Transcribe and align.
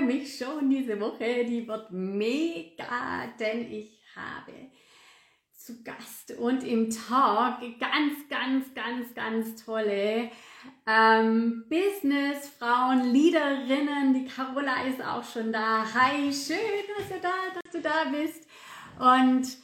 freue 0.00 0.06
mich 0.06 0.38
schon 0.38 0.70
diese 0.70 0.98
Woche. 1.00 1.44
Die 1.44 1.66
wird 1.66 1.90
mega, 1.90 3.26
denn 3.38 3.70
ich 3.70 4.00
habe 4.16 4.52
zu 5.54 5.82
Gast 5.82 6.32
und 6.38 6.64
im 6.64 6.88
Talk 6.90 7.60
ganz, 7.78 8.28
ganz, 8.28 8.74
ganz, 8.74 9.14
ganz 9.14 9.64
tolle 9.64 10.30
ähm, 10.86 11.64
Businessfrauen, 11.68 13.12
Leaderinnen. 13.12 14.14
Die 14.14 14.24
Carola 14.24 14.84
ist 14.86 15.04
auch 15.04 15.22
schon 15.22 15.52
da. 15.52 15.84
Hi, 15.94 16.32
schön, 16.32 16.56
dass 16.96 17.08
du 17.08 17.20
da, 17.20 17.60
dass 17.62 17.72
du 17.72 17.80
da 17.80 18.04
bist. 18.10 18.48
Und 18.98 19.58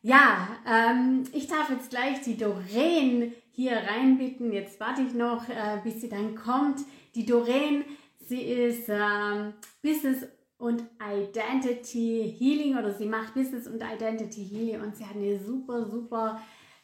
ja, 0.00 0.48
ähm, 0.66 1.24
ich 1.32 1.48
darf 1.48 1.68
jetzt 1.70 1.90
gleich 1.90 2.22
die 2.22 2.38
Doreen 2.38 3.34
hier 3.50 3.76
reinbitten. 3.76 4.52
Jetzt 4.52 4.80
warte 4.80 5.02
ich 5.02 5.12
noch, 5.12 5.48
äh, 5.48 5.80
bis 5.84 6.00
sie 6.00 6.08
dann 6.08 6.34
kommt. 6.34 6.80
Die 7.14 7.26
Doreen, 7.26 7.84
sie 8.32 8.40
ist 8.40 8.88
ähm, 8.88 9.52
Business 9.82 10.26
und 10.56 10.82
Identity 10.98 12.34
Healing 12.38 12.78
oder 12.78 12.90
sie 12.94 13.04
macht 13.04 13.34
Business 13.34 13.66
und 13.66 13.82
Identity 13.82 14.42
Healing 14.42 14.80
und 14.80 14.96
sie 14.96 15.04
hat 15.04 15.16
eine 15.16 15.38
super, 15.38 15.84
super 15.84 16.40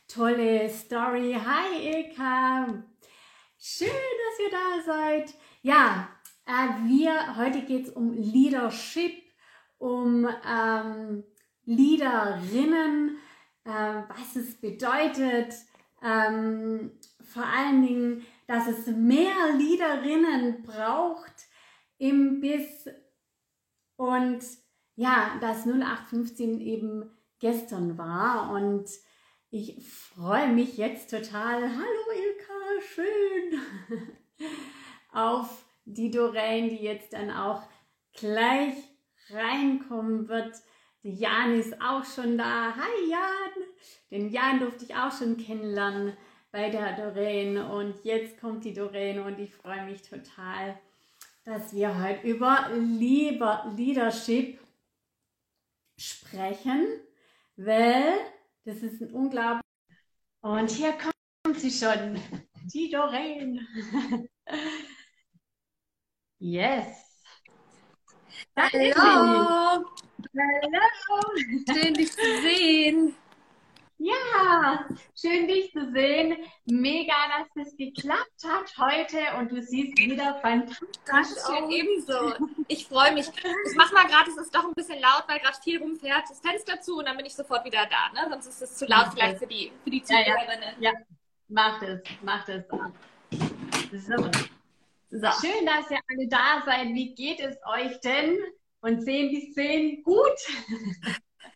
tolle 0.06 0.68
Story. 0.68 1.34
Hi 1.42 1.88
Ilka, 1.88 2.66
schön, 3.58 3.88
dass 3.88 4.44
ihr 4.44 4.50
da 4.50 4.92
seid. 4.92 5.34
Ja, 5.62 6.10
äh, 6.44 6.86
wir, 6.86 7.38
heute 7.38 7.62
geht 7.62 7.86
es 7.86 7.92
um 7.94 8.12
Leadership, 8.12 9.14
um 9.78 10.28
ähm, 10.46 11.24
Leaderinnen, 11.64 13.16
äh, 13.64 13.70
was 13.70 14.36
es 14.36 14.54
bedeutet, 14.60 15.54
ähm, 16.02 16.90
vor 17.32 17.44
allen 17.46 17.86
Dingen, 17.86 18.26
dass 18.46 18.66
es 18.66 18.86
mehr 18.88 19.54
Leaderinnen 19.56 20.62
braucht 20.62 21.47
im 21.98 22.40
Bis 22.40 22.88
und 23.96 24.40
ja, 24.94 25.36
dass 25.40 25.66
0815 25.66 26.60
eben 26.60 27.10
gestern 27.40 27.98
war 27.98 28.52
und 28.52 28.88
ich 29.50 29.88
freue 29.88 30.52
mich 30.52 30.76
jetzt 30.76 31.10
total. 31.10 31.62
Hallo 31.62 32.04
Ilka, 32.14 32.86
schön 32.94 34.08
auf 35.12 35.64
die 35.84 36.10
Doreen, 36.10 36.68
die 36.68 36.82
jetzt 36.82 37.12
dann 37.12 37.30
auch 37.30 37.62
gleich 38.12 38.74
reinkommen 39.30 40.28
wird. 40.28 40.54
Jan 41.02 41.58
ist 41.58 41.80
auch 41.80 42.04
schon 42.04 42.36
da. 42.36 42.74
Hi 42.76 43.10
Jan! 43.10 43.66
Den 44.10 44.30
Jan 44.30 44.60
durfte 44.60 44.84
ich 44.84 44.94
auch 44.94 45.16
schon 45.16 45.36
kennenlernen 45.36 46.16
bei 46.50 46.70
der 46.70 46.96
Doreen 46.96 47.56
und 47.56 48.04
jetzt 48.04 48.40
kommt 48.40 48.64
die 48.64 48.74
Doreen 48.74 49.20
und 49.20 49.38
ich 49.38 49.54
freue 49.54 49.84
mich 49.84 50.02
total 50.02 50.78
dass 51.48 51.72
wir 51.72 51.98
heute 51.98 52.26
über 52.26 52.68
Lieber 52.74 53.72
Leadership 53.74 54.60
sprechen, 55.98 56.86
weil 57.56 58.18
das 58.66 58.82
ist 58.82 59.00
ein 59.00 59.14
unglaublich. 59.14 59.64
Und 60.42 60.70
hier 60.70 60.92
kommt 60.92 61.58
sie 61.58 61.70
schon, 61.70 62.20
die 62.74 62.90
Doreen. 62.90 63.66
yes. 66.38 67.24
Hallo. 68.54 68.92
Hallo. 68.94 69.86
Schön, 71.72 71.94
dich 71.94 72.12
zu 72.12 72.42
sehen. 72.42 73.14
Ja, 74.00 74.86
schön 75.20 75.48
dich 75.48 75.72
zu 75.72 75.90
sehen. 75.90 76.36
Mega, 76.66 77.14
dass 77.36 77.66
es 77.66 77.76
geklappt 77.76 78.44
hat 78.44 78.72
heute 78.78 79.18
und 79.38 79.50
du 79.50 79.60
siehst 79.60 79.98
wieder 79.98 80.38
fantastisch 80.40 80.88
Dankeschön, 81.04 81.64
aus. 81.64 81.72
ebenso. 81.72 82.46
Ich 82.68 82.86
freue 82.86 83.12
mich. 83.12 83.26
Ich 83.28 83.76
mache 83.76 83.92
mal 83.94 84.06
gerade, 84.06 84.30
es 84.30 84.36
ist 84.36 84.54
doch 84.54 84.64
ein 84.64 84.74
bisschen 84.74 85.00
laut, 85.00 85.24
weil 85.26 85.40
gerade 85.40 85.58
viel 85.64 85.82
rumfährt, 85.82 86.30
das 86.30 86.40
Fenster 86.40 86.80
zu 86.80 86.98
und 86.98 87.06
dann 87.06 87.16
bin 87.16 87.26
ich 87.26 87.34
sofort 87.34 87.64
wieder 87.64 87.86
da. 87.86 88.20
Ne? 88.20 88.30
Sonst 88.30 88.46
ist 88.46 88.62
es 88.62 88.76
zu 88.76 88.86
laut 88.86 89.08
vielleicht 89.12 89.38
für 89.38 89.48
die, 89.48 89.72
für 89.82 89.90
die 89.90 90.02
Zuhörerinnen. 90.02 90.74
Ja, 90.78 90.90
ja. 90.90 90.92
ja, 90.92 90.98
macht 91.48 91.82
es, 91.82 92.00
macht 92.22 92.48
es. 92.50 92.64
So. 93.90 94.30
so. 95.10 95.28
Schön, 95.40 95.66
dass 95.66 95.90
ihr 95.90 95.98
alle 96.08 96.28
da 96.28 96.62
seid. 96.64 96.88
Wie 96.88 97.14
geht 97.14 97.40
es 97.40 97.56
euch 97.66 97.98
denn? 98.00 98.38
Und 98.80 99.02
10 99.02 99.30
bis 99.30 99.54
10 99.54 100.04
gut? 100.04 100.38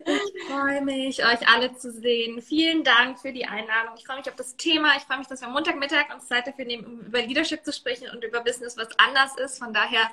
Ich 0.04 0.44
freue 0.48 0.82
mich, 0.82 1.24
euch 1.24 1.48
alle 1.48 1.74
zu 1.76 1.92
sehen. 1.92 2.42
Vielen 2.42 2.84
Dank 2.84 3.20
für 3.20 3.32
die 3.32 3.46
Einladung. 3.46 3.94
Ich 3.96 4.06
freue 4.06 4.18
mich 4.18 4.28
auf 4.28 4.36
das 4.36 4.56
Thema. 4.56 4.96
Ich 4.96 5.02
freue 5.02 5.18
mich, 5.18 5.28
dass 5.28 5.40
wir 5.40 5.48
Montagmittag 5.48 6.12
uns 6.12 6.26
Zeit 6.26 6.46
dafür 6.46 6.64
nehmen, 6.64 6.84
um 6.84 7.00
über 7.00 7.22
Leadership 7.22 7.64
zu 7.64 7.72
sprechen 7.72 8.08
und 8.10 8.24
über 8.24 8.40
Business, 8.40 8.76
was 8.76 8.88
anders 8.98 9.36
ist. 9.36 9.58
Von 9.58 9.72
daher, 9.72 10.10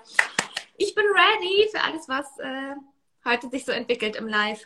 ich 0.77 0.93
bin 0.95 1.05
ready 1.05 1.69
für 1.71 1.81
alles, 1.81 2.07
was 2.07 2.37
äh, 2.39 2.75
heute 3.25 3.49
sich 3.49 3.65
so 3.65 3.71
entwickelt 3.71 4.15
im 4.15 4.27
Live. 4.27 4.63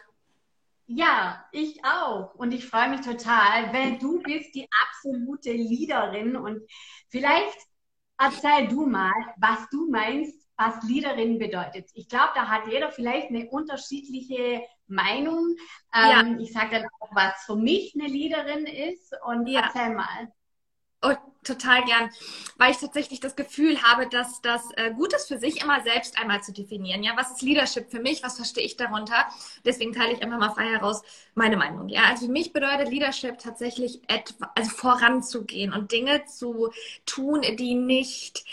Ja, 0.85 1.45
ich 1.51 1.83
auch. 1.85 2.35
Und 2.35 2.53
ich 2.53 2.65
freue 2.67 2.89
mich 2.89 3.01
total, 3.01 3.73
weil 3.73 3.97
du 3.97 4.21
bist 4.21 4.53
die 4.53 4.67
absolute 4.85 5.51
Leaderin. 5.51 6.35
Und 6.35 6.61
vielleicht 7.09 7.57
erzähl 8.17 8.67
du 8.67 8.85
mal, 8.85 9.13
was 9.37 9.69
du 9.69 9.89
meinst, 9.89 10.43
was 10.57 10.83
Leaderin 10.83 11.39
bedeutet. 11.39 11.89
Ich 11.93 12.07
glaube, 12.09 12.31
da 12.35 12.47
hat 12.47 12.67
jeder 12.67 12.91
vielleicht 12.91 13.29
eine 13.29 13.49
unterschiedliche 13.49 14.63
Meinung. 14.87 15.55
Ähm, 15.93 16.35
ja. 16.35 16.39
Ich 16.39 16.53
sage 16.53 16.71
dann 16.71 16.87
auch, 16.99 17.15
was 17.15 17.45
für 17.45 17.55
mich 17.55 17.93
eine 17.95 18.07
Leaderin 18.07 18.65
ist 18.65 19.13
und 19.25 19.47
ja. 19.47 19.61
erzähl 19.61 19.95
mal. 19.95 20.31
Oh, 21.05 21.15
total 21.43 21.83
gern, 21.83 22.09
weil 22.57 22.71
ich 22.71 22.77
tatsächlich 22.77 23.19
das 23.19 23.35
Gefühl 23.35 23.81
habe, 23.83 24.07
dass 24.07 24.41
das 24.41 24.71
äh, 24.77 24.91
gut 24.91 25.13
ist 25.13 25.27
für 25.27 25.37
sich 25.37 25.61
immer 25.61 25.81
selbst 25.81 26.17
einmal 26.17 26.41
zu 26.41 26.53
definieren. 26.53 27.03
Ja, 27.03 27.11
was 27.17 27.31
ist 27.31 27.41
Leadership 27.41 27.91
für 27.91 27.99
mich? 27.99 28.23
Was 28.23 28.37
verstehe 28.37 28.63
ich 28.63 28.77
darunter? 28.77 29.27
Deswegen 29.65 29.91
teile 29.91 30.13
ich 30.13 30.23
einfach 30.23 30.39
mal 30.39 30.53
frei 30.53 30.69
heraus 30.69 31.01
meine 31.35 31.57
Meinung. 31.57 31.89
Ja, 31.89 32.03
also 32.05 32.27
für 32.27 32.31
mich 32.31 32.53
bedeutet 32.53 32.89
Leadership 32.89 33.37
tatsächlich 33.37 34.01
etwa, 34.07 34.51
also 34.55 34.69
voranzugehen 34.69 35.73
und 35.73 35.91
Dinge 35.91 36.23
zu 36.23 36.71
tun, 37.05 37.41
die 37.41 37.75
nicht 37.75 38.45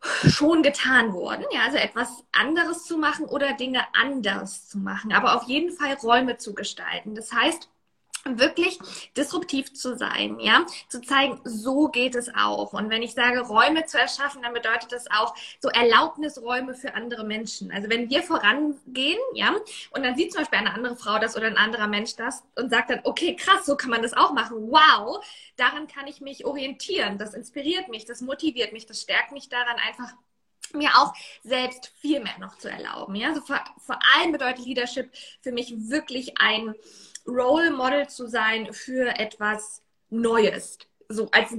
schon 0.00 0.62
getan 0.62 1.12
wurden, 1.12 1.44
ja, 1.50 1.62
also 1.64 1.76
etwas 1.76 2.24
anderes 2.32 2.84
zu 2.84 2.98
machen 2.98 3.26
oder 3.26 3.54
Dinge 3.54 3.82
anders 3.94 4.68
zu 4.68 4.78
machen, 4.78 5.12
aber 5.12 5.36
auf 5.36 5.44
jeden 5.44 5.72
Fall 5.72 5.94
Räume 5.94 6.36
zu 6.36 6.54
gestalten. 6.54 7.14
Das 7.14 7.32
heißt, 7.32 7.68
wirklich 8.24 8.78
disruptiv 9.16 9.72
zu 9.72 9.96
sein, 9.96 10.38
ja, 10.40 10.66
zu 10.88 11.00
zeigen, 11.00 11.40
so 11.44 11.88
geht 11.88 12.14
es 12.14 12.34
auch. 12.34 12.72
Und 12.72 12.90
wenn 12.90 13.02
ich 13.02 13.14
sage, 13.14 13.40
Räume 13.40 13.86
zu 13.86 13.98
erschaffen, 13.98 14.42
dann 14.42 14.52
bedeutet 14.52 14.92
das 14.92 15.10
auch 15.10 15.34
so 15.60 15.68
Erlaubnisräume 15.68 16.74
für 16.74 16.94
andere 16.94 17.24
Menschen. 17.24 17.70
Also 17.70 17.88
wenn 17.88 18.10
wir 18.10 18.22
vorangehen, 18.22 19.18
ja, 19.34 19.54
und 19.90 20.02
dann 20.02 20.16
sieht 20.16 20.32
zum 20.32 20.42
Beispiel 20.42 20.58
eine 20.58 20.74
andere 20.74 20.96
Frau 20.96 21.18
das 21.18 21.36
oder 21.36 21.46
ein 21.46 21.56
anderer 21.56 21.86
Mensch 21.86 22.16
das 22.16 22.42
und 22.56 22.70
sagt 22.70 22.90
dann, 22.90 23.00
okay, 23.04 23.36
krass, 23.36 23.66
so 23.66 23.76
kann 23.76 23.90
man 23.90 24.02
das 24.02 24.12
auch 24.12 24.32
machen. 24.32 24.70
Wow, 24.70 25.24
daran 25.56 25.86
kann 25.86 26.06
ich 26.06 26.20
mich 26.20 26.44
orientieren. 26.44 27.18
Das 27.18 27.34
inspiriert 27.34 27.88
mich, 27.88 28.04
das 28.04 28.20
motiviert 28.20 28.72
mich, 28.72 28.86
das 28.86 29.00
stärkt 29.00 29.32
mich 29.32 29.48
daran 29.48 29.76
einfach 29.76 30.12
mir 30.74 30.90
auch 30.98 31.14
selbst 31.44 31.92
viel 32.00 32.20
mehr 32.20 32.38
noch 32.38 32.58
zu 32.58 32.70
erlauben. 32.70 33.14
Ja, 33.14 33.28
also 33.28 33.40
vor, 33.40 33.58
vor 33.78 33.98
allem 34.14 34.32
bedeutet 34.32 34.66
Leadership 34.66 35.10
für 35.40 35.52
mich 35.52 35.72
wirklich 35.88 36.38
ein 36.40 36.74
Role 37.28 37.70
Model 37.70 38.08
zu 38.08 38.26
sein 38.26 38.72
für 38.72 39.18
etwas 39.18 39.82
Neues. 40.10 40.78
So 41.08 41.30
als 41.30 41.54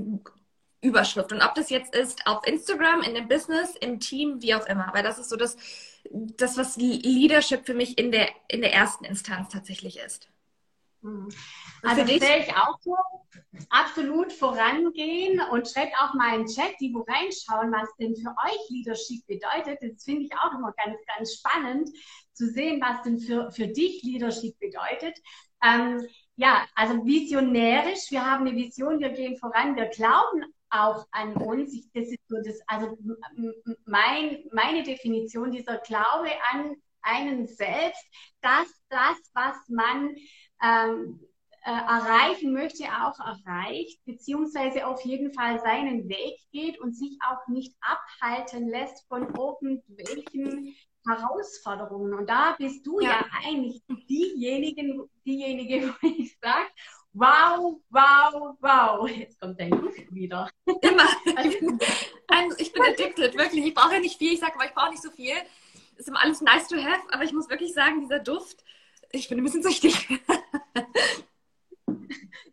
Überschrift. 0.81 1.31
Und 1.31 1.41
ob 1.41 1.55
das 1.55 1.69
jetzt 1.69 1.93
ist 1.93 2.25
auf 2.25 2.45
Instagram, 2.47 3.01
in 3.01 3.13
dem 3.13 3.27
Business, 3.27 3.75
im 3.75 3.99
Team, 3.99 4.41
wie 4.41 4.55
auch 4.55 4.65
immer. 4.65 4.89
Weil 4.93 5.03
das 5.03 5.19
ist 5.19 5.29
so 5.29 5.35
das, 5.35 5.57
das 6.09 6.57
was 6.57 6.77
Leadership 6.77 7.65
für 7.65 7.73
mich 7.73 7.97
in 7.97 8.11
der, 8.11 8.29
in 8.47 8.61
der 8.61 8.73
ersten 8.73 9.05
Instanz 9.05 9.49
tatsächlich 9.49 9.99
ist. 9.99 10.29
Mhm. 11.01 11.29
Also 11.81 12.05
sehe 12.05 12.39
ich 12.39 12.55
auch 12.55 12.79
so. 12.81 12.95
Absolut 13.69 14.33
vorangehen 14.33 15.39
und 15.51 15.67
schreibt 15.67 15.93
auch 15.99 16.13
mal 16.13 16.35
in 16.35 16.45
den 16.45 16.53
Chat, 16.53 16.75
die 16.79 16.93
wo 16.93 16.99
reinschauen, 17.07 17.71
was 17.71 17.89
denn 17.97 18.15
für 18.15 18.29
euch 18.29 18.69
Leadership 18.69 19.25
bedeutet. 19.27 19.79
Das 19.81 20.03
finde 20.03 20.23
ich 20.23 20.31
auch 20.33 20.53
immer 20.53 20.73
ganz, 20.73 20.97
ganz 21.05 21.35
spannend 21.35 21.89
zu 22.33 22.49
sehen, 22.49 22.81
was 22.81 23.01
denn 23.03 23.19
für, 23.19 23.51
für 23.51 23.67
dich 23.67 24.03
Leadership 24.03 24.57
bedeutet. 24.59 25.17
Ähm, 25.63 26.05
ja, 26.35 26.65
also 26.75 27.05
visionärisch, 27.05 28.11
wir 28.11 28.25
haben 28.25 28.47
eine 28.47 28.55
Vision, 28.55 28.99
wir 28.99 29.09
gehen 29.09 29.37
voran, 29.37 29.75
wir 29.75 29.87
glauben 29.87 30.45
auch 30.69 31.05
an 31.11 31.33
uns. 31.35 31.73
Ich, 31.73 31.91
das 31.93 32.07
ist 32.07 32.27
so 32.27 32.37
das, 32.37 32.59
also 32.67 32.97
mein, 33.85 34.43
meine 34.51 34.83
Definition 34.83 35.51
dieser 35.51 35.77
Glaube 35.79 36.29
an 36.51 36.75
einen 37.01 37.47
selbst, 37.47 38.05
dass 38.41 38.67
das, 38.89 39.17
was 39.33 39.55
man 39.67 40.15
ähm, 40.61 41.19
äh, 41.65 41.71
erreichen 41.71 42.53
möchte, 42.53 42.85
auch 42.85 43.19
erreicht, 43.19 44.03
beziehungsweise 44.05 44.87
auf 44.87 45.03
jeden 45.03 45.33
Fall 45.33 45.59
seinen 45.59 46.07
Weg 46.07 46.39
geht 46.51 46.79
und 46.79 46.95
sich 46.95 47.17
auch 47.21 47.47
nicht 47.47 47.75
abhalten 47.81 48.69
lässt 48.69 49.07
von 49.07 49.23
irgendwelchen 49.35 50.75
Herausforderungen. 51.09 52.13
Und 52.13 52.29
da 52.29 52.55
bist 52.57 52.85
du 52.85 52.99
ja, 52.99 53.09
ja 53.09 53.25
eigentlich 53.45 53.81
diejenigen, 54.09 55.09
diejenige, 55.25 55.93
wo 56.01 56.07
ich 56.07 56.37
sage, 56.41 56.69
wow, 57.13 57.81
wow, 57.89 58.55
wow. 58.59 59.09
Jetzt 59.09 59.39
kommt 59.39 59.59
dein 59.59 59.71
Duft 59.71 60.13
wieder. 60.13 60.49
Immer. 60.81 61.07
Ich 61.43 61.59
bin, 61.59 61.79
ich 62.57 62.71
bin 62.73 62.83
addicted, 62.83 63.35
wirklich. 63.35 63.65
Ich 63.65 63.73
brauche 63.73 63.93
ja 63.93 63.99
nicht 63.99 64.17
viel. 64.17 64.33
Ich 64.33 64.39
sage 64.39 64.53
aber, 64.55 64.65
ich 64.65 64.73
brauche 64.73 64.91
nicht 64.91 65.01
so 65.01 65.09
viel. 65.09 65.33
Ist 65.97 66.07
immer 66.07 66.21
alles 66.21 66.41
nice 66.41 66.67
to 66.67 66.77
have, 66.77 67.01
aber 67.11 67.23
ich 67.23 67.33
muss 67.33 67.49
wirklich 67.49 67.73
sagen, 67.73 68.01
dieser 68.01 68.19
Duft, 68.19 68.63
ich 69.11 69.27
bin 69.27 69.39
ein 69.39 69.43
bisschen 69.43 69.63
süchtig. 69.63 70.07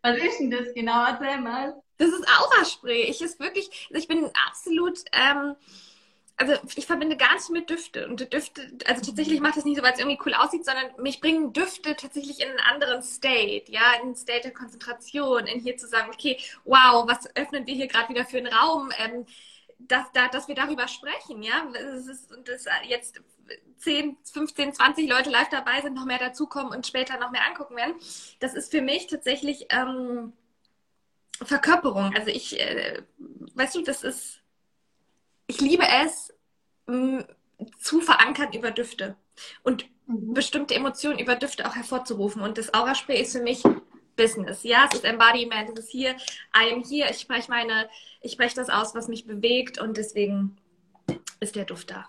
Was 0.01 0.17
ist 0.17 0.39
denn 0.39 0.51
das 0.51 0.73
genau? 0.73 1.05
Erzähl 1.05 1.39
mal. 1.39 1.81
Das 1.97 2.09
ist 2.09 2.27
Aura-Spray. 2.27 3.03
Ich 3.03 3.21
ist 3.21 3.39
wirklich, 3.39 3.87
ich 3.89 4.07
bin 4.07 4.29
absolut, 4.47 4.99
ähm, 5.11 5.55
also 6.37 6.53
ich 6.75 6.85
verbinde 6.85 7.17
gar 7.17 7.33
nicht 7.33 7.49
mit 7.49 7.69
Düfte. 7.69 8.07
Und 8.07 8.31
Düfte, 8.31 8.61
also 8.85 9.01
tatsächlich 9.03 9.41
macht 9.41 9.57
das 9.57 9.65
nicht 9.65 9.77
so, 9.77 9.83
weil 9.83 9.93
es 9.93 9.99
irgendwie 9.99 10.19
cool 10.25 10.35
aussieht, 10.35 10.65
sondern 10.65 10.85
mich 11.01 11.19
bringen 11.19 11.51
Düfte 11.51 11.95
tatsächlich 11.95 12.39
in 12.41 12.49
einen 12.49 12.59
anderen 12.59 13.01
State, 13.01 13.71
ja, 13.71 13.93
in 13.95 14.07
einen 14.07 14.15
State 14.15 14.41
der 14.41 14.53
Konzentration, 14.53 15.47
in 15.47 15.59
hier 15.59 15.77
zu 15.77 15.87
sagen, 15.87 16.11
okay, 16.13 16.37
wow, 16.63 17.07
was 17.07 17.35
öffnen 17.35 17.65
wir 17.65 17.73
hier 17.73 17.87
gerade 17.87 18.09
wieder 18.09 18.23
für 18.23 18.37
einen 18.37 18.53
Raum, 18.53 18.91
ähm, 18.99 19.25
dass, 19.79 20.11
da, 20.13 20.27
dass 20.27 20.47
wir 20.47 20.55
darüber 20.55 20.87
sprechen, 20.87 21.41
ja. 21.41 21.67
Es 21.73 22.07
ist, 22.07 22.29
das 22.45 22.65
jetzt 22.87 23.19
10, 23.79 24.17
15, 24.23 24.73
20 24.73 25.09
Leute 25.09 25.29
live 25.31 25.49
dabei 25.49 25.81
sind, 25.81 25.95
noch 25.95 26.05
mehr 26.05 26.19
dazukommen 26.19 26.71
und 26.71 26.85
später 26.85 27.17
noch 27.17 27.31
mehr 27.31 27.45
angucken 27.47 27.75
werden. 27.75 27.95
Das 28.39 28.53
ist 28.53 28.71
für 28.71 28.81
mich 28.81 29.07
tatsächlich 29.07 29.67
ähm, 29.69 30.33
Verkörperung. 31.41 32.13
Also 32.15 32.29
ich, 32.29 32.59
äh, 32.59 33.01
weißt 33.55 33.75
du, 33.75 33.81
das 33.81 34.03
ist, 34.03 34.41
ich 35.47 35.61
liebe 35.61 35.85
es, 36.03 36.33
mh, 36.87 37.25
zu 37.79 38.01
verankern 38.01 38.53
über 38.53 38.71
Düfte 38.71 39.15
und 39.63 39.85
mhm. 40.05 40.33
bestimmte 40.33 40.75
Emotionen 40.75 41.19
über 41.19 41.35
Düfte 41.35 41.67
auch 41.67 41.75
hervorzurufen. 41.75 42.41
Und 42.41 42.57
das 42.57 42.73
Aura-Spray 42.73 43.21
ist 43.21 43.33
für 43.33 43.41
mich 43.41 43.63
Business. 44.15 44.63
Ja, 44.63 44.87
es 44.89 44.99
ist 44.99 45.05
Embodiment, 45.05 45.69
es 45.69 45.85
ist 45.85 45.91
hier, 45.91 46.11
I 46.55 46.73
am 46.73 46.83
here, 46.83 47.09
ich 47.09 47.19
spreche 47.19 47.49
meine, 47.49 47.89
ich 48.21 48.33
spreche 48.33 48.55
das 48.55 48.69
aus, 48.69 48.95
was 48.95 49.07
mich 49.07 49.25
bewegt 49.25 49.79
und 49.79 49.95
deswegen 49.95 50.57
ist 51.39 51.55
der 51.55 51.65
Duft 51.65 51.91
da. 51.91 52.05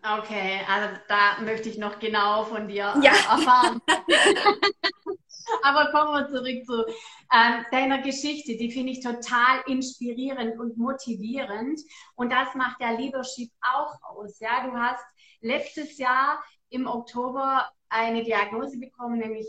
Okay, 0.00 0.60
also 0.68 0.96
da 1.08 1.40
möchte 1.42 1.68
ich 1.68 1.76
noch 1.76 1.98
genau 1.98 2.44
von 2.44 2.68
dir 2.68 2.94
ja. 3.02 3.12
erfahren. 3.12 3.82
Aber 5.62 5.90
kommen 5.90 6.12
wir 6.12 6.28
zurück 6.28 6.64
zu 6.64 6.84
ähm, 7.32 7.64
deiner 7.70 8.02
Geschichte. 8.02 8.56
Die 8.56 8.70
finde 8.70 8.92
ich 8.92 9.00
total 9.00 9.62
inspirierend 9.66 10.58
und 10.58 10.76
motivierend. 10.76 11.80
Und 12.14 12.30
das 12.30 12.54
macht 12.54 12.80
der 12.80 12.98
Leadership 12.98 13.50
auch 13.60 13.94
aus. 14.02 14.38
Ja, 14.40 14.66
du 14.66 14.76
hast 14.76 15.04
letztes 15.40 15.98
Jahr 15.98 16.42
im 16.70 16.86
Oktober 16.86 17.68
eine 17.88 18.22
Diagnose 18.22 18.78
bekommen, 18.78 19.18
nämlich 19.18 19.46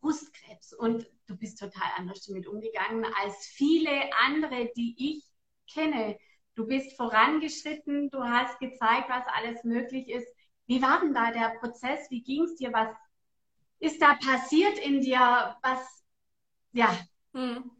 Brustkrebs. 0.00 0.72
Und 0.72 1.06
du 1.26 1.36
bist 1.36 1.58
total 1.58 1.88
anders 1.96 2.24
damit 2.26 2.46
umgegangen 2.46 3.06
als 3.22 3.46
viele 3.46 3.90
andere, 4.26 4.70
die 4.76 4.94
ich 4.98 5.24
kenne. 5.72 6.18
Du 6.54 6.66
bist 6.66 6.96
vorangeschritten, 6.96 8.10
du 8.10 8.22
hast 8.22 8.58
gezeigt, 8.58 9.08
was 9.08 9.26
alles 9.26 9.64
möglich 9.64 10.08
ist. 10.08 10.28
Wie 10.66 10.82
war 10.82 11.00
denn 11.00 11.14
da 11.14 11.30
der 11.30 11.56
Prozess? 11.60 12.10
Wie 12.10 12.22
ging 12.22 12.42
es 12.42 12.56
dir? 12.56 12.72
Was 12.72 12.94
ist 13.82 14.00
da 14.00 14.14
passiert 14.14 14.78
in 14.78 15.00
dir? 15.00 15.56
Was, 15.62 15.80
ja. 16.72 16.96
Hm. 17.34 17.70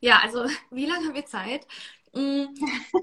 Ja, 0.00 0.20
also 0.22 0.46
wie 0.70 0.86
lange 0.86 1.06
haben 1.06 1.14
wir 1.14 1.26
Zeit? 1.26 1.66
Hm, 2.14 2.48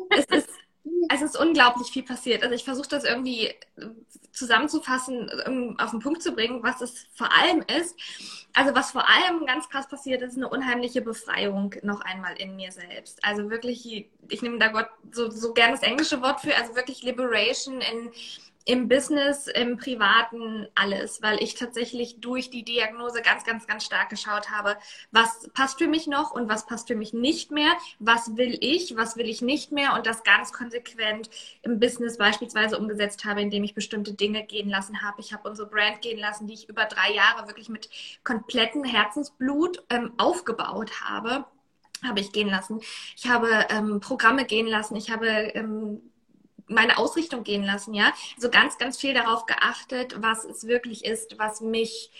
es 0.10 0.26
ist 0.26 0.50
es 1.10 1.22
ist 1.22 1.38
unglaublich 1.38 1.90
viel 1.92 2.04
passiert. 2.04 2.44
Also 2.44 2.56
ich 2.56 2.64
versuche 2.64 2.90
das 2.90 3.04
irgendwie 3.04 3.48
äh, 3.48 3.56
zusammenzufassen, 4.32 5.30
um 5.48 5.80
auf 5.80 5.92
den 5.92 6.00
Punkt 6.00 6.24
zu 6.24 6.32
bringen, 6.32 6.64
was 6.64 6.82
es 6.82 7.06
vor 7.14 7.30
allem 7.32 7.64
ist. 7.80 7.96
Also 8.54 8.74
was 8.76 8.92
vor 8.92 9.08
allem 9.08 9.46
ganz 9.46 9.70
krass 9.70 9.88
passiert, 9.88 10.22
ist 10.22 10.38
eine 10.38 10.50
unheimliche 10.50 11.02
Befreiung 11.02 11.76
noch 11.84 12.02
einmal 12.02 12.36
in 12.38 12.56
mir 12.56 12.72
selbst. 12.72 13.24
Also 13.24 13.50
wirklich, 13.50 14.10
ich 14.30 14.42
nehme 14.42 14.58
da 14.60 14.70
Gott 14.70 14.88
so, 15.12 15.30
so 15.30 15.54
gern 15.54 15.72
das 15.72 15.84
englische 15.84 16.22
Wort 16.22 16.42
für, 16.42 16.56
also 16.56 16.76
wirklich 16.76 17.04
Liberation 17.04 17.82
in 17.82 18.12
im 18.66 18.88
Business, 18.88 19.48
im 19.48 19.78
Privaten, 19.78 20.68
alles, 20.76 21.22
weil 21.22 21.42
ich 21.42 21.56
tatsächlich 21.56 22.20
durch 22.20 22.50
die 22.50 22.64
Diagnose 22.64 23.22
ganz, 23.22 23.44
ganz, 23.44 23.68
ganz 23.68 23.86
stark 23.86 24.10
geschaut 24.10 24.50
habe, 24.52 24.78
was 25.12 25.50
passt 25.54 25.80
für 25.80 25.88
mich 25.88 26.08
noch 26.08 26.32
und 26.32 26.50
was 26.50 26.66
passt 26.66 26.88
für 26.88 26.96
mich 26.96 27.14
nicht 27.14 27.52
mehr, 27.52 27.72
was 28.00 28.38
will 28.38 28.58
ich, 28.62 28.96
was 28.96 29.18
will 29.18 29.28
ich 29.28 29.42
nicht 29.42 29.72
mehr 29.72 29.96
und 29.96 30.06
das 30.06 30.24
ganz 30.24 30.54
konsequent 30.54 31.30
im 31.64 31.80
Business 31.80 32.18
beispielsweise 32.18 32.78
umgesetzt 32.78 33.26
habe, 33.26 33.42
indem 33.42 33.64
ich 33.64 33.74
bestimmte 33.74 34.14
Dinge 34.14 34.44
gehen 34.46 34.70
lassen 34.70 35.02
habe. 35.02 35.22
Ich 35.22 35.34
habe 35.34 35.50
unsere 35.50 35.70
Brand 35.70 36.02
gehen 36.02 36.20
lassen, 36.20 36.48
die 36.48 36.54
ich 36.54 36.70
über 36.70 36.86
drei 36.86 37.14
Jahre 37.14 37.48
wirklich 37.48 37.70
mit 37.70 37.90
komplettem 38.24 38.84
Herzensblut 38.84 39.84
ähm, 39.90 40.14
aufgebaut 40.18 41.02
habe 41.02 41.46
habe 42.04 42.20
ich 42.20 42.32
gehen 42.32 42.50
lassen. 42.50 42.82
Ich 43.16 43.30
habe 43.30 43.48
ähm, 43.70 44.00
Programme 44.00 44.46
gehen 44.46 44.68
lassen. 44.68 44.96
Ich 44.96 45.12
habe 45.12 45.28
ähm, 45.28 46.02
meine 46.72 46.98
Ausrichtung 46.98 47.44
gehen 47.44 47.64
lassen, 47.64 47.94
ja. 47.94 48.14
Also 48.36 48.50
ganz, 48.50 48.78
ganz 48.78 48.98
viel 48.98 49.14
darauf 49.14 49.46
geachtet, 49.46 50.22
was 50.22 50.46
es 50.46 50.68
wirklich 50.68 51.06
ist, 51.06 51.38
was 51.38 51.62
mich 51.62 52.12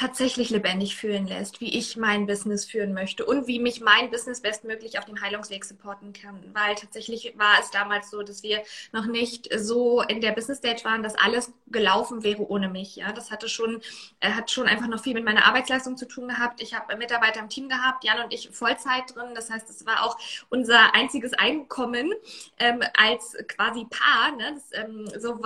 tatsächlich 0.00 0.48
lebendig 0.48 0.96
fühlen 0.96 1.26
lässt, 1.26 1.60
wie 1.60 1.76
ich 1.76 1.98
mein 1.98 2.26
Business 2.26 2.64
führen 2.64 2.94
möchte 2.94 3.26
und 3.26 3.46
wie 3.46 3.58
mich 3.58 3.82
mein 3.82 4.10
Business 4.10 4.40
bestmöglich 4.40 4.98
auf 4.98 5.04
dem 5.04 5.20
Heilungsweg 5.20 5.62
supporten 5.62 6.14
kann. 6.14 6.42
Weil 6.54 6.74
tatsächlich 6.74 7.34
war 7.36 7.60
es 7.60 7.70
damals 7.70 8.08
so, 8.08 8.22
dass 8.22 8.42
wir 8.42 8.62
noch 8.92 9.04
nicht 9.04 9.50
so 9.54 10.00
in 10.00 10.22
der 10.22 10.32
Business 10.32 10.56
Stage 10.56 10.84
waren, 10.84 11.02
dass 11.02 11.16
alles 11.16 11.52
gelaufen 11.66 12.22
wäre 12.22 12.48
ohne 12.48 12.70
mich. 12.70 12.96
Ja, 12.96 13.12
das 13.12 13.30
hatte 13.30 13.50
schon, 13.50 13.82
äh, 14.20 14.30
hat 14.30 14.50
schon 14.50 14.66
einfach 14.66 14.88
noch 14.88 15.02
viel 15.02 15.12
mit 15.12 15.24
meiner 15.24 15.44
Arbeitsleistung 15.44 15.98
zu 15.98 16.08
tun 16.08 16.28
gehabt. 16.28 16.62
Ich 16.62 16.72
habe 16.72 16.96
Mitarbeiter 16.96 17.40
im 17.40 17.50
Team 17.50 17.68
gehabt, 17.68 18.02
Jan 18.02 18.24
und 18.24 18.32
ich 18.32 18.48
Vollzeit 18.50 19.14
drin. 19.14 19.34
Das 19.34 19.50
heißt, 19.50 19.68
es 19.68 19.84
war 19.84 20.06
auch 20.06 20.16
unser 20.48 20.94
einziges 20.94 21.34
Einkommen 21.34 22.14
ähm, 22.58 22.82
als 22.96 23.36
quasi 23.48 23.84
Paar. 23.84 24.34
Ne? 24.34 24.54
Das, 24.54 24.82
ähm, 24.82 25.10
so, 25.18 25.38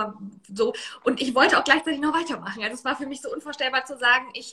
so. 0.53 0.73
Und 1.03 1.21
ich 1.21 1.35
wollte 1.35 1.59
auch 1.59 1.65
gleichzeitig 1.65 1.99
noch 1.99 2.13
weitermachen. 2.13 2.63
Also 2.63 2.75
es 2.75 2.85
war 2.85 2.95
für 2.95 3.05
mich 3.05 3.21
so 3.21 3.29
unvorstellbar 3.29 3.83
zu 3.83 3.97
sagen, 3.97 4.29
ich 4.33 4.44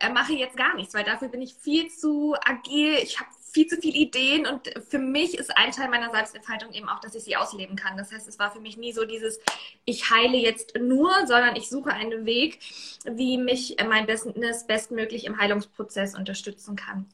äh, 0.00 0.10
mache 0.10 0.32
jetzt 0.32 0.56
gar 0.56 0.74
nichts, 0.76 0.94
weil 0.94 1.04
dafür 1.04 1.28
bin 1.28 1.42
ich 1.42 1.54
viel 1.54 1.88
zu 1.88 2.34
agil, 2.44 2.94
ich 3.02 3.18
habe 3.18 3.30
viel 3.52 3.66
zu 3.66 3.80
viele 3.80 3.98
Ideen 3.98 4.46
und 4.46 4.70
für 4.88 4.98
mich 4.98 5.36
ist 5.36 5.56
ein 5.56 5.72
Teil 5.72 5.88
meiner 5.88 6.10
Selbstentfaltung 6.10 6.72
eben 6.72 6.88
auch, 6.88 7.00
dass 7.00 7.14
ich 7.14 7.24
sie 7.24 7.36
ausleben 7.36 7.76
kann. 7.76 7.96
Das 7.96 8.12
heißt, 8.12 8.28
es 8.28 8.38
war 8.38 8.50
für 8.52 8.60
mich 8.60 8.76
nie 8.76 8.92
so 8.92 9.04
dieses, 9.04 9.40
ich 9.84 10.10
heile 10.10 10.36
jetzt 10.36 10.76
nur, 10.78 11.10
sondern 11.26 11.56
ich 11.56 11.68
suche 11.68 11.90
einen 11.90 12.26
Weg, 12.26 12.60
wie 13.04 13.38
mich 13.38 13.76
mein 13.88 14.06
Business 14.06 14.66
bestmöglich 14.66 15.24
im 15.24 15.38
Heilungsprozess 15.38 16.14
unterstützen 16.14 16.76
kann. 16.76 17.08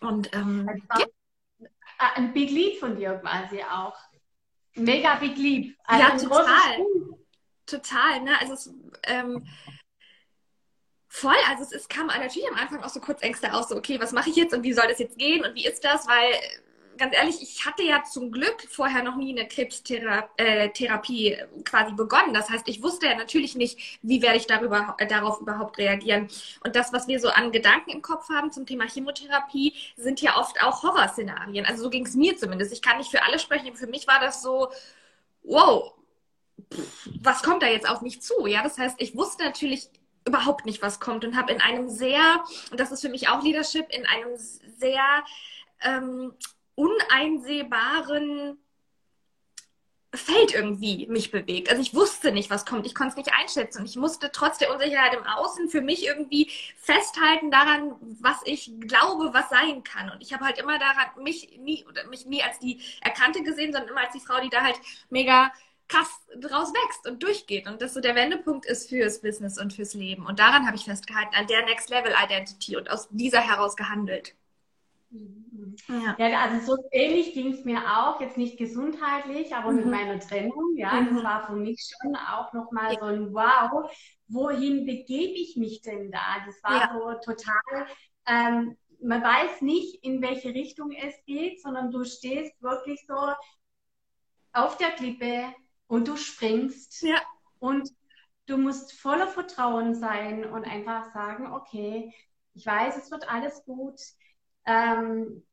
Und 0.00 0.34
ähm, 0.34 0.68
ja. 0.98 1.06
ein 2.14 2.32
Big 2.32 2.50
Leap 2.50 2.78
von 2.78 2.96
dir 2.96 3.14
quasi 3.14 3.62
auch. 3.62 3.96
Mega 4.74 5.16
Big 5.16 5.36
Leap. 5.36 5.76
Also 5.84 6.02
ja, 6.02 6.28
total. 6.28 6.86
Total, 7.66 8.20
ne? 8.22 8.32
Also 8.40 8.54
es, 8.54 8.74
ähm, 9.04 9.46
Voll, 11.12 11.34
also 11.48 11.64
es, 11.64 11.72
es 11.72 11.88
kam 11.88 12.06
natürlich 12.06 12.48
am 12.48 12.56
Anfang 12.56 12.84
auch 12.84 12.88
so 12.88 13.00
kurz 13.00 13.20
Ängste 13.20 13.52
aus, 13.52 13.68
so 13.68 13.76
okay, 13.76 14.00
was 14.00 14.12
mache 14.12 14.30
ich 14.30 14.36
jetzt 14.36 14.54
und 14.54 14.62
wie 14.62 14.72
soll 14.72 14.86
das 14.86 15.00
jetzt 15.00 15.18
gehen 15.18 15.44
und 15.44 15.56
wie 15.56 15.66
ist 15.66 15.84
das? 15.84 16.06
Weil 16.06 16.34
ganz 16.98 17.16
ehrlich, 17.16 17.42
ich 17.42 17.66
hatte 17.66 17.82
ja 17.82 18.04
zum 18.04 18.30
Glück 18.30 18.62
vorher 18.68 19.02
noch 19.02 19.16
nie 19.16 19.36
eine 19.36 19.48
Krebstherapie 19.48 21.32
äh, 21.32 21.46
quasi 21.64 21.92
begonnen. 21.94 22.32
Das 22.32 22.48
heißt, 22.48 22.68
ich 22.68 22.80
wusste 22.80 23.06
ja 23.06 23.16
natürlich 23.16 23.56
nicht, 23.56 23.98
wie 24.02 24.22
werde 24.22 24.36
ich 24.36 24.46
darüber, 24.46 24.94
äh, 24.98 25.06
darauf 25.08 25.40
überhaupt 25.40 25.78
reagieren. 25.78 26.28
Und 26.62 26.76
das, 26.76 26.92
was 26.92 27.08
wir 27.08 27.18
so 27.18 27.28
an 27.30 27.50
Gedanken 27.50 27.90
im 27.90 28.02
Kopf 28.02 28.28
haben 28.28 28.52
zum 28.52 28.64
Thema 28.64 28.86
Chemotherapie, 28.86 29.74
sind 29.96 30.20
ja 30.20 30.38
oft 30.38 30.62
auch 30.62 30.84
Horrorszenarien. 30.84 31.66
Also 31.66 31.82
so 31.82 31.90
ging 31.90 32.06
es 32.06 32.14
mir 32.14 32.36
zumindest. 32.36 32.72
Ich 32.72 32.82
kann 32.82 32.98
nicht 32.98 33.10
für 33.10 33.24
alle 33.24 33.40
sprechen. 33.40 33.74
Für 33.74 33.88
mich 33.88 34.06
war 34.06 34.20
das 34.20 34.42
so, 34.42 34.68
wow, 35.42 35.92
was 37.20 37.42
kommt 37.42 37.62
da 37.64 37.66
jetzt 37.66 37.88
auf 37.88 38.00
mich 38.00 38.22
zu? 38.22 38.46
Ja, 38.46 38.62
das 38.62 38.78
heißt, 38.78 38.96
ich 39.00 39.16
wusste 39.16 39.42
natürlich 39.42 39.88
überhaupt 40.26 40.66
nicht, 40.66 40.82
was 40.82 41.00
kommt 41.00 41.24
und 41.24 41.36
habe 41.36 41.52
in 41.52 41.60
einem 41.60 41.88
sehr, 41.88 42.44
und 42.70 42.78
das 42.78 42.92
ist 42.92 43.00
für 43.00 43.08
mich 43.08 43.28
auch 43.28 43.42
Leadership, 43.42 43.86
in 43.90 44.06
einem 44.06 44.36
sehr 44.36 45.24
ähm, 45.82 46.34
uneinsehbaren 46.74 48.58
Feld 50.12 50.52
irgendwie 50.52 51.06
mich 51.06 51.30
bewegt. 51.30 51.70
Also 51.70 51.80
ich 51.80 51.94
wusste 51.94 52.32
nicht, 52.32 52.50
was 52.50 52.66
kommt. 52.66 52.84
Ich 52.84 52.96
konnte 52.96 53.10
es 53.10 53.16
nicht 53.16 53.32
einschätzen. 53.32 53.84
Ich 53.84 53.94
musste 53.94 54.32
trotz 54.32 54.58
der 54.58 54.72
Unsicherheit 54.72 55.14
im 55.14 55.22
Außen 55.22 55.68
für 55.68 55.82
mich 55.82 56.04
irgendwie 56.04 56.50
festhalten 56.76 57.52
daran, 57.52 57.94
was 58.20 58.38
ich 58.44 58.72
glaube, 58.80 59.32
was 59.32 59.48
sein 59.50 59.84
kann. 59.84 60.10
Und 60.10 60.20
ich 60.20 60.32
habe 60.32 60.44
halt 60.44 60.58
immer 60.58 60.80
daran 60.80 61.22
mich 61.22 61.56
nie 61.60 61.84
oder 61.88 62.08
mich 62.08 62.26
nie 62.26 62.42
als 62.42 62.58
die 62.58 62.80
Erkannte 63.02 63.44
gesehen, 63.44 63.72
sondern 63.72 63.90
immer 63.90 64.00
als 64.00 64.12
die 64.12 64.20
Frau, 64.20 64.40
die 64.40 64.50
da 64.50 64.62
halt 64.62 64.80
mega 65.10 65.52
krass 65.90 66.08
draus 66.38 66.72
wächst 66.72 67.08
und 67.08 67.22
durchgeht 67.22 67.66
und 67.66 67.82
das 67.82 67.94
so 67.94 68.00
der 68.00 68.14
Wendepunkt 68.14 68.66
ist 68.66 68.88
fürs 68.88 69.20
Business 69.20 69.60
und 69.60 69.72
fürs 69.72 69.94
Leben. 69.94 70.26
Und 70.26 70.38
daran 70.38 70.66
habe 70.66 70.76
ich 70.76 70.84
festgehalten, 70.84 71.34
an 71.34 71.46
der 71.46 71.64
Next 71.64 71.90
Level 71.90 72.12
Identity 72.24 72.76
und 72.76 72.90
aus 72.90 73.08
dieser 73.10 73.40
heraus 73.40 73.76
gehandelt. 73.76 74.34
Mhm. 75.10 75.76
Ja. 75.88 76.28
ja, 76.28 76.40
also 76.42 76.76
so 76.76 76.82
ähnlich 76.92 77.34
ging 77.34 77.52
es 77.52 77.64
mir 77.64 77.80
auch, 77.80 78.20
jetzt 78.20 78.36
nicht 78.36 78.56
gesundheitlich, 78.58 79.54
aber 79.54 79.72
mhm. 79.72 79.76
mit 79.76 79.86
meiner 79.86 80.20
Trennung. 80.20 80.76
Ja, 80.76 80.92
mhm. 80.92 81.16
das 81.16 81.24
war 81.24 81.46
für 81.46 81.56
mich 81.56 81.90
schon 82.00 82.14
auch 82.16 82.52
nochmal 82.52 82.96
so 82.98 83.06
ein 83.06 83.34
Wow, 83.34 83.90
wohin 84.28 84.86
begebe 84.86 85.34
ich 85.34 85.56
mich 85.56 85.82
denn 85.82 86.10
da? 86.12 86.44
Das 86.46 86.62
war 86.62 86.80
ja. 86.80 86.92
so 86.94 87.32
total 87.32 87.86
ähm, 88.26 88.76
man 89.02 89.22
weiß 89.22 89.62
nicht, 89.62 90.04
in 90.04 90.22
welche 90.22 90.54
Richtung 90.54 90.92
es 90.92 91.14
geht, 91.24 91.62
sondern 91.62 91.90
du 91.90 92.04
stehst 92.04 92.60
wirklich 92.62 93.00
so 93.06 93.16
auf 94.52 94.76
der 94.76 94.90
Klippe 94.90 95.54
und 95.90 96.06
du 96.06 96.16
springst. 96.16 97.02
Ja. 97.02 97.20
Und 97.58 97.90
du 98.46 98.56
musst 98.56 98.92
voller 98.92 99.26
Vertrauen 99.26 99.94
sein 99.94 100.44
und 100.44 100.64
einfach 100.64 101.12
sagen, 101.12 101.52
okay, 101.52 102.14
ich 102.54 102.64
weiß, 102.64 102.96
es 102.96 103.10
wird 103.10 103.28
alles 103.28 103.64
gut. 103.64 104.00
Ähm, 104.64 105.44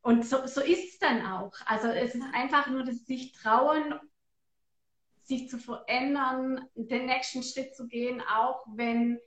und 0.00 0.24
so, 0.24 0.46
so 0.46 0.62
ist 0.62 0.94
es 0.94 0.98
dann 0.98 1.26
auch. 1.26 1.52
Also 1.66 1.88
es 1.88 2.14
ist 2.14 2.24
einfach 2.32 2.68
nur 2.68 2.84
das 2.84 3.04
sich 3.04 3.32
trauen, 3.32 3.94
sich 5.22 5.50
zu 5.50 5.58
verändern, 5.58 6.66
den 6.74 7.06
nächsten 7.06 7.42
Schritt 7.42 7.76
zu 7.76 7.86
gehen, 7.86 8.22
auch 8.22 8.64
wenn 8.74 9.20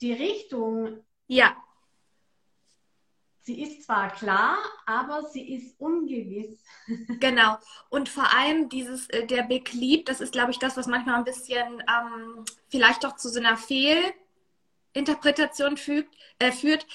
die 0.00 0.12
Richtung 0.12 1.04
ja 1.28 1.56
sie 3.48 3.60
ist 3.62 3.82
zwar 3.84 4.12
klar, 4.12 4.58
aber 4.84 5.22
sie 5.24 5.54
ist 5.54 5.80
ungewiss. 5.80 6.62
Genau. 7.20 7.56
Und 7.88 8.10
vor 8.10 8.34
allem 8.34 8.68
dieses, 8.68 9.08
äh, 9.08 9.26
der 9.26 9.42
Big 9.42 9.72
Leap, 9.72 10.04
das 10.06 10.20
ist, 10.20 10.32
glaube 10.32 10.50
ich, 10.50 10.58
das, 10.58 10.76
was 10.76 10.86
manchmal 10.86 11.14
ein 11.16 11.24
bisschen 11.24 11.82
ähm, 11.88 12.44
vielleicht 12.68 13.04
doch 13.04 13.16
zu 13.16 13.30
so 13.30 13.40
einer 13.40 13.56
Fehlinterpretation 13.56 15.78
fügt, 15.78 16.14
äh, 16.38 16.52
führt. 16.52 16.86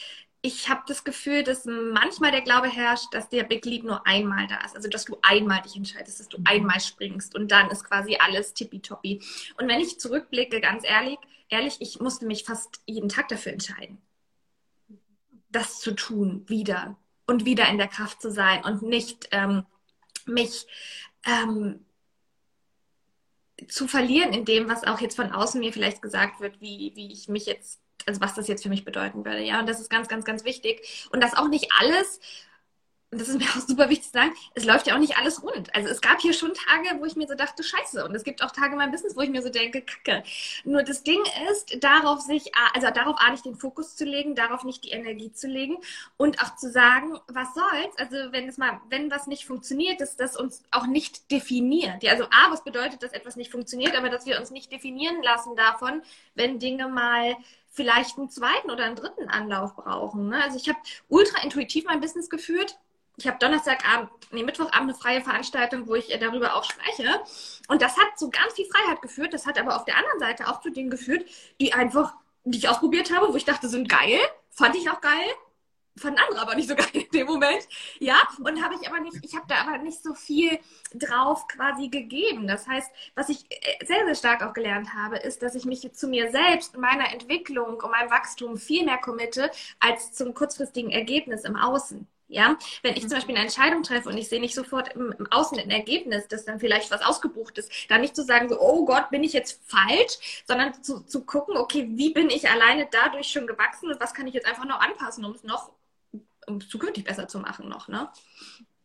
Ich 0.44 0.70
habe 0.70 0.84
das 0.88 1.04
Gefühl, 1.04 1.44
dass 1.44 1.66
manchmal 1.66 2.30
der 2.32 2.42
Glaube 2.42 2.70
herrscht, 2.70 3.12
dass 3.14 3.30
der 3.30 3.44
Big 3.44 3.66
Leap 3.66 3.84
nur 3.84 4.06
einmal 4.06 4.46
da 4.48 4.64
ist. 4.64 4.76
Also, 4.76 4.90
dass 4.90 5.06
du 5.06 5.18
einmal 5.24 5.64
dich 5.64 5.76
entscheidest, 5.76 6.20
dass 6.20 6.30
du 6.30 6.38
mhm. 6.38 6.46
einmal 6.48 6.80
springst 6.80 7.34
und 7.34 7.52
dann 7.52 7.72
ist 7.72 7.84
quasi 7.84 8.18
alles 8.20 8.54
tippitoppi. 8.54 9.24
Und 9.60 9.68
wenn 9.68 9.80
ich 9.80 10.00
zurückblicke, 10.00 10.62
ganz 10.62 10.88
ehrlich, 10.88 11.18
ehrlich, 11.50 11.78
ich 11.80 12.00
musste 12.00 12.28
mich 12.28 12.44
fast 12.44 12.82
jeden 12.86 13.10
Tag 13.10 13.30
dafür 13.30 13.54
entscheiden 13.54 14.00
das 15.56 15.80
zu 15.80 15.94
tun 15.94 16.44
wieder 16.48 16.98
und 17.26 17.46
wieder 17.46 17.70
in 17.70 17.78
der 17.78 17.88
Kraft 17.88 18.22
zu 18.22 18.32
sein 18.32 18.64
und 18.64 18.82
nicht 18.82 19.30
ähm, 19.32 19.66
mich 20.26 20.68
ähm, 21.26 21.86
zu 23.68 23.88
verlieren 23.88 24.34
in 24.34 24.46
dem, 24.46 24.68
was 24.68 24.84
auch 24.84 25.00
jetzt 25.00 25.16
von 25.16 25.32
außen 25.32 25.60
mir 25.60 25.72
vielleicht 25.72 26.02
gesagt 26.02 26.42
wird, 26.42 26.60
wie, 26.60 26.92
wie 26.96 27.12
ich 27.12 27.30
mich 27.30 27.46
jetzt, 27.46 27.80
also 28.06 28.20
was 28.20 28.34
das 28.34 28.48
jetzt 28.48 28.64
für 28.64 28.70
mich 28.70 28.84
bedeuten 28.84 29.24
würde. 29.26 29.42
Ja, 29.42 29.60
und 29.60 29.70
das 29.70 29.80
ist 29.80 29.90
ganz, 29.90 30.08
ganz, 30.08 30.26
ganz 30.26 30.44
wichtig. 30.44 31.08
Und 31.12 31.24
dass 31.24 31.38
auch 31.38 31.48
nicht 31.48 31.72
alles 31.80 32.20
und 33.14 33.22
das 33.22 33.30
ist 33.30 33.40
mir 33.40 33.46
auch 33.46 33.68
super 33.68 33.90
wichtig 33.90 34.08
zu 34.08 34.14
sagen, 34.14 34.34
es 34.56 34.66
läuft 34.66 34.88
ja 34.88 34.96
auch 34.96 35.00
nicht 35.00 35.18
alles 35.18 35.44
rund. 35.44 35.74
Also 35.76 35.88
es 35.88 36.02
gab 36.02 36.20
hier 36.20 36.34
schon 36.34 36.54
Tage, 36.54 37.00
wo 37.00 37.06
ich 37.06 37.16
mir 37.16 37.28
so 37.28 37.36
dachte, 37.36 37.64
scheiße. 37.64 38.04
Und 38.04 38.16
es 38.16 38.24
gibt 38.24 38.44
auch 38.44 38.52
Tage 38.52 38.72
in 38.72 38.78
meinem 38.78 38.92
Business, 38.92 39.16
wo 39.16 39.22
ich 39.22 39.30
mir 39.30 39.44
so 39.44 39.50
denke, 39.50 39.84
kacke. 39.84 40.24
Nur 40.66 40.82
das 40.82 41.04
Ding 41.04 41.22
ist, 41.52 41.84
darauf 41.84 42.22
sich, 42.22 42.52
also 42.74 42.88
darauf 42.90 43.16
A 43.20 43.30
nicht 43.30 43.46
den 43.46 43.56
Fokus 43.56 43.96
zu 43.96 44.04
legen, 44.04 44.34
darauf 44.34 44.64
nicht 44.64 44.84
die 44.84 44.90
Energie 44.90 45.32
zu 45.32 45.48
legen 45.48 45.78
und 46.18 46.42
auch 46.42 46.56
zu 46.56 46.72
sagen, 46.72 47.20
was 47.28 47.54
soll's? 47.54 47.98
Also 47.98 48.32
wenn 48.32 48.50
es 48.50 48.58
mal, 48.58 48.82
wenn 48.90 49.12
was 49.12 49.28
nicht 49.28 49.46
funktioniert, 49.46 50.02
dass 50.02 50.18
das 50.18 50.36
uns 50.36 50.64
auch 50.72 50.88
nicht 50.88 51.30
definiert. 51.32 52.02
Ja, 52.02 52.14
also 52.14 52.24
A, 52.26 52.50
was 52.50 52.64
bedeutet, 52.64 53.04
dass 53.04 53.14
etwas 53.14 53.36
nicht 53.36 53.52
funktioniert, 53.52 53.96
aber 53.96 54.10
dass 54.10 54.26
wir 54.26 54.40
uns 54.40 54.50
nicht 54.50 54.72
definieren 54.72 55.22
lassen 55.22 55.56
davon, 55.56 56.02
wenn 56.34 56.58
Dinge 56.58 56.88
mal 56.88 57.38
vielleicht 57.70 58.18
einen 58.18 58.30
zweiten 58.30 58.70
oder 58.72 58.86
einen 58.86 58.96
dritten 58.96 59.30
Anlauf 59.30 59.76
brauchen. 59.76 60.30
Ne? 60.30 60.42
Also 60.44 60.58
ich 60.58 60.70
habe 60.70 60.80
ultra 61.10 61.44
intuitiv 61.44 61.86
mein 61.86 62.02
Business 62.02 62.30
geführt 62.30 62.78
ich 63.18 63.28
habe 63.28 63.38
Donnerstagabend, 63.40 64.10
nee, 64.32 64.44
Mittwochabend 64.44 64.90
eine 64.90 64.96
freie 64.96 65.22
Veranstaltung, 65.22 65.88
wo 65.88 65.96
ich 65.96 66.08
darüber 66.20 66.56
auch 66.56 66.64
spreche. 66.64 67.22
Und 67.68 67.82
das 67.82 67.98
hat 67.98 68.18
zu 68.18 68.30
ganz 68.30 68.54
viel 68.54 68.66
Freiheit 68.66 69.02
geführt. 69.02 69.34
Das 69.34 69.46
hat 69.46 69.60
aber 69.60 69.76
auf 69.76 69.86
der 69.86 69.98
anderen 69.98 70.20
Seite 70.20 70.48
auch 70.48 70.62
zu 70.62 70.72
Dingen 70.72 70.90
geführt, 70.90 71.26
die 71.62 71.74
einfach, 71.74 72.14
die 72.44 72.58
ich 72.58 72.70
ausprobiert 72.70 73.14
habe, 73.16 73.32
wo 73.32 73.36
ich 73.36 73.46
dachte, 73.46 73.70
sind 73.70 73.88
geil. 73.88 74.20
Fand 74.50 74.76
ich 74.76 74.90
auch 74.90 75.02
geil. 75.02 75.30
Fanden 75.96 76.20
andere 76.20 76.42
aber 76.42 76.56
nicht 76.56 76.68
so 76.68 76.76
geil 76.76 76.90
in 76.94 77.10
dem 77.12 77.28
Moment. 77.28 77.68
Ja, 78.00 78.16
und 78.40 78.64
habe 78.64 78.76
ich 78.82 78.88
aber 78.88 79.00
nicht, 79.00 79.24
ich 79.24 79.36
habe 79.36 79.46
da 79.48 79.58
aber 79.58 79.78
nicht 79.78 80.02
so 80.02 80.16
viel 80.16 80.60
drauf 80.94 81.48
quasi 81.48 81.90
gegeben. 81.90 82.48
Das 82.48 82.68
heißt, 82.68 82.92
was 83.16 83.30
ich 83.30 83.46
äh, 83.52 83.86
sehr, 83.86 84.04
sehr 84.06 84.16
stark 84.16 84.44
auch 84.44 84.54
gelernt 84.54 84.94
habe, 84.96 85.18
ist, 85.18 85.44
dass 85.44 85.54
ich 85.56 85.66
mich 85.66 85.88
zu 85.94 86.08
mir 86.08 86.32
selbst, 86.32 86.78
meiner 86.78 87.12
Entwicklung 87.14 87.76
und 87.78 87.92
meinem 87.92 88.10
Wachstum 88.10 88.58
viel 88.58 88.86
mehr 88.86 88.98
committe, 88.98 89.52
als 89.80 90.14
zum 90.14 90.34
kurzfristigen 90.34 90.92
Ergebnis 90.92 91.44
im 91.44 91.56
Außen. 91.56 92.08
Ja, 92.34 92.58
wenn 92.82 92.96
ich 92.96 93.02
zum 93.02 93.12
Beispiel 93.12 93.36
eine 93.36 93.44
Entscheidung 93.46 93.84
treffe 93.84 94.10
und 94.10 94.18
ich 94.18 94.28
sehe 94.28 94.40
nicht 94.40 94.56
sofort 94.56 94.96
im, 94.96 95.14
im 95.20 95.32
Außen 95.32 95.60
ein 95.60 95.70
Ergebnis, 95.70 96.28
dass 96.28 96.46
dann 96.46 96.60
vielleicht 96.60 96.90
was 96.90 97.04
ausgebucht 97.04 97.60
ist, 97.60 97.72
dann 97.90 98.02
nicht 98.02 98.16
zu 98.16 98.24
sagen, 98.24 98.50
so, 98.50 98.60
oh 98.60 98.86
Gott, 98.86 99.12
bin 99.12 99.24
ich 99.24 99.34
jetzt 99.34 99.62
falsch, 99.70 100.44
sondern 100.48 100.82
zu, 100.84 101.02
zu 101.02 101.26
gucken, 101.26 101.58
okay, 101.58 101.88
wie 101.92 102.12
bin 102.12 102.32
ich 102.32 102.50
alleine 102.50 102.88
dadurch 102.90 103.28
schon 103.28 103.46
gewachsen 103.46 103.92
und 103.92 104.00
was 104.00 104.16
kann 104.16 104.26
ich 104.26 104.34
jetzt 104.34 104.48
einfach 104.48 104.66
noch 104.66 104.80
anpassen, 104.82 105.24
um 105.26 105.34
es 105.34 105.44
noch 105.44 105.72
um 106.48 106.58
es 106.58 106.68
zukünftig 106.70 107.04
besser 107.04 107.28
zu 107.28 107.38
machen 107.38 107.70
noch, 107.70 107.88
ne? 107.88 108.10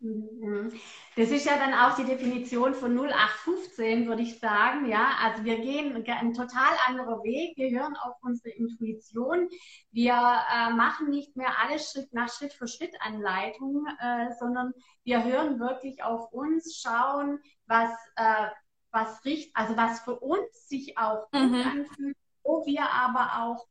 Mhm. 0.01 0.73
Das 1.17 1.31
ist 1.31 1.45
ja 1.47 1.57
dann 1.57 1.75
auch 1.75 1.97
die 1.97 2.05
Definition 2.05 2.73
von 2.75 2.97
0815, 2.97 4.07
würde 4.07 4.23
ich 4.23 4.39
sagen. 4.39 4.89
Ja, 4.89 5.17
also 5.21 5.45
wir 5.45 5.59
gehen 5.59 6.05
ein 6.07 6.35
total 6.35 6.73
anderer 6.87 7.23
Weg. 7.25 7.57
Wir 7.57 7.71
hören 7.71 7.97
auf 7.97 8.15
unsere 8.23 8.51
Intuition. 8.51 9.49
Wir 9.91 10.15
äh, 10.15 10.73
machen 10.73 11.11
nicht 11.11 11.37
mehr 11.37 11.59
alles 11.59 11.91
Schritt 11.91 12.13
nach 12.13 12.33
Schritt 12.33 12.53
für 12.53 12.69
Schritt 12.69 12.95
Anleitung, 13.01 13.87
äh, 14.01 14.29
sondern 14.39 14.73
wir 15.03 15.25
hören 15.25 15.59
wirklich 15.59 16.03
auf 16.05 16.33
uns, 16.33 16.81
schauen, 16.81 17.41
was, 17.67 17.91
äh, 18.17 18.47
was 18.93 19.25
riecht, 19.25 19.51
also 19.55 19.77
was 19.77 20.01
für 20.01 20.19
uns 20.21 20.69
sich 20.69 20.97
auch 20.97 21.29
gut 21.33 21.51
mhm. 21.51 21.65
anfühlt, 21.67 22.17
wo 22.45 22.65
wir 22.67 22.89
aber 22.89 23.43
auch 23.43 23.67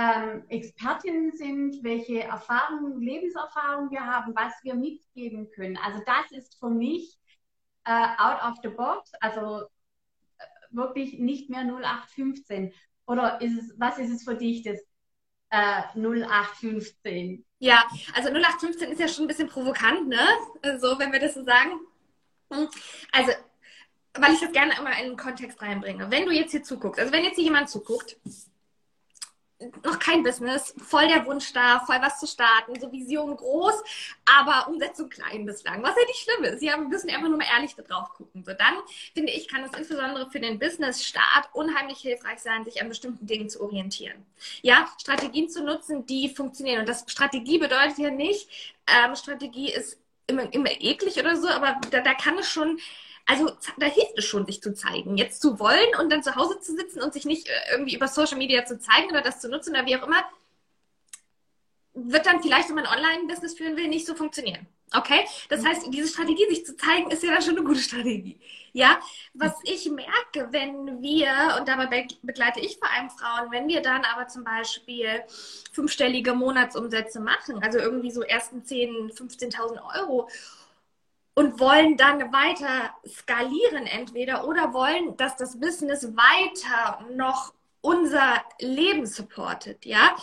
ähm, 0.00 0.44
Expertinnen 0.48 1.32
sind, 1.32 1.84
welche 1.84 2.22
Erfahrungen, 2.22 3.00
Lebenserfahrungen 3.00 3.90
wir 3.90 4.06
haben, 4.06 4.34
was 4.34 4.54
wir 4.62 4.74
mitgeben 4.74 5.50
können. 5.50 5.76
Also 5.76 6.00
das 6.06 6.30
ist 6.32 6.58
für 6.58 6.70
mich 6.70 7.18
äh, 7.84 8.06
out 8.18 8.42
of 8.42 8.58
the 8.62 8.68
box, 8.68 9.12
also 9.20 9.66
äh, 10.38 10.44
wirklich 10.70 11.18
nicht 11.18 11.50
mehr 11.50 11.64
0815. 11.64 12.72
Oder 13.06 13.40
ist 13.42 13.58
es, 13.58 13.74
was 13.78 13.98
ist 13.98 14.10
es 14.10 14.24
für 14.24 14.36
dich, 14.36 14.62
das 14.62 14.80
äh, 15.50 15.82
0815? 15.94 17.44
Ja, 17.58 17.84
also 18.14 18.30
0815 18.30 18.92
ist 18.92 19.00
ja 19.00 19.08
schon 19.08 19.24
ein 19.24 19.28
bisschen 19.28 19.48
provokant, 19.48 20.08
ne? 20.08 20.26
So, 20.78 20.98
wenn 20.98 21.12
wir 21.12 21.20
das 21.20 21.34
so 21.34 21.44
sagen. 21.44 21.72
Hm. 22.50 22.68
Also, 23.12 23.32
weil 24.14 24.32
ich 24.32 24.40
das 24.40 24.52
gerne 24.52 24.72
immer 24.78 24.98
in 24.98 25.10
den 25.10 25.16
Kontext 25.18 25.60
reinbringe. 25.60 26.10
Wenn 26.10 26.24
du 26.24 26.32
jetzt 26.32 26.52
hier 26.52 26.62
zuguckst, 26.62 26.98
also 26.98 27.12
wenn 27.12 27.24
jetzt 27.24 27.34
hier 27.34 27.44
jemand 27.44 27.68
zuguckt, 27.68 28.16
noch 29.84 29.98
kein 29.98 30.22
Business, 30.22 30.74
voll 30.78 31.08
der 31.08 31.26
Wunsch 31.26 31.52
da, 31.52 31.80
voll 31.80 31.98
was 32.00 32.18
zu 32.18 32.26
starten, 32.26 32.78
so 32.80 32.90
Vision 32.90 33.36
groß, 33.36 33.74
aber 34.24 34.68
Umsetzung 34.68 35.08
klein 35.08 35.44
bislang, 35.44 35.82
was 35.82 35.94
ja 35.96 36.06
nicht 36.06 36.20
schlimm 36.20 36.44
ist. 36.44 36.60
Sie 36.60 36.70
müssen 36.88 37.10
einfach 37.10 37.28
nur 37.28 37.36
mal 37.36 37.46
ehrlich 37.54 37.74
da 37.74 37.82
drauf 37.82 38.10
gucken. 38.14 38.42
So 38.44 38.52
dann, 38.54 38.74
finde 39.14 39.32
ich, 39.32 39.48
kann 39.48 39.64
es 39.64 39.76
insbesondere 39.78 40.30
für 40.30 40.40
den 40.40 40.58
Business-Start 40.58 41.50
unheimlich 41.52 41.98
hilfreich 41.98 42.40
sein, 42.40 42.64
sich 42.64 42.80
an 42.80 42.88
bestimmten 42.88 43.26
Dingen 43.26 43.48
zu 43.48 43.60
orientieren. 43.60 44.24
Ja, 44.62 44.88
Strategien 44.98 45.48
zu 45.48 45.62
nutzen, 45.62 46.06
die 46.06 46.30
funktionieren. 46.30 46.80
Und 46.80 46.88
das 46.88 47.04
Strategie 47.06 47.58
bedeutet 47.58 47.98
ja 47.98 48.10
nicht, 48.10 48.48
ähm, 48.86 49.14
Strategie 49.14 49.72
ist 49.72 49.98
immer, 50.26 50.52
immer 50.52 50.70
eklig 50.80 51.18
oder 51.18 51.36
so, 51.36 51.48
aber 51.48 51.80
da, 51.90 52.00
da 52.00 52.14
kann 52.14 52.38
es 52.38 52.48
schon 52.48 52.78
also 53.30 53.48
da 53.78 53.86
hilft 53.86 54.18
es 54.18 54.24
schon, 54.24 54.44
sich 54.44 54.60
zu 54.60 54.74
zeigen. 54.74 55.16
Jetzt 55.16 55.40
zu 55.40 55.60
wollen 55.60 55.94
und 56.00 56.10
dann 56.10 56.24
zu 56.24 56.34
Hause 56.34 56.58
zu 56.58 56.74
sitzen 56.74 57.00
und 57.00 57.12
sich 57.12 57.24
nicht 57.24 57.48
äh, 57.48 57.52
irgendwie 57.70 57.94
über 57.94 58.08
Social 58.08 58.36
Media 58.36 58.64
zu 58.64 58.80
zeigen 58.80 59.08
oder 59.10 59.22
das 59.22 59.40
zu 59.40 59.48
nutzen 59.48 59.70
oder 59.70 59.86
wie 59.86 59.96
auch 59.96 60.06
immer, 60.06 60.24
wird 61.94 62.26
dann 62.26 62.42
vielleicht, 62.42 62.68
wenn 62.68 62.74
man 62.74 62.86
Online-Business 62.86 63.56
führen 63.56 63.76
will, 63.76 63.86
nicht 63.86 64.06
so 64.06 64.16
funktionieren. 64.16 64.66
Okay? 64.92 65.24
Das 65.48 65.64
heißt, 65.64 65.86
diese 65.90 66.08
Strategie, 66.08 66.48
sich 66.48 66.66
zu 66.66 66.76
zeigen, 66.76 67.10
ist 67.12 67.22
ja 67.22 67.32
dann 67.32 67.42
schon 67.42 67.56
eine 67.56 67.64
gute 67.64 67.78
Strategie. 67.78 68.40
Ja? 68.72 68.98
Was 69.34 69.54
ich 69.62 69.88
merke, 69.88 70.48
wenn 70.50 71.00
wir, 71.00 71.56
und 71.58 71.68
dabei 71.68 72.08
begleite 72.22 72.58
ich 72.58 72.78
vor 72.78 72.90
allem 72.90 73.10
Frauen, 73.10 73.52
wenn 73.52 73.68
wir 73.68 73.80
dann 73.80 74.04
aber 74.04 74.26
zum 74.26 74.42
Beispiel 74.42 75.22
fünfstellige 75.72 76.34
Monatsumsätze 76.34 77.20
machen, 77.20 77.62
also 77.62 77.78
irgendwie 77.78 78.10
so 78.10 78.22
ersten 78.22 78.62
10.000, 78.62 79.16
15.000 79.16 80.00
Euro 80.00 80.28
und 81.40 81.58
wollen 81.58 81.96
dann 81.96 82.34
weiter 82.34 82.94
skalieren 83.08 83.86
entweder 83.86 84.46
oder 84.46 84.74
wollen, 84.74 85.16
dass 85.16 85.36
das 85.36 85.58
Business 85.58 86.14
weiter 86.14 87.02
noch 87.14 87.54
unser 87.80 88.44
Leben 88.58 89.06
supportet, 89.06 89.86
ja, 89.86 90.14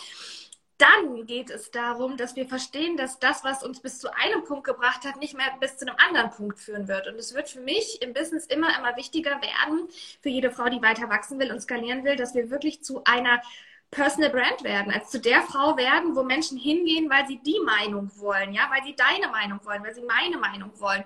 dann 0.76 1.26
geht 1.26 1.50
es 1.50 1.72
darum, 1.72 2.16
dass 2.16 2.36
wir 2.36 2.46
verstehen, 2.46 2.96
dass 2.96 3.18
das, 3.18 3.42
was 3.42 3.64
uns 3.64 3.80
bis 3.80 3.98
zu 3.98 4.14
einem 4.14 4.44
Punkt 4.44 4.62
gebracht 4.62 5.04
hat, 5.04 5.16
nicht 5.16 5.36
mehr 5.36 5.50
bis 5.58 5.76
zu 5.76 5.88
einem 5.88 5.96
anderen 5.98 6.30
Punkt 6.30 6.60
führen 6.60 6.86
wird. 6.86 7.08
Und 7.08 7.16
es 7.16 7.34
wird 7.34 7.48
für 7.48 7.62
mich 7.62 8.00
im 8.00 8.12
Business 8.12 8.46
immer, 8.46 8.78
immer 8.78 8.96
wichtiger 8.96 9.40
werden, 9.42 9.88
für 10.22 10.28
jede 10.28 10.52
Frau, 10.52 10.68
die 10.68 10.80
weiter 10.80 11.08
wachsen 11.08 11.40
will 11.40 11.50
und 11.50 11.60
skalieren 11.60 12.04
will, 12.04 12.14
dass 12.14 12.36
wir 12.36 12.50
wirklich 12.50 12.84
zu 12.84 13.02
einer 13.02 13.42
Personal 13.90 14.30
Brand 14.30 14.62
werden, 14.64 14.92
als 14.92 15.10
zu 15.10 15.18
der 15.18 15.42
Frau 15.42 15.76
werden, 15.76 16.14
wo 16.14 16.22
Menschen 16.22 16.58
hingehen, 16.58 17.08
weil 17.08 17.26
sie 17.26 17.38
die 17.38 17.58
Meinung 17.64 18.10
wollen, 18.16 18.52
ja, 18.52 18.68
weil 18.70 18.82
sie 18.84 18.94
deine 18.94 19.28
Meinung 19.28 19.60
wollen, 19.64 19.82
weil 19.82 19.94
sie 19.94 20.02
meine 20.02 20.36
Meinung 20.36 20.70
wollen. 20.78 21.04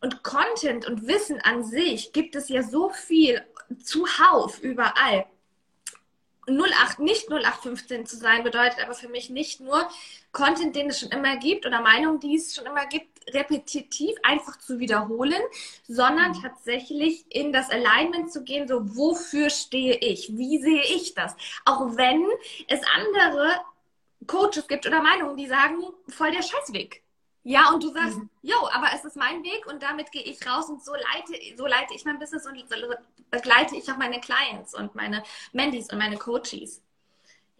Und 0.00 0.22
Content 0.22 0.86
und 0.86 1.06
Wissen 1.06 1.40
an 1.42 1.62
sich 1.62 2.12
gibt 2.12 2.34
es 2.34 2.48
ja 2.48 2.62
so 2.62 2.90
viel 2.90 3.44
zuhauf 3.84 4.60
überall. 4.60 5.26
08, 6.48 6.98
nicht 6.98 7.30
0815 7.30 8.06
zu 8.06 8.16
sein, 8.16 8.42
bedeutet 8.42 8.82
aber 8.82 8.94
für 8.94 9.08
mich 9.08 9.30
nicht 9.30 9.60
nur 9.60 9.88
Content, 10.32 10.74
den 10.74 10.88
es 10.88 10.98
schon 10.98 11.10
immer 11.10 11.36
gibt 11.36 11.66
oder 11.66 11.80
Meinungen, 11.80 12.18
die 12.18 12.34
es 12.34 12.54
schon 12.54 12.66
immer 12.66 12.86
gibt, 12.86 13.11
repetitiv 13.32 14.16
einfach 14.22 14.58
zu 14.58 14.78
wiederholen, 14.78 15.40
sondern 15.86 16.32
mhm. 16.32 16.42
tatsächlich 16.42 17.24
in 17.28 17.52
das 17.52 17.70
Alignment 17.70 18.32
zu 18.32 18.44
gehen, 18.44 18.68
so 18.68 18.96
wofür 18.96 19.50
stehe 19.50 19.96
ich? 19.96 20.36
Wie 20.36 20.58
sehe 20.58 20.82
ich 20.82 21.14
das? 21.14 21.36
Auch 21.64 21.96
wenn 21.96 22.26
es 22.68 22.80
andere 22.94 23.60
Coaches 24.26 24.68
gibt 24.68 24.86
oder 24.86 25.02
Meinungen, 25.02 25.36
die 25.36 25.46
sagen, 25.46 25.82
voll 26.08 26.30
der 26.30 26.42
Scheißweg. 26.42 27.02
Ja, 27.44 27.70
und 27.70 27.82
du 27.82 27.92
sagst, 27.92 28.18
mhm. 28.18 28.30
jo, 28.42 28.56
aber 28.70 28.88
es 28.94 29.04
ist 29.04 29.16
mein 29.16 29.42
Weg 29.42 29.66
und 29.66 29.82
damit 29.82 30.12
gehe 30.12 30.22
ich 30.22 30.46
raus 30.46 30.68
und 30.68 30.84
so 30.84 30.92
leite, 30.92 31.56
so 31.56 31.66
leite 31.66 31.92
ich 31.94 32.04
mein 32.04 32.18
Business 32.18 32.46
und 32.46 32.56
so 32.68 32.76
begleite 33.30 33.74
ich 33.74 33.90
auch 33.90 33.96
meine 33.96 34.20
Clients 34.20 34.74
und 34.74 34.94
meine 34.94 35.24
Mandys 35.52 35.90
und 35.90 35.98
meine 35.98 36.18
Coaches. 36.18 36.80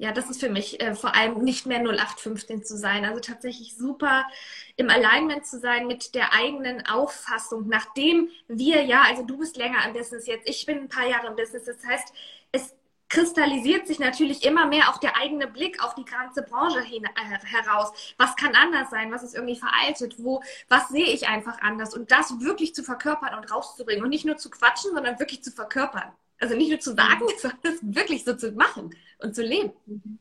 Ja, 0.03 0.11
das 0.11 0.29
ist 0.29 0.41
für 0.41 0.49
mich 0.49 0.81
äh, 0.81 0.97
vor 0.97 1.15
allem 1.15 1.45
nicht 1.45 1.65
mehr 1.65 1.79
0815 1.79 2.65
zu 2.65 2.77
sein. 2.77 3.05
Also 3.05 3.21
tatsächlich 3.21 3.77
super 3.77 4.27
im 4.75 4.91
Alignment 4.91 5.47
zu 5.47 5.61
sein 5.61 5.87
mit 5.87 6.17
der 6.17 6.33
eigenen 6.33 6.85
Auffassung, 6.87 7.69
nachdem 7.69 8.29
wir 8.49 8.83
ja, 8.83 9.03
also 9.03 9.23
du 9.23 9.39
bist 9.39 9.57
länger 9.57 9.87
im 9.87 9.93
Business 9.93 10.27
jetzt, 10.27 10.49
ich 10.49 10.67
bin 10.67 10.79
ein 10.79 10.89
paar 10.89 11.07
Jahre 11.07 11.29
im 11.29 11.37
Business. 11.37 11.67
Das 11.67 11.87
heißt, 11.87 12.13
es 12.51 12.75
kristallisiert 13.09 13.87
sich 13.87 14.01
natürlich 14.01 14.45
immer 14.45 14.67
mehr 14.67 14.89
auch 14.91 14.99
der 14.99 15.17
eigene 15.19 15.47
Blick 15.47 15.81
auf 15.85 15.95
die 15.95 16.05
ganze 16.05 16.43
Branche 16.43 16.81
hin, 16.81 17.05
äh, 17.05 17.47
heraus. 17.47 17.93
Was 18.19 18.35
kann 18.35 18.57
anders 18.57 18.91
sein? 18.91 19.13
Was 19.13 19.23
ist 19.23 19.37
irgendwie 19.37 19.61
veraltet? 19.61 20.17
Wo, 20.19 20.43
was 20.69 20.89
sehe 20.89 21.13
ich 21.13 21.29
einfach 21.29 21.61
anders? 21.61 21.95
Und 21.95 22.11
das 22.11 22.41
wirklich 22.41 22.75
zu 22.75 22.83
verkörpern 22.83 23.39
und 23.39 23.53
rauszubringen 23.53 24.03
und 24.03 24.11
nicht 24.11 24.25
nur 24.25 24.37
zu 24.37 24.51
quatschen, 24.51 24.91
sondern 24.95 25.21
wirklich 25.21 25.45
zu 25.45 25.53
verkörpern. 25.53 26.11
Also 26.43 26.57
nicht 26.57 26.71
nur 26.71 26.81
zu 26.81 26.95
sagen, 26.95 27.25
mhm. 27.25 27.39
sondern 27.39 27.61
es 27.63 27.79
wirklich 27.83 28.25
so 28.25 28.35
zu 28.35 28.51
machen 28.53 28.95
und 29.21 29.35
zu 29.35 29.43
leben. 29.43 29.73
Mhm. 29.87 30.19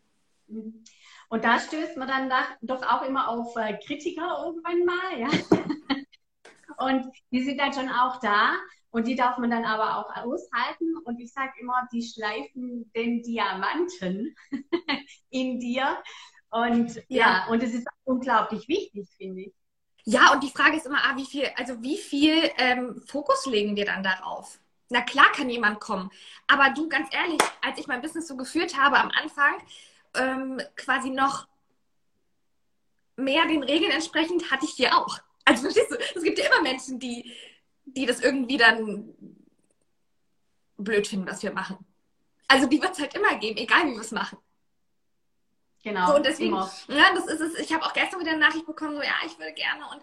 Mhm. 0.48 0.84
Und 1.30 1.44
da 1.44 1.60
stößt 1.60 1.98
man 1.98 2.08
dann 2.08 2.32
doch 2.62 2.84
auch 2.84 3.02
immer 3.04 3.30
auf 3.30 3.56
äh, 3.56 3.78
Kritiker 3.86 4.44
irgendwann 4.46 4.86
mal, 4.86 5.20
ja. 5.20 5.30
Und 6.78 7.12
die 7.32 7.44
sind 7.44 7.58
dann 7.58 7.74
schon 7.74 7.90
auch 7.90 8.20
da. 8.20 8.56
Und 8.92 9.08
die 9.08 9.16
darf 9.16 9.38
man 9.38 9.50
dann 9.50 9.64
aber 9.64 9.98
auch 9.98 10.16
aushalten. 10.16 10.98
Und 11.06 11.20
ich 11.20 11.32
sage 11.32 11.54
immer, 11.60 11.88
die 11.92 12.04
schleifen 12.04 12.92
den 12.94 13.24
Diamanten 13.24 14.36
in 15.30 15.60
dir. 15.60 15.98
Und 16.50 16.96
ja, 17.08 17.46
ja 17.46 17.48
und 17.50 17.64
es 17.64 17.74
ist 17.74 17.88
unglaublich 18.04 18.68
wichtig, 18.68 19.08
finde 19.18 19.42
ich. 19.44 19.54
Ja, 20.04 20.34
und 20.34 20.44
die 20.44 20.50
Frage 20.50 20.78
ist 20.78 20.86
immer, 20.86 21.00
ah, 21.04 21.16
wie 21.16 21.26
viel, 21.26 21.48
also 21.56 21.82
wie 21.82 21.98
viel 21.98 22.52
ähm, 22.58 23.02
Fokus 23.08 23.46
legen 23.46 23.76
wir 23.76 23.86
dann 23.86 24.04
darauf? 24.04 24.60
Na 24.92 25.02
klar 25.02 25.32
kann 25.34 25.50
jemand 25.50 25.80
kommen. 25.80 26.12
Aber 26.48 26.70
du, 26.70 26.88
ganz 26.90 27.08
ehrlich, 27.14 27.42
als 27.62 27.80
ich 27.80 27.88
mein 27.88 28.02
Business 28.02 28.28
so 28.28 28.36
geführt 28.38 28.78
habe 28.78 29.00
am 29.00 29.10
Anfang, 29.12 29.56
ähm, 30.14 30.62
quasi 30.76 31.10
noch 31.10 31.48
mehr 33.16 33.46
den 33.48 33.64
Regeln 33.64 33.92
entsprechend, 33.92 34.52
hatte 34.52 34.66
ich 34.66 34.72
hier 34.72 34.96
auch. 34.98 35.20
Also 35.46 35.64
verstehst 35.64 35.92
du, 35.92 35.96
es 36.16 36.24
gibt 36.24 36.40
ja 36.40 36.46
immer 36.46 36.62
Menschen, 36.62 37.00
die 37.00 37.34
die 37.86 38.06
das 38.06 38.22
irgendwie 38.22 38.58
dann 38.58 39.14
blöd 40.78 41.08
finden, 41.08 41.28
was 41.28 41.44
wir 41.44 41.52
machen. 41.52 41.78
Also 42.48 42.68
die 42.68 42.82
wird 42.82 42.94
es 42.94 43.00
halt 43.00 43.16
immer 43.16 43.36
geben, 43.36 43.58
egal 43.58 43.86
wie 43.88 43.94
wir 43.94 44.02
es 44.02 44.12
machen. 44.12 44.38
Genau. 45.84 46.08
So, 46.08 46.16
und 46.16 46.26
deswegen, 46.26 46.52
immer. 46.52 46.72
ja, 46.90 47.14
das 47.14 47.26
ist 47.28 47.42
es. 47.42 47.60
Ich 47.60 47.74
habe 47.74 47.84
auch 47.86 47.94
gestern 47.94 48.20
wieder 48.20 48.32
eine 48.32 48.40
Nachricht 48.40 48.66
bekommen, 48.66 48.96
so, 48.96 49.02
ja, 49.02 49.16
ich 49.26 49.38
würde 49.40 49.54
gerne 49.54 49.84
und 49.92 50.02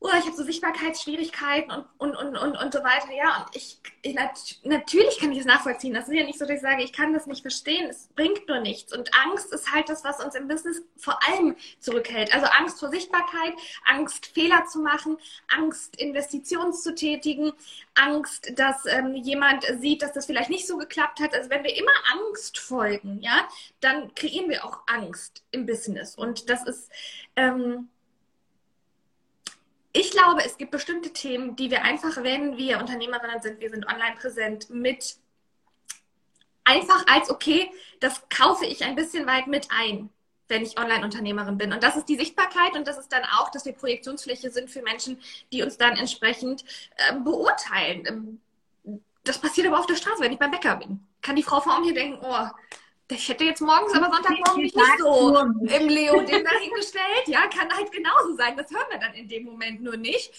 oh, 0.00 0.08
ich 0.18 0.26
habe 0.26 0.36
so 0.36 0.44
Sichtbarkeitsschwierigkeiten 0.44 1.72
und, 1.72 1.86
und, 1.98 2.14
und, 2.16 2.36
und, 2.36 2.56
und 2.56 2.72
so 2.72 2.80
weiter. 2.80 3.12
Ja, 3.16 3.42
und 3.42 3.56
ich, 3.56 3.78
ich 4.02 4.14
natürlich 4.62 5.18
kann 5.18 5.32
ich 5.32 5.38
das 5.38 5.46
nachvollziehen. 5.46 5.92
Das 5.92 6.08
ist 6.08 6.14
ja 6.14 6.24
nicht 6.24 6.38
so, 6.38 6.44
dass 6.44 6.56
ich 6.56 6.62
sage, 6.62 6.84
ich 6.84 6.92
kann 6.92 7.12
das 7.12 7.26
nicht 7.26 7.42
verstehen. 7.42 7.88
Es 7.90 8.08
bringt 8.14 8.46
nur 8.48 8.60
nichts. 8.60 8.96
Und 8.96 9.10
Angst 9.26 9.52
ist 9.52 9.72
halt 9.72 9.88
das, 9.88 10.04
was 10.04 10.22
uns 10.22 10.36
im 10.36 10.46
Business 10.46 10.82
vor 10.96 11.18
allem 11.26 11.56
zurückhält. 11.80 12.32
Also 12.32 12.46
Angst 12.46 12.78
vor 12.78 12.90
Sichtbarkeit, 12.90 13.54
Angst, 13.86 14.26
Fehler 14.26 14.66
zu 14.66 14.80
machen, 14.80 15.18
Angst, 15.48 15.96
Investitionen 15.96 16.72
zu 16.72 16.94
tätigen, 16.94 17.52
Angst, 17.94 18.52
dass 18.54 18.86
ähm, 18.86 19.14
jemand 19.14 19.64
sieht, 19.80 20.02
dass 20.02 20.12
das 20.12 20.26
vielleicht 20.26 20.50
nicht 20.50 20.66
so 20.68 20.76
geklappt 20.76 21.18
hat. 21.20 21.34
Also 21.34 21.50
wenn 21.50 21.64
wir 21.64 21.76
immer 21.76 21.90
Angst 22.12 22.58
folgen, 22.58 23.20
ja, 23.20 23.48
dann 23.80 24.14
kreieren 24.14 24.48
wir 24.48 24.64
auch 24.64 24.82
Angst 24.86 25.42
im 25.50 25.66
Business. 25.66 26.14
Und 26.14 26.48
das 26.48 26.64
ist, 26.64 26.88
ähm, 27.34 27.88
ich 29.92 30.10
glaube, 30.10 30.44
es 30.44 30.58
gibt 30.58 30.70
bestimmte 30.70 31.12
Themen, 31.12 31.56
die 31.56 31.70
wir 31.70 31.82
einfach, 31.82 32.22
wenn 32.22 32.56
wir 32.56 32.78
Unternehmerinnen 32.78 33.40
sind, 33.40 33.60
wir 33.60 33.70
sind 33.70 33.86
online 33.86 34.16
präsent, 34.16 34.70
mit 34.70 35.16
einfach 36.64 37.06
als, 37.06 37.30
okay, 37.30 37.70
das 38.00 38.28
kaufe 38.28 38.66
ich 38.66 38.84
ein 38.84 38.94
bisschen 38.94 39.26
weit 39.26 39.46
mit 39.46 39.68
ein, 39.70 40.10
wenn 40.48 40.62
ich 40.62 40.78
Online-Unternehmerin 40.78 41.56
bin. 41.56 41.72
Und 41.72 41.82
das 41.82 41.96
ist 41.96 42.08
die 42.08 42.16
Sichtbarkeit 42.16 42.74
und 42.74 42.86
das 42.86 42.98
ist 42.98 43.12
dann 43.12 43.24
auch, 43.38 43.50
dass 43.50 43.64
wir 43.64 43.72
Projektionsfläche 43.72 44.50
sind 44.50 44.70
für 44.70 44.82
Menschen, 44.82 45.18
die 45.52 45.62
uns 45.62 45.78
dann 45.78 45.96
entsprechend 45.96 46.64
äh, 46.96 47.14
beurteilen. 47.14 48.04
Ähm, 48.06 48.40
das 49.24 49.38
passiert 49.38 49.66
aber 49.66 49.78
auf 49.78 49.86
der 49.86 49.96
Straße, 49.96 50.20
wenn 50.20 50.32
ich 50.32 50.38
beim 50.38 50.50
Bäcker 50.50 50.76
bin. 50.76 51.00
Kann 51.22 51.36
die 51.36 51.42
Frau 51.42 51.60
vor 51.60 51.80
mir 51.80 51.94
denken, 51.94 52.18
oh, 52.22 52.48
ich 53.10 53.28
hätte 53.28 53.44
jetzt 53.44 53.60
morgens, 53.60 53.94
aber 53.94 54.10
Sonntagmorgen 54.12 54.62
mich 54.62 54.74
nicht 54.74 54.98
so 54.98 55.38
im 55.38 55.88
Leo-Ding 55.88 56.44
dahingestellt. 56.44 57.26
Ja, 57.26 57.46
kann 57.46 57.72
halt 57.74 57.90
genauso 57.90 58.36
sein. 58.36 58.56
Das 58.56 58.70
hören 58.70 58.86
wir 58.90 58.98
dann 58.98 59.14
in 59.14 59.28
dem 59.28 59.44
Moment 59.44 59.82
nur 59.82 59.96
nicht. 59.96 60.32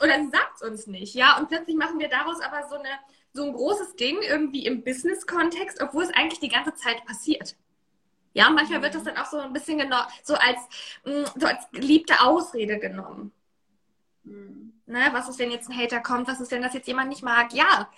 Oder 0.00 0.20
sie 0.20 0.30
sagt 0.30 0.56
es 0.56 0.62
uns 0.62 0.86
nicht. 0.86 1.14
Ja, 1.14 1.38
und 1.38 1.48
plötzlich 1.48 1.76
machen 1.76 1.98
wir 1.98 2.08
daraus 2.08 2.40
aber 2.40 2.68
so, 2.68 2.76
eine, 2.76 2.90
so 3.32 3.44
ein 3.44 3.52
großes 3.52 3.96
Ding 3.96 4.18
irgendwie 4.22 4.66
im 4.66 4.84
Business-Kontext, 4.84 5.82
obwohl 5.82 6.04
es 6.04 6.14
eigentlich 6.14 6.40
die 6.40 6.48
ganze 6.48 6.74
Zeit 6.74 7.04
passiert. 7.04 7.56
Ja, 8.34 8.50
manchmal 8.50 8.82
wird 8.82 8.94
das 8.94 9.04
dann 9.04 9.16
auch 9.16 9.26
so 9.26 9.38
ein 9.38 9.52
bisschen 9.52 9.78
genau, 9.78 10.02
so 10.22 10.34
als, 10.34 10.60
mm, 11.04 11.38
so 11.38 11.46
als 11.46 11.70
geliebte 11.72 12.20
Ausrede 12.20 12.78
genommen. 12.78 13.32
Mhm. 14.24 14.72
Ne, 14.86 15.08
was 15.12 15.28
ist, 15.28 15.38
wenn 15.38 15.50
jetzt 15.50 15.68
ein 15.68 15.76
Hater 15.76 16.00
kommt? 16.00 16.28
Was 16.28 16.40
ist, 16.40 16.50
wenn 16.50 16.62
das 16.62 16.74
jetzt 16.74 16.86
jemand 16.86 17.08
nicht 17.08 17.22
mag? 17.22 17.52
Ja, 17.52 17.90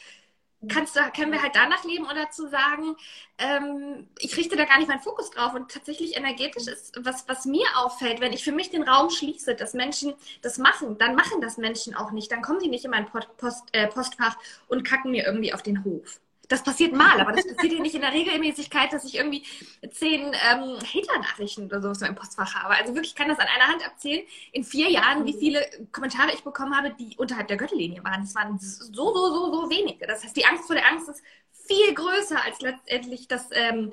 kannst 0.68 0.96
du, 0.96 1.00
können 1.16 1.32
wir 1.32 1.42
halt 1.42 1.54
danach 1.54 1.84
leben 1.84 2.04
oder 2.04 2.30
zu 2.30 2.48
sagen, 2.48 2.96
ähm, 3.38 4.08
ich 4.18 4.36
richte 4.36 4.56
da 4.56 4.64
gar 4.64 4.78
nicht 4.78 4.88
meinen 4.88 5.00
Fokus 5.00 5.30
drauf 5.30 5.54
und 5.54 5.70
tatsächlich 5.70 6.16
energetisch 6.16 6.66
ist, 6.66 6.98
was, 7.04 7.28
was 7.28 7.44
mir 7.44 7.66
auffällt, 7.76 8.20
wenn 8.20 8.32
ich 8.32 8.44
für 8.44 8.52
mich 8.52 8.70
den 8.70 8.82
Raum 8.82 9.10
schließe, 9.10 9.54
dass 9.54 9.74
Menschen 9.74 10.14
das 10.42 10.58
machen, 10.58 10.98
dann 10.98 11.14
machen 11.14 11.40
das 11.40 11.56
Menschen 11.56 11.94
auch 11.94 12.10
nicht, 12.12 12.30
dann 12.30 12.42
kommen 12.42 12.60
sie 12.60 12.68
nicht 12.68 12.84
in 12.84 12.90
mein 12.90 13.06
Post, 13.06 13.64
äh, 13.72 13.88
Postfach 13.88 14.36
und 14.68 14.84
kacken 14.84 15.10
mir 15.10 15.24
irgendwie 15.24 15.52
auf 15.52 15.62
den 15.62 15.84
Hof. 15.84 16.20
Das 16.48 16.62
passiert 16.62 16.92
mal, 16.92 17.20
aber 17.20 17.32
das 17.32 17.46
passiert 17.46 17.72
ja 17.74 17.80
nicht 17.80 17.94
in 17.94 18.02
der 18.02 18.12
Regelmäßigkeit, 18.12 18.92
dass 18.92 19.04
ich 19.04 19.16
irgendwie 19.16 19.44
zehn 19.90 20.22
ähm, 20.22 20.78
Hater-Nachrichten 20.78 21.66
oder 21.66 21.80
sowas 21.80 22.02
im 22.02 22.14
Postfach 22.14 22.54
habe. 22.54 22.74
Also 22.74 22.94
wirklich 22.94 23.14
kann 23.14 23.28
das 23.28 23.38
an 23.38 23.46
einer 23.46 23.72
Hand 23.72 23.86
abzählen, 23.86 24.24
in 24.52 24.64
vier 24.64 24.90
Jahren, 24.90 25.24
wie 25.24 25.32
viele 25.32 25.64
Kommentare 25.92 26.32
ich 26.32 26.44
bekommen 26.44 26.76
habe, 26.76 26.94
die 26.98 27.16
unterhalb 27.16 27.48
der 27.48 27.56
Gürtellinie 27.56 28.04
waren. 28.04 28.22
Das 28.22 28.34
waren 28.34 28.58
so, 28.58 28.92
so, 28.92 29.14
so, 29.14 29.52
so 29.52 29.70
wenige. 29.70 30.06
Das 30.06 30.22
heißt, 30.22 30.36
die 30.36 30.44
Angst 30.44 30.66
vor 30.66 30.76
der 30.76 30.86
Angst 30.86 31.08
ist 31.08 31.22
viel 31.66 31.94
größer 31.94 32.42
als 32.44 32.60
letztendlich 32.60 33.28
das, 33.28 33.48
ähm, 33.52 33.92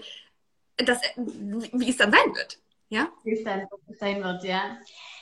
das 0.78 1.00
wie 1.16 1.90
es 1.90 1.98
dann 1.98 2.12
sein 2.12 2.36
wird. 2.36 2.60
Ja? 2.90 3.10
Wie 3.24 3.34
es 3.34 3.44
dann 3.44 3.68
sein 4.00 4.22
wird, 4.24 4.44
ja. 4.44 4.78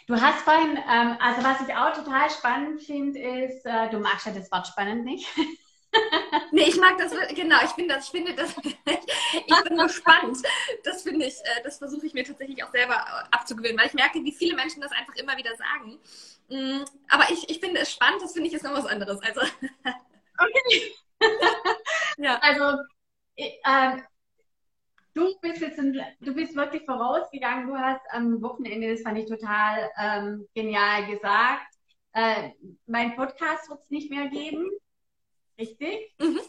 Du 0.08 0.20
hast 0.20 0.42
vorhin, 0.42 0.76
ähm, 0.76 1.18
also 1.20 1.44
was 1.44 1.62
ich 1.62 1.76
auch 1.76 1.94
total 1.94 2.30
spannend 2.32 2.82
finde, 2.82 3.20
ist, 3.20 3.63
äh, 3.65 3.89
du 3.92 4.00
magst 4.00 4.26
ja 4.26 4.32
das 4.32 4.52
Wort 4.52 4.68
spannend 4.68 5.06
nicht. 5.06 5.28
nee, 6.52 6.63
ich 6.67 6.78
mag 6.78 6.97
das, 6.97 7.12
genau, 7.34 7.58
ich 7.63 7.71
finde 7.71 7.95
das, 7.95 8.06
ich 8.06 8.12
finde 8.12 8.34
das, 8.36 8.56
ich 8.65 9.63
bin 9.63 9.78
gespannt. 9.78 10.38
Das 10.84 11.04
finde 11.04 11.25
ich, 11.25 11.36
äh, 11.36 11.63
das 11.63 11.78
versuche 11.80 12.06
ich 12.06 12.13
mir 12.13 12.23
tatsächlich 12.23 12.63
auch 12.63 12.71
selber 12.71 12.95
abzugewöhnen, 13.32 13.78
weil 13.78 13.88
ich 13.88 13.93
merke, 13.93 14.23
wie 14.23 14.32
viele 14.32 14.56
Menschen 14.56 14.82
das 14.82 14.91
einfach 14.91 15.15
immer 15.15 15.36
wieder 15.38 15.56
sagen. 15.56 15.99
Mm, 16.49 16.86
aber 17.10 17.32
ich, 17.32 17.49
ich 17.49 17.60
finde 17.60 17.82
es 17.82 17.91
spannend, 17.91 18.21
das 18.21 18.34
finde 18.34 18.49
ich 18.49 18.54
ist 18.54 18.63
noch 18.63 18.73
was 18.73 18.86
anderes. 18.86 19.19
Also. 19.21 19.41
Okay. 20.38 20.93
ja. 22.17 22.39
Also, 22.41 22.78
äh, 23.36 23.97
du 25.13 25.39
bist 25.41 25.62
jetzt, 25.62 25.80
ein, 25.80 25.99
du 26.21 26.34
bist 26.34 26.56
wirklich 26.56 26.84
vorausgegangen. 26.86 27.67
Du 27.67 27.75
hast 27.75 28.02
am 28.12 28.41
Wochenende, 28.41 28.91
das 28.91 29.02
fand 29.02 29.17
ich 29.17 29.25
total 29.25 29.89
ähm, 29.97 30.47
genial 30.54 31.08
gesagt, 31.08 31.73
äh, 32.13 32.52
mein 32.88 33.15
Podcast 33.15 33.69
wird 33.69 33.82
es 33.82 33.89
nicht 33.89 34.10
mehr 34.10 34.28
geben. 34.30 34.69
Richtig? 35.60 36.13
Mhm. 36.19 36.39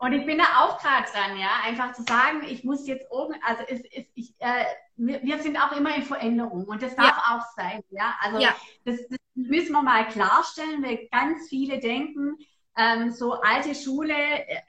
Und 0.00 0.12
ich 0.12 0.26
bin 0.26 0.38
da 0.38 0.44
auch 0.60 0.80
gerade 0.80 1.10
dran, 1.10 1.38
ja, 1.38 1.50
einfach 1.64 1.92
zu 1.92 2.02
sagen, 2.02 2.44
ich 2.48 2.62
muss 2.62 2.86
jetzt 2.86 3.10
oben, 3.10 3.34
also 3.42 3.64
es, 3.68 3.80
es, 3.92 4.06
ich, 4.14 4.34
äh, 4.38 4.64
wir, 4.96 5.22
wir, 5.24 5.38
sind 5.38 5.56
auch 5.56 5.72
immer 5.72 5.94
in 5.96 6.02
Veränderung 6.02 6.66
und 6.66 6.82
das 6.82 6.94
darf 6.94 7.16
ja. 7.16 7.36
auch 7.36 7.44
sein, 7.56 7.82
ja. 7.90 8.14
Also 8.20 8.38
ja. 8.38 8.54
Das, 8.84 8.96
das, 9.08 9.18
müssen 9.34 9.72
wir 9.72 9.82
mal 9.82 10.06
klarstellen, 10.08 10.82
weil 10.82 11.08
ganz 11.12 11.48
viele 11.48 11.78
denken, 11.78 12.36
ähm, 12.76 13.10
so 13.10 13.34
alte 13.34 13.74
Schule, 13.74 14.14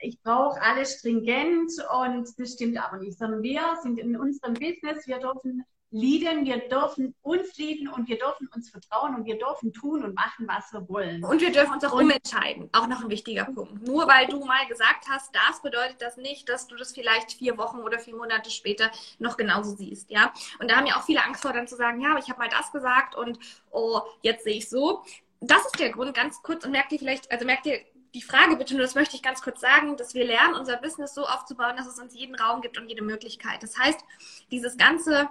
ich 0.00 0.20
brauche 0.22 0.60
alles 0.60 0.98
stringent 0.98 1.72
und 2.02 2.28
das 2.38 2.52
stimmt 2.52 2.78
aber 2.78 2.98
nicht, 2.98 3.18
sondern 3.18 3.42
wir 3.42 3.76
sind 3.82 3.98
in 3.98 4.16
unserem 4.16 4.54
Business, 4.54 5.06
wir 5.06 5.18
dürfen 5.18 5.64
leaden, 5.90 6.44
wir 6.44 6.68
dürfen 6.68 7.14
uns 7.22 7.56
leaden 7.56 7.88
und 7.88 8.08
wir 8.08 8.18
dürfen 8.18 8.48
uns 8.54 8.70
vertrauen 8.70 9.14
und 9.14 9.24
wir 9.24 9.38
dürfen 9.38 9.72
tun 9.72 10.04
und 10.04 10.14
machen, 10.14 10.46
was 10.46 10.72
wir 10.72 10.88
wollen. 10.88 11.24
Und 11.24 11.40
wir 11.40 11.50
dürfen 11.50 11.74
uns 11.74 11.84
auch 11.84 11.92
umentscheiden. 11.92 12.68
Auch 12.72 12.86
noch 12.86 13.02
ein 13.02 13.10
wichtiger 13.10 13.44
Punkt. 13.44 13.86
Nur 13.86 14.06
weil 14.06 14.26
du 14.26 14.44
mal 14.44 14.66
gesagt 14.66 15.08
hast, 15.08 15.34
das 15.34 15.60
bedeutet 15.62 16.00
das 16.00 16.16
nicht, 16.16 16.48
dass 16.48 16.68
du 16.68 16.76
das 16.76 16.92
vielleicht 16.92 17.32
vier 17.32 17.58
Wochen 17.58 17.78
oder 17.80 17.98
vier 17.98 18.14
Monate 18.14 18.50
später 18.50 18.90
noch 19.18 19.36
genauso 19.36 19.74
siehst. 19.74 20.10
Ja? 20.10 20.32
Und 20.60 20.70
da 20.70 20.76
haben 20.76 20.86
ja 20.86 20.96
auch 20.96 21.04
viele 21.04 21.24
Angst 21.24 21.42
vor, 21.42 21.52
dann 21.52 21.66
zu 21.66 21.76
sagen, 21.76 22.00
ja, 22.00 22.10
aber 22.10 22.20
ich 22.20 22.28
habe 22.28 22.38
mal 22.38 22.48
das 22.48 22.70
gesagt 22.70 23.16
und 23.16 23.38
oh, 23.70 24.00
jetzt 24.22 24.44
sehe 24.44 24.56
ich 24.56 24.68
so. 24.68 25.02
Das 25.40 25.64
ist 25.64 25.80
der 25.80 25.90
Grund, 25.90 26.14
ganz 26.14 26.42
kurz, 26.42 26.64
und 26.64 26.70
merkt 26.70 26.92
ihr 26.92 26.98
vielleicht, 26.98 27.32
also 27.32 27.46
merkt 27.46 27.66
ihr 27.66 27.80
die 28.14 28.22
Frage 28.22 28.56
bitte, 28.56 28.74
nur 28.74 28.82
das 28.82 28.94
möchte 28.94 29.16
ich 29.16 29.22
ganz 29.22 29.40
kurz 29.40 29.60
sagen, 29.60 29.96
dass 29.96 30.14
wir 30.14 30.24
lernen, 30.24 30.54
unser 30.54 30.76
Business 30.76 31.14
so 31.14 31.24
aufzubauen, 31.24 31.76
dass 31.76 31.86
es 31.86 31.98
uns 31.98 32.14
jeden 32.14 32.34
Raum 32.34 32.60
gibt 32.60 32.76
und 32.78 32.88
jede 32.88 33.02
Möglichkeit. 33.02 33.62
Das 33.62 33.78
heißt, 33.78 34.00
dieses 34.50 34.76
ganze 34.76 35.28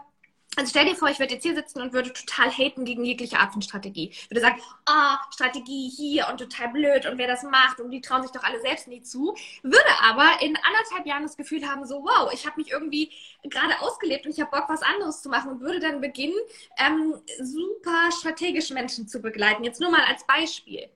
also 0.55 0.69
stell 0.71 0.85
dir 0.85 0.95
vor, 0.95 1.09
ich 1.09 1.19
würde 1.19 1.35
jetzt 1.35 1.43
hier 1.43 1.55
sitzen 1.55 1.79
und 1.79 1.93
würde 1.93 2.11
total 2.11 2.49
haten 2.49 2.83
gegen 2.83 3.05
jegliche 3.05 3.37
Art 3.37 3.53
von 3.53 3.61
Strategie. 3.61 4.09
Ich 4.09 4.29
würde 4.29 4.41
sagen, 4.41 4.59
ah, 4.85 5.15
oh, 5.15 5.31
Strategie 5.31 5.89
hier 5.89 6.27
und 6.29 6.39
total 6.39 6.69
blöd 6.69 7.05
und 7.05 7.17
wer 7.17 7.27
das 7.27 7.43
macht 7.43 7.79
und 7.79 7.91
die 7.91 8.01
trauen 8.01 8.23
sich 8.23 8.31
doch 8.31 8.43
alle 8.43 8.59
selbst 8.59 8.87
nie 8.87 9.01
zu. 9.01 9.35
Würde 9.61 9.89
aber 10.01 10.41
in 10.41 10.57
anderthalb 10.57 11.05
Jahren 11.05 11.23
das 11.23 11.37
Gefühl 11.37 11.67
haben, 11.67 11.85
so 11.85 12.03
wow, 12.03 12.31
ich 12.33 12.45
habe 12.45 12.59
mich 12.59 12.71
irgendwie 12.71 13.11
gerade 13.43 13.79
ausgelebt 13.79 14.25
und 14.25 14.31
ich 14.31 14.41
habe 14.41 14.51
Bock, 14.51 14.67
was 14.69 14.81
anderes 14.81 15.21
zu 15.21 15.29
machen 15.29 15.51
und 15.51 15.61
würde 15.61 15.79
dann 15.79 16.01
beginnen, 16.01 16.37
ähm, 16.77 17.15
super 17.39 18.09
strategisch 18.11 18.71
Menschen 18.71 19.07
zu 19.07 19.21
begleiten. 19.21 19.63
Jetzt 19.63 19.79
nur 19.79 19.91
mal 19.91 20.03
als 20.03 20.25
Beispiel. 20.25 20.89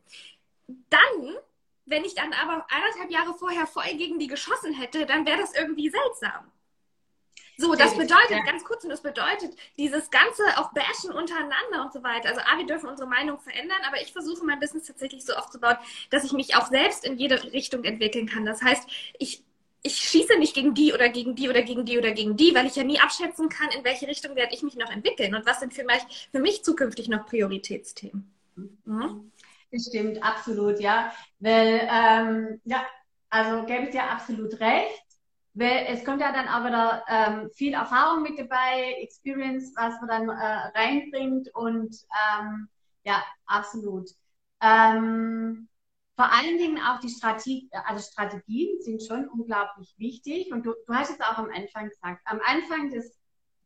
Dann 0.89 1.37
wenn 1.85 2.05
ich 2.05 2.15
dann 2.15 2.31
aber 2.33 2.65
anderthalb 2.69 3.11
Jahre 3.11 3.33
vorher 3.33 3.67
voll 3.67 3.93
gegen 3.95 4.17
die 4.17 4.27
geschossen 4.27 4.73
hätte, 4.73 5.05
dann 5.05 5.25
wäre 5.25 5.39
das 5.39 5.53
irgendwie 5.53 5.89
seltsam. 5.89 6.49
So, 7.57 7.75
das 7.75 7.95
bedeutet, 7.95 8.31
ja. 8.31 8.43
ganz 8.43 8.63
kurz, 8.63 8.83
und 8.83 8.89
das 8.89 9.01
bedeutet, 9.01 9.55
dieses 9.77 10.09
ganze 10.09 10.43
auch 10.57 10.73
Bashen 10.73 11.11
untereinander 11.11 11.83
und 11.83 11.93
so 11.93 12.03
weiter. 12.03 12.29
Also, 12.29 12.41
A, 12.41 12.57
wir 12.57 12.65
dürfen 12.65 12.89
unsere 12.89 13.07
Meinung 13.07 13.39
verändern, 13.39 13.79
aber 13.87 14.01
ich 14.01 14.11
versuche 14.11 14.43
mein 14.43 14.59
Business 14.59 14.85
tatsächlich 14.85 15.25
so 15.25 15.33
aufzubauen, 15.33 15.77
dass 16.09 16.23
ich 16.23 16.33
mich 16.33 16.55
auch 16.55 16.67
selbst 16.67 17.05
in 17.05 17.17
jede 17.17 17.43
Richtung 17.53 17.83
entwickeln 17.83 18.27
kann. 18.27 18.45
Das 18.45 18.61
heißt, 18.61 18.89
ich, 19.19 19.43
ich 19.83 19.95
schieße 19.95 20.37
nicht 20.39 20.55
gegen 20.55 20.73
die 20.73 20.93
oder 20.93 21.09
gegen 21.09 21.35
die 21.35 21.49
oder 21.49 21.61
gegen 21.61 21.85
die 21.85 21.97
oder 21.97 22.11
gegen 22.11 22.37
die, 22.37 22.55
weil 22.55 22.65
ich 22.65 22.75
ja 22.75 22.83
nie 22.83 22.99
abschätzen 22.99 23.49
kann, 23.49 23.69
in 23.69 23.83
welche 23.83 24.07
Richtung 24.07 24.35
werde 24.35 24.55
ich 24.55 24.63
mich 24.63 24.75
noch 24.75 24.89
entwickeln 24.89 25.35
und 25.35 25.45
was 25.45 25.59
sind 25.59 25.73
für 25.73 25.83
mich, 25.83 26.29
für 26.31 26.39
mich 26.39 26.63
zukünftig 26.63 27.09
noch 27.09 27.25
Prioritätsthemen. 27.25 28.33
Mhm. 28.85 29.31
Das 29.71 29.87
stimmt, 29.87 30.23
absolut, 30.23 30.79
ja. 30.79 31.11
Weil, 31.39 31.87
ähm, 31.91 32.61
ja, 32.63 32.85
also 33.29 33.65
gebe 33.65 33.85
ich 33.85 33.89
dir 33.89 34.03
absolut 34.03 34.59
recht. 34.59 35.03
Es 35.55 36.03
kommt 36.03 36.21
ja 36.21 36.31
dann 36.31 36.47
auch 36.47 36.65
wieder 36.65 37.03
ähm, 37.07 37.49
viel 37.53 37.73
Erfahrung 37.73 38.23
mit 38.23 38.39
dabei, 38.39 38.95
Experience, 39.01 39.73
was 39.75 39.93
man 40.01 40.07
dann 40.09 40.29
äh, 40.29 40.79
reinbringt 40.79 41.53
und 41.53 41.95
ähm, 42.39 42.69
ja, 43.03 43.23
absolut. 43.45 44.09
Ähm, 44.61 45.69
vor 46.15 46.31
allen 46.31 46.57
Dingen 46.57 46.79
auch 46.81 46.99
die 46.99 47.09
Strategie, 47.09 47.69
also 47.85 48.03
Strategien 48.03 48.81
sind 48.81 49.03
schon 49.03 49.27
unglaublich 49.27 49.93
wichtig 49.97 50.51
und 50.51 50.65
du, 50.65 50.73
du 50.87 50.93
hast 50.93 51.11
es 51.11 51.21
auch 51.21 51.37
am 51.37 51.49
Anfang 51.49 51.89
gesagt. 51.89 52.21
Am 52.25 52.39
Anfang 52.45 52.89
des 52.91 53.19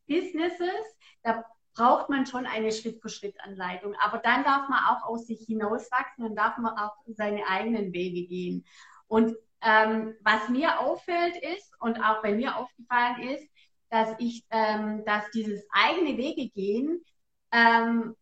Businesses, 0.07 0.95
da 1.23 1.45
braucht 1.77 2.09
man 2.09 2.25
schon 2.25 2.45
eine 2.45 2.71
Schritt-für-Schritt-Anleitung. 2.71 3.95
Aber 3.99 4.17
dann 4.17 4.43
darf 4.43 4.67
man 4.69 4.83
auch 4.85 5.03
aus 5.07 5.27
sich 5.27 5.45
hinauswachsen 5.45 6.25
und 6.25 6.35
darf 6.35 6.57
man 6.57 6.77
auch 6.77 6.95
seine 7.05 7.45
eigenen 7.47 7.93
Wege 7.93 8.27
gehen. 8.27 8.65
Und 9.07 9.35
ähm, 9.61 10.15
was 10.21 10.49
mir 10.49 10.79
auffällt 10.79 11.35
ist 11.37 11.73
und 11.79 11.99
auch 11.99 12.21
bei 12.21 12.33
mir 12.33 12.57
aufgefallen 12.57 13.29
ist, 13.29 13.47
dass 13.89 14.09
ich, 14.19 14.45
ähm, 14.49 15.03
dass 15.05 15.29
dieses 15.31 15.63
eigene 15.71 16.17
Wege 16.17 16.49
gehen 16.49 17.03
ähm, 17.51 18.15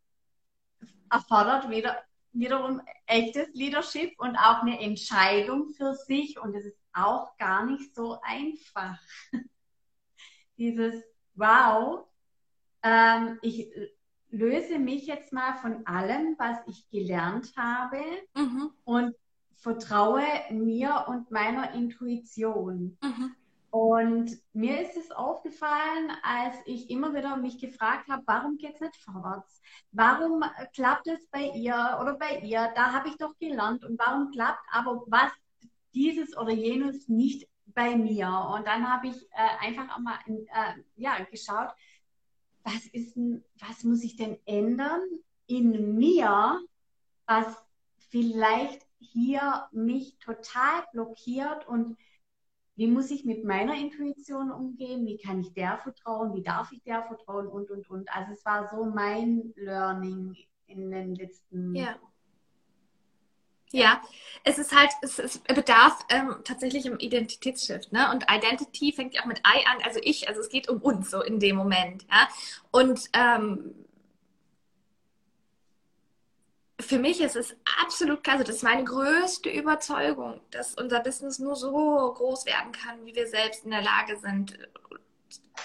erfordert 1.10 1.70
wieder, 1.70 1.98
wiederum 2.32 2.82
echtes 3.08 3.48
Leadership 3.54 4.14
und 4.20 4.36
auch 4.38 4.62
eine 4.62 4.80
Entscheidung 4.80 5.70
für 5.70 5.94
sich 5.94 6.40
und 6.40 6.56
es 6.56 6.66
ist 6.66 6.78
auch 6.94 7.36
gar 7.38 7.66
nicht 7.66 7.94
so 7.96 8.20
einfach. 8.22 9.00
dieses 10.58 11.04
Wow, 11.34 12.08
ähm, 12.82 13.40
ich 13.42 13.70
löse 14.30 14.80
mich 14.80 15.06
jetzt 15.06 15.34
mal 15.34 15.58
von 15.58 15.86
allem, 15.86 16.36
was 16.38 16.58
ich 16.68 16.90
gelernt 16.90 17.52
habe 17.58 18.02
mhm. 18.36 18.72
und 18.84 19.16
vertraue 19.56 20.24
mir 20.52 21.06
und 21.08 21.32
meiner 21.32 21.74
Intuition. 21.74 22.98
Mhm. 23.02 23.36
Und 23.76 24.32
mir 24.54 24.82
ist 24.82 24.96
es 24.96 25.12
aufgefallen, 25.12 26.10
als 26.24 26.56
ich 26.66 26.90
immer 26.90 27.14
wieder 27.14 27.36
mich 27.36 27.60
gefragt 27.60 28.08
habe, 28.10 28.24
warum 28.26 28.58
geht 28.58 28.76
es 28.76 28.80
nicht 28.80 28.96
vorwärts? 28.96 29.62
Warum 29.92 30.46
klappt 30.74 31.08
es 31.08 31.28
bei 31.28 31.50
ihr 31.50 31.98
oder 32.02 32.14
bei 32.14 32.40
ihr? 32.40 32.72
Da 32.74 32.94
habe 32.94 33.10
ich 33.10 33.18
doch 33.18 33.38
gelernt. 33.38 33.84
Und 33.84 34.00
warum 34.00 34.32
klappt 34.32 34.64
aber 34.72 35.04
was 35.08 35.30
dieses 35.94 36.38
oder 36.38 36.52
jenes 36.52 37.10
nicht 37.10 37.50
bei 37.66 37.98
mir? 37.98 38.30
Und 38.56 38.66
dann 38.66 38.90
habe 38.90 39.08
ich 39.08 39.22
äh, 39.32 39.68
einfach 39.68 39.94
einmal 39.94 40.20
äh, 40.26 40.82
ja, 40.96 41.18
geschaut, 41.30 41.68
was, 42.64 42.86
ist 42.94 43.18
was 43.60 43.84
muss 43.84 44.06
ich 44.06 44.16
denn 44.16 44.38
ändern 44.46 45.02
in 45.48 45.96
mir, 45.96 46.62
was 47.26 47.46
vielleicht 48.10 48.85
hier 49.12 49.68
mich 49.72 50.18
total 50.20 50.84
blockiert 50.92 51.68
und 51.68 51.98
wie 52.76 52.88
muss 52.88 53.10
ich 53.10 53.24
mit 53.24 53.46
meiner 53.46 53.76
Intuition 53.76 54.52
umgehen, 54.52 55.06
wie 55.06 55.18
kann 55.18 55.40
ich 55.40 55.54
der 55.54 55.78
vertrauen, 55.78 56.34
wie 56.36 56.44
darf 56.44 56.72
ich 56.72 56.84
der 56.84 57.04
vertrauen 57.04 57.48
und, 57.48 57.72
und, 57.72 57.90
und. 57.90 58.14
Also 58.14 58.34
es 58.34 58.46
war 58.46 58.70
so 58.70 58.86
mein 58.86 59.54
Learning 59.56 60.36
in 60.68 60.92
den 60.92 61.16
letzten 61.16 61.74
ja. 61.76 61.96
Ja, 63.72 64.02
es 64.44 64.58
ist 64.58 64.74
halt, 64.74 64.92
es, 65.02 65.20
es 65.20 65.40
bedarf 65.40 66.06
ähm, 66.10 66.36
tatsächlich 66.46 66.86
im 66.86 66.98
Identitätsshift, 66.98 67.92
ne? 67.92 68.10
Und 68.12 68.26
Identity 68.32 68.94
fängt 68.94 69.16
ja 69.16 69.22
auch 69.22 69.26
mit 69.26 69.40
I 69.40 69.66
an, 69.66 69.84
also 69.84 70.00
ich, 70.02 70.30
also 70.30 70.40
es 70.40 70.50
geht 70.50 70.70
um 70.70 70.82
uns 70.82 71.12
so 71.12 71.22
in 71.22 71.40
dem 71.40 71.58
Moment, 71.58 72.04
ja. 72.04 72.30
Und 72.72 73.10
ähm, 73.14 73.85
für 76.80 77.00
mich 77.00 77.22
ist 77.22 77.36
es 77.36 77.56
absolut 77.82 78.24
klar, 78.24 78.38
also 78.38 78.48
das 78.48 78.58
ist 78.58 78.64
meine 78.64 78.84
größte 78.84 79.50
Überzeugung, 79.50 80.42
dass 80.52 80.76
unser 80.76 81.00
Business 81.00 81.40
nur 81.40 81.56
so 81.56 81.72
groß 81.72 82.46
werden 82.46 82.72
kann, 82.72 83.06
wie 83.06 83.16
wir 83.16 83.28
selbst 83.28 83.64
in 83.64 83.72
der 83.72 83.82
Lage 83.82 84.18
sind, 84.18 84.58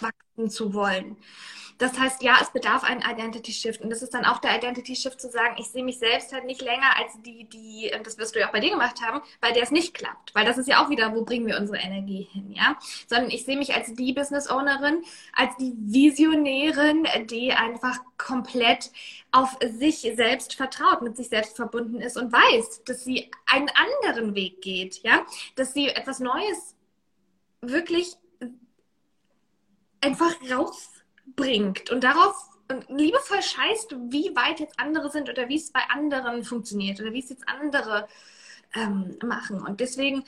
wachsen 0.01 0.51
zu 0.51 0.73
wollen. 0.73 1.17
Das 1.81 1.99
heißt, 1.99 2.23
ja, 2.23 2.37
es 2.43 2.51
bedarf 2.51 2.85
einen 2.85 3.01
Identity 3.01 3.53
Shift. 3.53 3.81
Und 3.81 3.89
das 3.89 4.03
ist 4.03 4.13
dann 4.13 4.27
auch 4.27 4.37
der 4.39 4.55
Identity 4.55 4.95
Shift 4.95 5.19
zu 5.19 5.31
sagen, 5.31 5.57
ich 5.59 5.69
sehe 5.69 5.83
mich 5.83 5.99
selbst 5.99 6.31
halt 6.31 6.45
nicht 6.45 6.61
länger 6.61 6.95
als 6.99 7.13
die, 7.25 7.45
die, 7.45 7.91
das 8.05 8.19
wirst 8.19 8.35
du 8.35 8.39
ja 8.39 8.49
auch 8.49 8.53
bei 8.53 8.61
dir 8.61 8.69
gemacht 8.69 9.01
haben, 9.01 9.23
bei 9.41 9.51
der 9.51 9.63
es 9.63 9.71
nicht 9.71 9.95
klappt. 9.95 10.35
Weil 10.35 10.45
das 10.45 10.59
ist 10.59 10.69
ja 10.69 10.85
auch 10.85 10.91
wieder, 10.91 11.15
wo 11.15 11.25
bringen 11.25 11.47
wir 11.47 11.59
unsere 11.59 11.79
Energie 11.79 12.29
hin, 12.31 12.53
ja? 12.53 12.79
Sondern 13.09 13.31
ich 13.31 13.47
sehe 13.47 13.57
mich 13.57 13.75
als 13.75 13.95
die 13.95 14.13
Business 14.13 14.51
Ownerin, 14.51 15.03
als 15.35 15.57
die 15.57 15.73
Visionärin, 15.79 17.07
die 17.31 17.53
einfach 17.53 17.97
komplett 18.19 18.91
auf 19.33 19.57
sich 19.63 20.01
selbst 20.17 20.57
vertraut, 20.57 21.01
mit 21.01 21.17
sich 21.17 21.31
selbst 21.31 21.57
verbunden 21.57 22.03
ist 22.03 22.19
und 22.19 22.31
weiß, 22.31 22.85
dass 22.85 23.05
sie 23.05 23.31
einen 23.47 23.71
anderen 23.71 24.35
Weg 24.35 24.61
geht, 24.61 25.03
ja? 25.03 25.25
Dass 25.57 25.73
sie 25.73 25.89
etwas 25.89 26.21
Neues 26.21 26.77
wirklich 27.63 28.17
einfach 30.03 30.35
raus 30.51 31.00
bringt 31.37 31.91
und 31.91 32.05
darauf 32.05 32.35
liebevoll 32.89 33.43
scheißt, 33.43 33.97
wie 34.11 34.35
weit 34.37 34.61
jetzt 34.61 34.79
andere 34.79 35.11
sind 35.11 35.29
oder 35.29 35.49
wie 35.49 35.57
es 35.57 35.73
bei 35.73 35.83
anderen 35.89 36.45
funktioniert 36.45 37.01
oder 37.01 37.13
wie 37.13 37.21
es 37.21 37.31
jetzt 37.31 37.49
andere 37.49 38.07
ähm, 38.75 39.17
machen. 39.25 39.61
Und 39.61 39.81
deswegen 39.81 40.25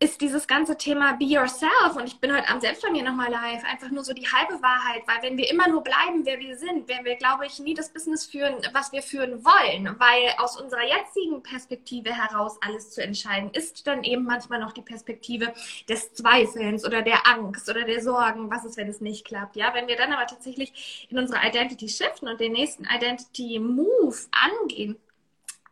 ist 0.00 0.20
dieses 0.20 0.46
ganze 0.46 0.76
Thema 0.76 1.14
Be 1.14 1.24
Yourself. 1.24 1.96
Und 1.96 2.06
ich 2.06 2.20
bin 2.20 2.32
heute 2.32 2.48
Abend 2.48 2.62
selbst 2.62 2.82
bei 2.82 2.90
mir 2.90 3.02
nochmal 3.02 3.30
live, 3.30 3.64
einfach 3.64 3.90
nur 3.90 4.04
so 4.04 4.12
die 4.12 4.26
halbe 4.28 4.62
Wahrheit, 4.62 5.02
weil 5.06 5.22
wenn 5.22 5.36
wir 5.36 5.50
immer 5.50 5.68
nur 5.68 5.82
bleiben, 5.82 6.24
wer 6.24 6.38
wir 6.38 6.56
sind, 6.56 6.88
werden 6.88 7.04
wir, 7.04 7.16
glaube 7.16 7.46
ich, 7.46 7.58
nie 7.58 7.74
das 7.74 7.92
Business 7.92 8.24
führen, 8.24 8.54
was 8.72 8.92
wir 8.92 9.02
führen 9.02 9.44
wollen, 9.44 9.98
weil 9.98 10.34
aus 10.38 10.60
unserer 10.60 10.84
jetzigen 10.84 11.42
Perspektive 11.42 12.14
heraus 12.14 12.58
alles 12.60 12.90
zu 12.90 13.02
entscheiden, 13.02 13.50
ist 13.52 13.86
dann 13.88 14.04
eben 14.04 14.24
manchmal 14.24 14.60
noch 14.60 14.72
die 14.72 14.82
Perspektive 14.82 15.52
des 15.88 16.12
Zweifelns 16.14 16.84
oder 16.84 17.02
der 17.02 17.26
Angst 17.26 17.68
oder 17.68 17.82
der 17.82 18.00
Sorgen, 18.00 18.50
was 18.50 18.64
ist, 18.64 18.76
wenn 18.76 18.88
es 18.88 19.00
nicht 19.00 19.24
klappt, 19.24 19.56
ja, 19.56 19.74
wenn 19.74 19.88
wir 19.88 19.96
dann 19.96 20.12
aber 20.12 20.26
tatsächlich 20.26 21.06
in 21.10 21.18
unsere 21.18 21.44
Identity 21.44 21.88
shiften 21.88 22.28
und 22.28 22.40
den 22.40 22.52
nächsten 22.52 22.84
Identity 22.84 23.58
Move 23.58 24.16
angehen, 24.30 24.96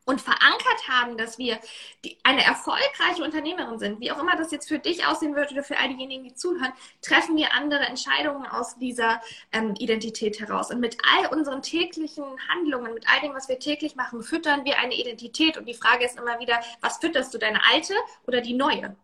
und 0.07 0.21
verankert 0.21 0.89
haben, 0.89 1.19
dass 1.19 1.37
wir 1.37 1.59
die, 2.05 2.17
eine 2.23 2.45
erfolgreiche 2.45 3.23
Unternehmerin 3.23 3.79
sind, 3.79 4.01
wie 4.01 4.13
auch 4.13 4.21
immer 4.21 4.37
das 4.37 4.53
jetzt 4.53 4.69
für 4.69 4.79
dich 4.79 5.05
aussehen 5.05 5.35
wird 5.35 5.51
oder 5.53 5.65
für 5.65 5.77
all 5.77 5.89
diejenigen, 5.89 6.23
die 6.23 6.35
zuhören, 6.35 6.73
treffen 7.03 7.37
wir 7.37 7.53
andere 7.53 7.81
Entscheidungen 7.81 8.47
aus 8.47 8.79
dieser 8.79 9.21
ähm, 9.53 9.75
Identität 9.79 10.41
heraus. 10.41 10.71
Und 10.71 10.81
mit 10.81 10.97
all 11.05 11.37
unseren 11.37 11.61
täglichen 11.61 12.25
Handlungen, 12.49 12.95
mit 12.95 13.07
all 13.09 13.21
dem, 13.21 13.35
was 13.35 13.49
wir 13.49 13.59
täglich 13.59 13.97
machen, 13.97 14.23
füttern 14.23 14.65
wir 14.65 14.79
eine 14.79 14.95
Identität. 14.95 15.59
Und 15.59 15.67
die 15.67 15.75
Frage 15.75 16.07
ist 16.07 16.19
immer 16.19 16.39
wieder, 16.39 16.61
was 16.81 16.99
fütterst 16.99 17.35
du, 17.35 17.39
deine 17.39 17.61
alte 17.71 17.95
oder 18.27 18.41
die 18.41 18.55
neue? 18.55 18.97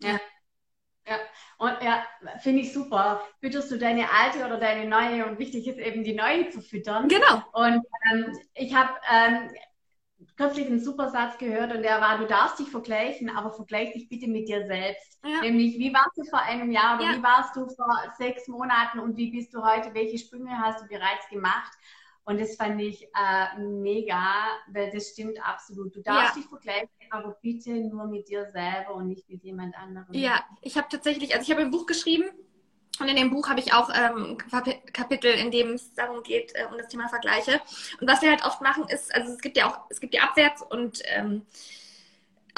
Ja. 0.00 0.20
Ja, 1.04 1.18
und 1.58 1.72
ja, 1.82 2.04
finde 2.40 2.62
ich 2.62 2.72
super. 2.72 3.20
Fütterst 3.40 3.70
du 3.70 3.78
deine 3.78 4.10
alte 4.12 4.46
oder 4.46 4.58
deine 4.58 4.88
neue 4.88 5.26
und 5.26 5.40
wichtig 5.40 5.66
ist 5.66 5.78
eben 5.78 6.04
die 6.04 6.14
neue 6.14 6.48
zu 6.50 6.60
füttern. 6.60 7.08
Genau. 7.08 7.42
Und 7.52 7.84
ähm, 8.12 8.38
ich 8.54 8.74
habe 8.76 8.90
ähm, 9.12 9.50
kürzlich 10.36 10.66
einen 10.66 10.78
super 10.78 11.10
Satz 11.10 11.36
gehört 11.38 11.74
und 11.74 11.82
der 11.82 12.00
war, 12.00 12.18
du 12.18 12.26
darfst 12.26 12.60
dich 12.60 12.68
vergleichen, 12.68 13.28
aber 13.28 13.50
vergleich 13.50 13.92
dich 13.92 14.08
bitte 14.08 14.28
mit 14.28 14.48
dir 14.48 14.66
selbst. 14.66 15.18
Ja. 15.24 15.40
Nämlich, 15.40 15.78
wie 15.78 15.92
warst 15.92 16.16
du 16.16 16.24
vor 16.30 16.40
einem 16.40 16.70
Jahr 16.70 16.96
oder 16.96 17.10
ja. 17.10 17.18
wie 17.18 17.22
warst 17.24 17.56
du 17.56 17.68
vor 17.68 18.14
sechs 18.16 18.46
Monaten 18.46 19.00
und 19.00 19.16
wie 19.16 19.32
bist 19.32 19.52
du 19.52 19.62
heute, 19.64 19.92
welche 19.94 20.18
Sprünge 20.18 20.56
hast 20.58 20.82
du 20.82 20.86
bereits 20.86 21.28
gemacht? 21.28 21.72
Und 22.28 22.38
das 22.38 22.56
fand 22.56 22.78
ich 22.82 23.04
äh, 23.04 23.58
mega, 23.58 24.48
weil 24.70 24.90
das 24.90 25.08
stimmt 25.08 25.38
absolut. 25.42 25.96
Du 25.96 26.02
darfst 26.02 26.36
ja. 26.36 26.42
dich 26.42 26.50
vergleichen, 26.50 26.90
aber 27.08 27.38
bitte 27.40 27.70
nur 27.70 28.06
mit 28.06 28.28
dir 28.28 28.50
selber 28.52 28.96
und 28.96 29.08
nicht 29.08 29.26
mit 29.30 29.42
jemand 29.42 29.74
anderem. 29.74 30.12
Ja, 30.12 30.44
ich 30.60 30.76
habe 30.76 30.88
tatsächlich, 30.90 31.34
also 31.34 31.42
ich 31.42 31.50
habe 31.50 31.62
ein 31.62 31.70
Buch 31.70 31.86
geschrieben 31.86 32.28
und 33.00 33.08
in 33.08 33.16
dem 33.16 33.30
Buch 33.30 33.48
habe 33.48 33.60
ich 33.60 33.72
auch 33.72 33.88
ähm, 33.94 34.36
Kapitel, 34.92 35.32
in 35.32 35.50
dem 35.50 35.70
es 35.70 35.94
darum 35.94 36.22
geht, 36.22 36.52
äh, 36.54 36.66
um 36.70 36.76
das 36.76 36.88
Thema 36.88 37.08
Vergleiche. 37.08 37.62
Und 37.98 38.06
was 38.06 38.20
wir 38.20 38.28
halt 38.28 38.44
oft 38.44 38.60
machen, 38.60 38.84
ist, 38.90 39.14
also 39.14 39.32
es 39.32 39.40
gibt 39.40 39.56
ja 39.56 39.66
auch, 39.66 39.80
es 39.88 39.98
gibt 39.98 40.12
ja 40.12 40.24
Abwärts- 40.24 40.60
und 40.60 41.00
ähm, 41.06 41.46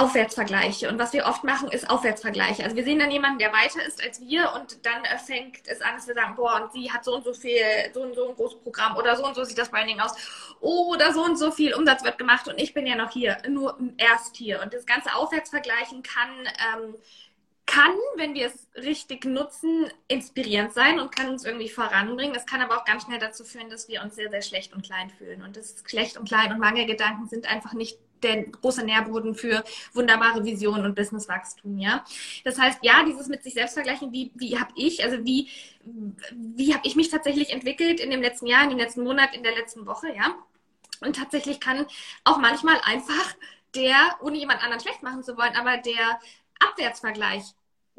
Aufwärtsvergleiche. 0.01 0.89
Und 0.89 0.99
was 0.99 1.13
wir 1.13 1.27
oft 1.27 1.45
machen, 1.45 1.71
ist 1.71 1.89
Aufwärtsvergleiche. 1.91 2.65
Also 2.65 2.75
wir 2.75 2.85
sehen 2.85 2.99
dann 2.99 3.11
jemanden, 3.11 3.39
der 3.39 3.53
weiter 3.53 3.85
ist 3.87 4.03
als 4.03 4.21
wir 4.21 4.53
und 4.55 4.85
dann 4.87 5.05
äh, 5.05 5.19
fängt 5.19 5.69
es 5.69 5.83
an, 5.83 5.95
dass 5.95 6.09
wir 6.09 6.15
sagen, 6.15 6.35
boah, 6.37 6.63
und 6.63 6.73
sie 6.73 6.91
hat 6.91 7.05
so 7.05 7.15
und 7.15 7.25
so 7.25 7.35
viel, 7.35 7.61
so 7.93 8.03
und 8.03 8.15
so 8.15 8.31
ein 8.31 8.35
großes 8.35 8.61
Programm 8.61 8.97
oder 8.97 9.17
so 9.17 9.27
und 9.27 9.35
so 9.35 9.45
sieht 9.45 9.59
das 9.59 9.71
Branding 9.71 10.01
aus. 10.01 10.13
Oder 10.61 11.13
so 11.13 11.23
und 11.23 11.39
so 11.39 11.51
viel 11.51 11.75
Umsatz 11.75 12.03
wird 12.03 12.19
gemacht 12.19 12.49
und 12.49 12.59
ich 12.59 12.73
bin 12.73 12.87
ja 12.87 12.97
noch 12.97 13.11
hier, 13.11 13.37
nur 13.49 13.79
erst 13.99 14.37
hier. 14.37 14.63
Und 14.63 14.73
das 14.73 14.87
ganze 14.87 15.15
Aufwärtsvergleichen 15.15 16.03
kann, 16.03 16.31
ähm, 16.75 16.95
kann, 17.67 17.95
wenn 18.17 18.35
wir 18.35 18.47
es 18.47 18.69
richtig 18.83 19.25
nutzen, 19.25 19.93
inspirierend 20.09 20.73
sein 20.73 20.99
und 20.99 21.15
kann 21.15 21.29
uns 21.29 21.45
irgendwie 21.45 21.69
voranbringen. 21.69 22.35
Es 22.35 22.47
kann 22.47 22.61
aber 22.63 22.79
auch 22.79 22.85
ganz 22.85 23.05
schnell 23.05 23.21
dazu 23.21 23.45
führen, 23.45 23.71
dass 23.71 23.87
wir 23.87 24.03
uns 24.03 24.17
sehr, 24.17 24.29
sehr 24.31 24.43
schlecht 24.43 24.73
und 24.73 24.85
klein 24.85 25.11
fühlen. 25.11 25.43
Und 25.43 25.57
das 25.57 25.77
schlecht 25.87 26.17
und 26.17 26.27
klein 26.27 26.53
und 26.53 26.59
Mangelgedanken 26.59 27.29
sind 27.29 27.49
einfach 27.49 27.73
nicht 27.73 27.99
der 28.23 28.45
große 28.45 28.85
Nährboden 28.85 29.35
für 29.35 29.65
wunderbare 29.93 30.45
Visionen 30.45 30.85
und 30.85 30.95
Businesswachstum, 30.95 31.79
ja. 31.79 32.05
Das 32.45 32.59
heißt, 32.59 32.79
ja, 32.83 33.05
dieses 33.05 33.29
mit 33.29 33.43
sich 33.43 33.55
selbst 33.55 33.75
vergleichen, 33.75 34.13
wie, 34.13 34.31
wie 34.35 34.59
habe 34.59 34.73
ich, 34.77 35.03
also 35.05 35.25
wie, 35.25 35.49
wie 36.33 36.75
habe 36.75 36.87
ich 36.87 36.97
mich 36.97 37.09
tatsächlich 37.09 37.51
entwickelt 37.51 38.01
in 38.01 38.11
dem 38.11 38.23
letzten 38.23 38.47
Jahr, 38.47 38.65
in 38.65 38.71
dem 38.71 38.79
letzten 38.79 39.03
Monat, 39.03 39.35
in 39.35 39.43
der 39.43 39.55
letzten 39.55 39.87
Woche, 39.87 40.09
ja. 40.15 40.35
Und 41.01 41.17
tatsächlich 41.17 41.61
kann 41.61 41.87
auch 42.25 42.39
manchmal 42.39 42.79
einfach 42.85 43.35
der, 43.75 44.17
ohne 44.21 44.39
jemand 44.39 44.63
anderen 44.63 44.81
schlecht 44.81 45.03
machen 45.03 45.23
zu 45.23 45.37
wollen, 45.37 45.57
aber 45.57 45.79
der 45.79 46.21
Abwärtsvergleich 46.59 47.43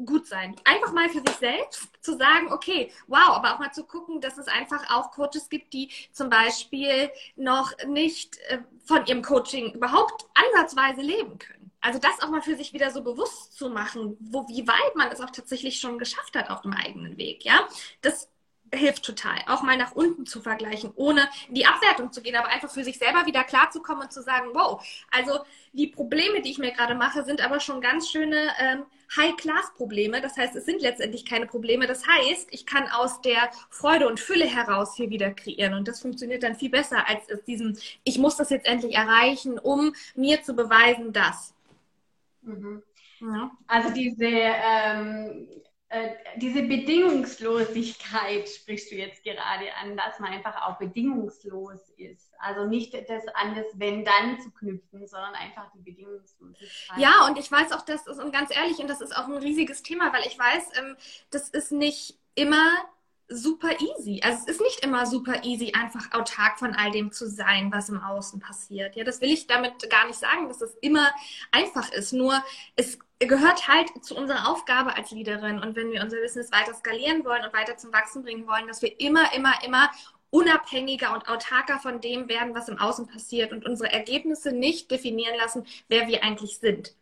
gut 0.06 0.26
sein. 0.26 0.56
Einfach 0.64 0.92
mal 0.92 1.08
für 1.08 1.20
sich 1.20 1.36
selbst 1.36 1.88
zu 2.00 2.16
sagen, 2.16 2.52
okay, 2.52 2.90
wow, 3.06 3.28
aber 3.28 3.54
auch 3.54 3.58
mal 3.58 3.72
zu 3.72 3.84
gucken, 3.84 4.20
dass 4.20 4.38
es 4.38 4.48
einfach 4.48 4.90
auch 4.90 5.12
Coaches 5.12 5.48
gibt, 5.48 5.72
die 5.72 5.90
zum 6.12 6.30
Beispiel 6.30 7.10
noch 7.36 7.72
nicht 7.86 8.38
äh, 8.48 8.58
von 8.84 9.04
ihrem 9.06 9.22
Coaching 9.22 9.72
überhaupt 9.72 10.26
ansatzweise 10.34 11.00
leben 11.00 11.38
können. 11.38 11.62
Also 11.80 11.98
das 11.98 12.22
auch 12.22 12.30
mal 12.30 12.42
für 12.42 12.54
sich 12.54 12.72
wieder 12.72 12.90
so 12.92 13.02
bewusst 13.02 13.54
zu 13.54 13.68
machen, 13.68 14.16
wo, 14.20 14.46
wie 14.48 14.66
weit 14.68 14.96
man 14.96 15.10
es 15.10 15.20
auch 15.20 15.30
tatsächlich 15.30 15.80
schon 15.80 15.98
geschafft 15.98 16.36
hat 16.36 16.48
auf 16.48 16.62
dem 16.62 16.72
eigenen 16.72 17.18
Weg, 17.18 17.44
ja. 17.44 17.68
Das 18.02 18.28
hilft 18.74 19.04
total, 19.04 19.38
auch 19.46 19.62
mal 19.62 19.76
nach 19.76 19.92
unten 19.92 20.26
zu 20.26 20.40
vergleichen, 20.40 20.92
ohne 20.96 21.28
in 21.48 21.54
die 21.54 21.66
Abwertung 21.66 22.10
zu 22.10 22.22
gehen, 22.22 22.36
aber 22.36 22.48
einfach 22.48 22.70
für 22.70 22.84
sich 22.84 22.98
selber 22.98 23.26
wieder 23.26 23.44
klarzukommen 23.44 24.04
und 24.04 24.12
zu 24.12 24.22
sagen, 24.22 24.48
wow, 24.54 24.82
also 25.10 25.40
die 25.72 25.88
Probleme, 25.88 26.40
die 26.42 26.50
ich 26.50 26.58
mir 26.58 26.72
gerade 26.72 26.94
mache, 26.94 27.24
sind 27.24 27.44
aber 27.44 27.60
schon 27.60 27.80
ganz 27.80 28.10
schöne 28.10 28.48
ähm, 28.58 28.84
High-Class-Probleme. 29.16 30.20
Das 30.20 30.36
heißt, 30.36 30.56
es 30.56 30.64
sind 30.64 30.80
letztendlich 30.80 31.24
keine 31.24 31.46
Probleme. 31.46 31.86
Das 31.86 32.06
heißt, 32.06 32.48
ich 32.50 32.66
kann 32.66 32.88
aus 32.88 33.20
der 33.20 33.50
Freude 33.70 34.08
und 34.08 34.20
Fülle 34.20 34.46
heraus 34.46 34.96
hier 34.96 35.10
wieder 35.10 35.30
kreieren. 35.30 35.74
Und 35.74 35.88
das 35.88 36.00
funktioniert 36.00 36.42
dann 36.42 36.54
viel 36.54 36.70
besser 36.70 37.08
als 37.08 37.30
aus 37.30 37.42
diesem, 37.46 37.76
ich 38.04 38.18
muss 38.18 38.36
das 38.36 38.50
jetzt 38.50 38.66
endlich 38.66 38.94
erreichen, 38.94 39.58
um 39.58 39.94
mir 40.14 40.42
zu 40.42 40.54
beweisen, 40.54 41.12
dass. 41.12 41.54
Mhm. 42.42 42.82
Ja. 43.20 43.50
Also 43.66 43.90
diese 43.90 44.26
ähm, 44.26 45.46
äh, 45.48 45.61
diese 46.36 46.62
Bedingungslosigkeit 46.62 48.48
sprichst 48.48 48.90
du 48.90 48.94
jetzt 48.96 49.22
gerade 49.22 49.74
an, 49.80 49.96
dass 49.96 50.18
man 50.20 50.32
einfach 50.32 50.62
auch 50.62 50.78
bedingungslos 50.78 51.90
ist. 51.98 52.32
Also 52.38 52.66
nicht 52.66 52.94
das 52.94 53.28
an 53.34 53.54
das 53.54 53.66
Wenn-Dann 53.74 54.40
zu 54.40 54.50
knüpfen, 54.52 55.06
sondern 55.06 55.34
einfach 55.34 55.70
die 55.74 55.80
Bedingungslosigkeit. 55.80 56.96
Ja, 56.96 57.26
und 57.26 57.38
ich 57.38 57.52
weiß 57.52 57.72
auch, 57.72 57.82
das 57.82 58.06
ist, 58.06 58.18
und 58.18 58.32
ganz 58.32 58.54
ehrlich, 58.54 58.78
und 58.78 58.88
das 58.88 59.02
ist 59.02 59.14
auch 59.14 59.26
ein 59.26 59.36
riesiges 59.36 59.82
Thema, 59.82 60.12
weil 60.12 60.26
ich 60.26 60.38
weiß, 60.38 60.78
ähm, 60.78 60.96
das 61.30 61.50
ist 61.50 61.72
nicht 61.72 62.18
immer 62.34 62.70
super 63.34 63.70
easy. 63.80 64.20
Also 64.22 64.40
es 64.46 64.54
ist 64.54 64.60
nicht 64.60 64.84
immer 64.84 65.06
super 65.06 65.44
easy, 65.44 65.72
einfach 65.74 66.12
autark 66.12 66.58
von 66.58 66.74
all 66.74 66.90
dem 66.90 67.12
zu 67.12 67.28
sein, 67.28 67.70
was 67.72 67.88
im 67.88 68.00
Außen 68.00 68.40
passiert. 68.40 68.96
Ja, 68.96 69.04
das 69.04 69.20
will 69.20 69.30
ich 69.30 69.46
damit 69.46 69.88
gar 69.90 70.06
nicht 70.06 70.18
sagen, 70.18 70.48
dass 70.48 70.60
es 70.60 70.74
immer 70.80 71.10
einfach 71.50 71.90
ist. 71.92 72.12
Nur 72.12 72.42
es 72.76 72.98
gehört 73.18 73.68
halt 73.68 73.88
zu 74.04 74.16
unserer 74.16 74.48
Aufgabe 74.48 74.96
als 74.96 75.10
Leaderin 75.10 75.58
und 75.60 75.76
wenn 75.76 75.92
wir 75.92 76.02
unser 76.02 76.20
Business 76.20 76.52
weiter 76.52 76.74
skalieren 76.74 77.24
wollen 77.24 77.44
und 77.44 77.52
weiter 77.52 77.76
zum 77.76 77.92
Wachsen 77.92 78.22
bringen 78.22 78.46
wollen, 78.46 78.66
dass 78.66 78.82
wir 78.82 79.00
immer, 79.00 79.32
immer, 79.34 79.54
immer 79.64 79.90
unabhängiger 80.30 81.12
und 81.12 81.28
autarker 81.28 81.78
von 81.78 82.00
dem 82.00 82.28
werden, 82.28 82.54
was 82.54 82.68
im 82.68 82.78
Außen 82.78 83.06
passiert 83.06 83.52
und 83.52 83.66
unsere 83.66 83.92
Ergebnisse 83.92 84.52
nicht 84.52 84.90
definieren 84.90 85.36
lassen, 85.36 85.66
wer 85.88 86.08
wir 86.08 86.24
eigentlich 86.24 86.58
sind. 86.58 86.94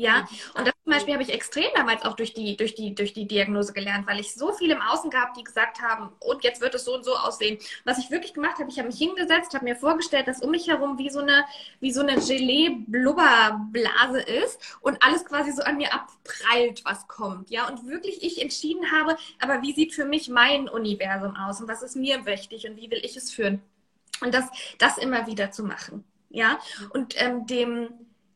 Ja, 0.00 0.26
und 0.54 0.66
das 0.66 0.72
zum 0.82 0.94
Beispiel 0.94 1.12
habe 1.12 1.22
ich 1.22 1.30
extrem 1.30 1.66
damals 1.74 2.06
auch 2.06 2.16
durch 2.16 2.32
die, 2.32 2.56
durch, 2.56 2.74
die, 2.74 2.94
durch 2.94 3.12
die 3.12 3.26
Diagnose 3.26 3.74
gelernt, 3.74 4.06
weil 4.06 4.18
ich 4.18 4.34
so 4.34 4.54
viel 4.54 4.70
im 4.70 4.80
Außen 4.80 5.10
gab, 5.10 5.34
die 5.34 5.44
gesagt 5.44 5.82
haben, 5.82 6.08
und 6.20 6.42
jetzt 6.42 6.62
wird 6.62 6.74
es 6.74 6.86
so 6.86 6.94
und 6.94 7.04
so 7.04 7.14
aussehen. 7.14 7.58
Was 7.84 7.98
ich 7.98 8.10
wirklich 8.10 8.32
gemacht 8.32 8.58
habe, 8.58 8.70
ich 8.70 8.78
habe 8.78 8.88
mich 8.88 8.96
hingesetzt, 8.96 9.52
habe 9.52 9.66
mir 9.66 9.76
vorgestellt, 9.76 10.26
dass 10.26 10.40
um 10.40 10.52
mich 10.52 10.68
herum 10.68 10.96
wie 10.96 11.10
so 11.10 11.18
eine, 11.18 11.44
wie 11.80 11.92
so 11.92 12.00
eine 12.00 12.14
Gelee-Blubberblase 12.14 14.22
ist 14.22 14.78
und 14.80 15.02
alles 15.02 15.26
quasi 15.26 15.52
so 15.52 15.62
an 15.62 15.76
mir 15.76 15.92
abprallt, 15.92 16.82
was 16.86 17.06
kommt. 17.06 17.50
Ja, 17.50 17.68
und 17.68 17.86
wirklich 17.86 18.22
ich 18.22 18.40
entschieden 18.40 18.90
habe, 18.90 19.18
aber 19.38 19.60
wie 19.60 19.74
sieht 19.74 19.92
für 19.92 20.06
mich 20.06 20.30
mein 20.30 20.70
Universum 20.70 21.36
aus 21.36 21.60
und 21.60 21.68
was 21.68 21.82
ist 21.82 21.96
mir 21.96 22.24
wichtig 22.24 22.66
und 22.66 22.76
wie 22.76 22.90
will 22.90 23.04
ich 23.04 23.18
es 23.18 23.30
führen? 23.30 23.60
Und 24.22 24.32
das, 24.32 24.46
das 24.78 24.96
immer 24.96 25.26
wieder 25.26 25.50
zu 25.50 25.62
machen. 25.62 26.04
Ja, 26.30 26.58
und 26.94 27.20
ähm, 27.20 27.46
dem, 27.46 27.90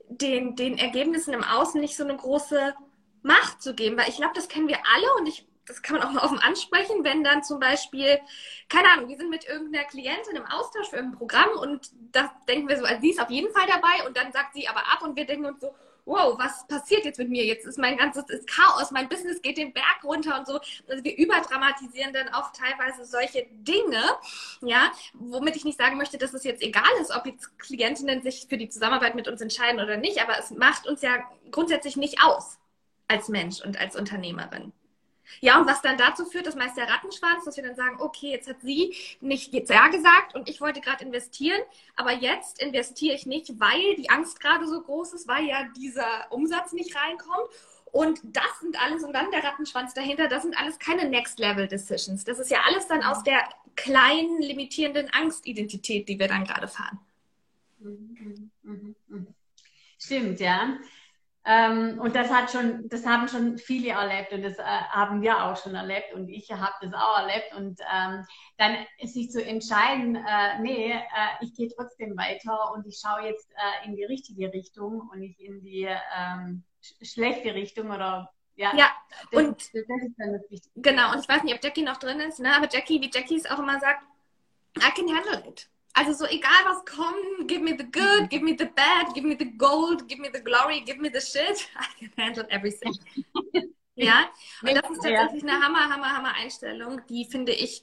den, 0.09 0.57
den 0.57 0.79
Ergebnissen 0.79 1.35
im 1.35 1.45
Außen 1.45 1.81
nicht 1.81 1.97
so 1.97 2.05
eine 2.05 2.17
große 2.17 2.75
Macht 3.23 3.63
zu 3.63 3.75
geben, 3.75 3.97
weil 3.97 4.09
ich 4.09 4.17
glaube, 4.17 4.35
das 4.35 4.49
kennen 4.49 4.69
wir 4.69 4.79
alle 4.95 5.15
und 5.19 5.27
ich, 5.27 5.47
das 5.67 5.83
kann 5.83 5.97
man 5.97 6.07
auch 6.07 6.13
mal 6.13 6.25
offen 6.25 6.39
ansprechen, 6.41 7.05
wenn 7.05 7.25
dann 7.25 7.43
zum 7.43 7.59
Beispiel, 7.59 8.21
keine 8.69 8.91
Ahnung, 8.91 9.09
wir 9.09 9.17
sind 9.17 9.31
mit 9.31 9.49
irgendeiner 9.49 9.85
Klientin 9.87 10.37
im 10.37 10.47
Austausch 10.47 10.91
für 10.91 10.97
irgendein 10.97 11.19
Programm 11.19 11.51
und 11.59 11.91
da 12.13 12.35
denken 12.49 12.69
wir 12.69 12.77
so, 12.77 12.85
also 12.85 13.01
sie 13.01 13.11
ist 13.11 13.21
auf 13.21 13.31
jeden 13.31 13.53
Fall 13.53 13.67
dabei 13.67 14.07
und 14.07 14.17
dann 14.17 14.31
sagt 14.33 14.55
sie 14.55 14.69
aber 14.69 14.81
ab 14.81 15.03
und 15.03 15.17
wir 15.17 15.25
denken 15.25 15.47
uns 15.47 15.61
so, 15.61 15.75
wow, 16.05 16.39
was 16.39 16.67
passiert 16.67 17.05
jetzt 17.05 17.19
mit 17.19 17.31
mir? 17.31 17.45
Jetzt 17.45 17.67
ist 17.67 17.79
mein 17.79 17.97
ganzes 17.97 18.25
ist 18.29 18.47
Chaos, 18.47 18.91
mein 18.91 19.09
Business 19.09 19.41
geht 19.41 19.57
den 19.57 19.73
Berg 19.73 20.05
runter 20.05 20.39
und 20.39 20.47
so. 20.47 20.61
Also 20.89 21.03
wir 21.03 21.17
überdramatisieren 21.17 22.13
dann 22.13 22.29
auch 22.29 22.53
teilweise 22.53 23.05
solche 23.05 23.47
Dinge, 23.51 24.03
ja, 24.61 24.93
womit 25.15 25.57
ich 25.57 25.65
nicht 25.65 25.79
sagen 25.79 25.97
möchte, 25.97 26.19
dass 26.19 26.35
es 26.35 26.45
jetzt 26.45 26.63
egal 26.63 26.91
ist, 27.01 27.11
ob 27.11 27.27
jetzt 27.27 27.59
Klientinnen 27.59 28.23
sich 28.23 28.47
für 28.49 28.59
die 28.59 28.69
Zusammenarbeit 28.69 29.15
mit 29.15 29.29
uns 29.29 29.41
entscheiden 29.41 29.81
oder 29.81 29.97
nicht, 29.97 30.21
aber 30.21 30.39
es 30.39 30.51
macht 30.51 30.87
uns 30.87 31.03
ja 31.03 31.19
grundsätzlich 31.51 31.97
nicht 31.97 32.23
aus 32.23 32.59
als 33.09 33.29
Mensch 33.29 33.61
und 33.63 33.79
als 33.79 33.97
Unternehmerin. 33.97 34.73
Ja, 35.41 35.59
und 35.59 35.67
was 35.67 35.83
dann 35.83 35.97
dazu 35.97 36.25
führt, 36.25 36.47
das 36.47 36.55
meist 36.55 36.77
der 36.77 36.89
Rattenschwanz, 36.89 37.45
dass 37.45 37.57
wir 37.57 37.65
dann 37.65 37.75
sagen, 37.75 38.01
okay, 38.01 38.31
jetzt 38.31 38.49
hat 38.49 38.61
sie 38.63 38.95
nicht 39.21 39.53
jetzt 39.53 39.71
ja 39.71 39.89
gesagt 39.89 40.35
und 40.35 40.49
ich 40.49 40.61
wollte 40.61 40.81
gerade 40.81 41.05
investieren, 41.05 41.61
aber 41.97 42.13
jetzt 42.13 42.63
investiere 42.63 43.15
ich 43.15 43.27
nicht, 43.27 43.61
weil 43.61 43.95
die 43.97 44.11
Angst 44.11 44.41
gerade 44.41 44.67
so 44.67 44.81
groß 44.81 45.15
ist, 45.15 45.29
weil 45.29 45.47
ja 45.47 45.67
dieser 45.77 46.31
Umsatz 46.31 46.73
nicht 46.73 46.95
reinkommt. 46.97 47.49
Und 47.87 48.21
das 48.25 48.59
sind 48.61 48.77
alles, 48.83 49.05
und 49.05 49.13
dann 49.13 49.31
der 49.31 49.45
Rattenschwanz 49.45 49.95
dahinter, 49.95 50.27
das 50.27 50.43
sind 50.43 50.59
alles 50.59 50.81
keine 50.81 51.09
Next-Level-Decisions. 51.09 52.25
Das 52.25 52.41
ist 52.41 52.51
ja 52.51 52.59
alles 52.67 52.89
dann 52.89 53.05
aus 53.05 53.23
der 53.23 53.49
kleinen, 53.77 54.43
limitierenden 54.43 55.11
Angstidentität, 55.13 56.09
die 56.09 56.19
wir 56.19 56.27
dann 56.27 56.45
gerade 56.45 56.67
fahren. 56.67 56.99
Mhm, 57.79 58.51
mh, 58.63 58.95
mh. 59.07 59.27
Stimmt, 59.97 60.41
ja. 60.41 60.77
Ähm, 61.47 62.01
und 62.01 62.17
das 62.17 62.31
hat 62.31 62.51
schon, 62.51 62.89
das 62.89 63.05
haben 63.05 63.29
schon 63.29 63.59
viele 63.59 63.91
erlebt 63.91 64.33
und 64.33 64.43
das 64.43 64.59
äh, 64.59 64.63
haben 64.63 65.21
wir 65.21 65.45
auch 65.45 65.57
schon 65.57 65.75
erlebt 65.75 66.15
und 66.15 66.29
ich 66.31 66.51
habe 66.51 66.73
das 66.81 66.95
auch 66.95 67.19
erlebt 67.19 67.55
und 67.55 67.79
ähm, 67.81 68.25
dann 68.57 68.87
sich 69.03 69.31
zu 69.31 69.45
entscheiden, 69.45 70.17
äh, 70.17 70.59
nee, 70.61 70.93
äh, 70.93 70.99
ich 71.43 71.55
gehe 71.55 71.69
trotzdem 71.69 72.17
weiter 72.17 72.73
und 72.73 72.87
ich 72.87 72.99
schaue 72.99 73.29
jetzt 73.29 73.51
äh, 73.51 73.87
in 73.87 73.95
die 73.95 74.05
richtige 74.05 74.51
Richtung 74.55 75.07
und 75.13 75.21
nicht 75.21 75.39
in 75.39 75.61
die 75.61 75.87
ähm, 76.17 76.65
sch 76.81 76.95
schlechte 77.03 77.55
Richtung 77.55 77.91
oder 77.91 78.31
ja, 78.57 78.73
ja. 78.77 78.91
Das, 79.33 79.43
und 79.43 79.57
das 79.59 80.03
ist 80.03 80.15
dann 80.17 80.33
das 80.33 80.51
Wichtige. 80.51 80.81
Genau, 80.81 81.13
und 81.13 81.21
ich 81.21 81.29
weiß 81.29 81.43
nicht, 81.43 81.55
ob 81.55 81.63
Jackie 81.63 81.83
noch 81.83 81.97
drin 81.99 82.21
ist, 82.21 82.39
ne? 82.39 82.55
aber 82.57 82.69
Jackie, 82.71 83.01
wie 83.03 83.11
Jackie 83.13 83.37
es 83.37 83.51
auch 83.51 83.59
immer 83.59 83.81
sagt, 83.81 84.03
I 84.79 84.91
can 84.95 85.09
handle 85.09 85.47
it. 85.49 85.69
Also 85.95 86.13
so 86.13 86.27
egal 86.27 86.65
was 86.65 86.85
kommt, 86.85 87.49
give 87.49 87.63
me 87.63 87.77
the 87.77 87.85
good, 87.85 88.29
give 88.29 88.43
me 88.43 88.57
the 88.59 88.67
bad, 88.67 89.15
give 89.15 89.25
me 89.25 89.37
the 89.39 89.51
gold, 89.57 90.09
give 90.09 90.19
me 90.19 90.29
the 90.33 90.41
glory, 90.41 90.81
give 90.85 90.99
me 90.99 91.09
the 91.09 91.21
shit. 91.21 91.69
I 91.77 91.87
can 91.99 92.11
handle 92.17 92.45
everything. 92.51 92.95
Ja, 93.97 94.25
und 94.63 94.75
das 94.75 94.91
ist 94.91 95.03
tatsächlich 95.05 95.45
eine 95.45 95.65
Hammer, 95.65 95.89
Hammer, 95.89 96.13
Hammer 96.13 96.35
Einstellung, 96.35 97.01
die 97.09 97.27
finde 97.27 97.53
ich 97.53 97.81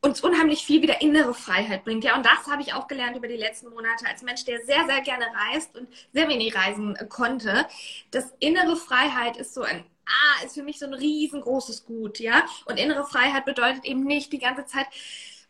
uns 0.00 0.20
unheimlich 0.20 0.64
viel 0.64 0.82
wieder 0.82 1.00
innere 1.02 1.34
Freiheit 1.34 1.82
bringt. 1.82 2.04
Ja, 2.04 2.14
und 2.14 2.24
das 2.24 2.46
habe 2.46 2.62
ich 2.62 2.74
auch 2.74 2.86
gelernt 2.86 3.16
über 3.16 3.26
die 3.26 3.36
letzten 3.36 3.70
Monate 3.70 4.06
als 4.06 4.22
Mensch, 4.22 4.44
der 4.44 4.64
sehr, 4.64 4.84
sehr 4.86 5.00
gerne 5.00 5.26
reist 5.50 5.74
und 5.76 5.88
sehr 6.12 6.28
wenig 6.28 6.54
reisen 6.54 6.96
konnte. 7.08 7.66
Das 8.12 8.32
innere 8.38 8.76
Freiheit 8.76 9.36
ist 9.36 9.52
so 9.52 9.62
ein 9.62 9.84
Ah, 10.06 10.44
ist 10.44 10.54
für 10.54 10.62
mich 10.62 10.78
so 10.78 10.86
ein 10.86 10.94
riesengroßes 10.94 11.84
Gut, 11.84 12.20
ja. 12.20 12.44
Und 12.66 12.78
innere 12.78 13.04
Freiheit 13.04 13.44
bedeutet 13.44 13.84
eben 13.84 14.04
nicht 14.04 14.32
die 14.32 14.38
ganze 14.38 14.64
Zeit 14.64 14.86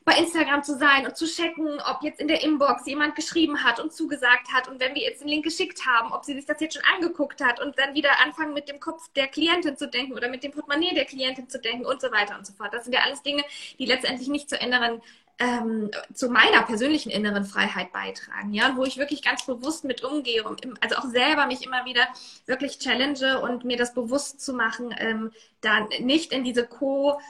bei 0.06 0.16
Instagram 0.18 0.62
zu 0.62 0.78
sein 0.78 1.04
und 1.04 1.16
zu 1.16 1.26
checken, 1.26 1.80
ob 1.80 2.02
jetzt 2.02 2.20
in 2.20 2.28
der 2.28 2.42
Inbox 2.44 2.86
jemand 2.86 3.16
geschrieben 3.16 3.64
hat 3.64 3.80
und 3.80 3.92
zugesagt 3.92 4.52
hat 4.52 4.68
und 4.68 4.78
wenn 4.78 4.94
wir 4.94 5.02
jetzt 5.02 5.20
den 5.20 5.28
Link 5.28 5.44
geschickt 5.44 5.84
haben, 5.84 6.12
ob 6.12 6.24
sie 6.24 6.34
sich 6.34 6.46
das 6.46 6.60
jetzt 6.60 6.74
schon 6.74 6.84
angeguckt 6.94 7.44
hat 7.44 7.60
und 7.60 7.76
dann 7.76 7.92
wieder 7.92 8.20
anfangen 8.24 8.54
mit 8.54 8.68
dem 8.68 8.78
Kopf 8.78 9.02
der 9.16 9.26
Klientin 9.26 9.76
zu 9.76 9.88
denken 9.88 10.12
oder 10.12 10.28
mit 10.28 10.44
dem 10.44 10.52
Portemonnaie 10.52 10.94
der 10.94 11.06
Klientin 11.06 11.48
zu 11.48 11.58
denken 11.60 11.84
und 11.84 12.00
so 12.00 12.12
weiter 12.12 12.38
und 12.38 12.46
so 12.46 12.52
fort. 12.52 12.72
Das 12.72 12.84
sind 12.84 12.92
ja 12.92 13.00
alles 13.00 13.22
Dinge, 13.22 13.42
die 13.80 13.84
letztendlich 13.84 14.28
nicht 14.28 14.48
zur 14.48 14.60
inneren 14.60 15.02
ähm, 15.38 15.90
zu 16.14 16.30
meiner 16.30 16.62
persönlichen 16.62 17.10
inneren 17.10 17.44
Freiheit 17.44 17.92
beitragen, 17.92 18.54
ja, 18.54 18.76
wo 18.76 18.84
ich 18.84 18.98
wirklich 18.98 19.22
ganz 19.22 19.44
bewusst 19.44 19.84
mit 19.84 20.04
umgehe 20.04 20.44
also 20.80 20.96
auch 20.96 21.06
selber 21.10 21.46
mich 21.46 21.66
immer 21.66 21.84
wieder 21.84 22.06
wirklich 22.46 22.78
challenge 22.78 23.40
und 23.40 23.64
mir 23.64 23.76
das 23.76 23.92
bewusst 23.92 24.40
zu 24.40 24.54
machen, 24.54 24.94
ähm, 24.98 25.32
da 25.60 25.80
nicht 26.00 26.32
in 26.32 26.44
diese 26.44 26.64
Co- 26.64 27.20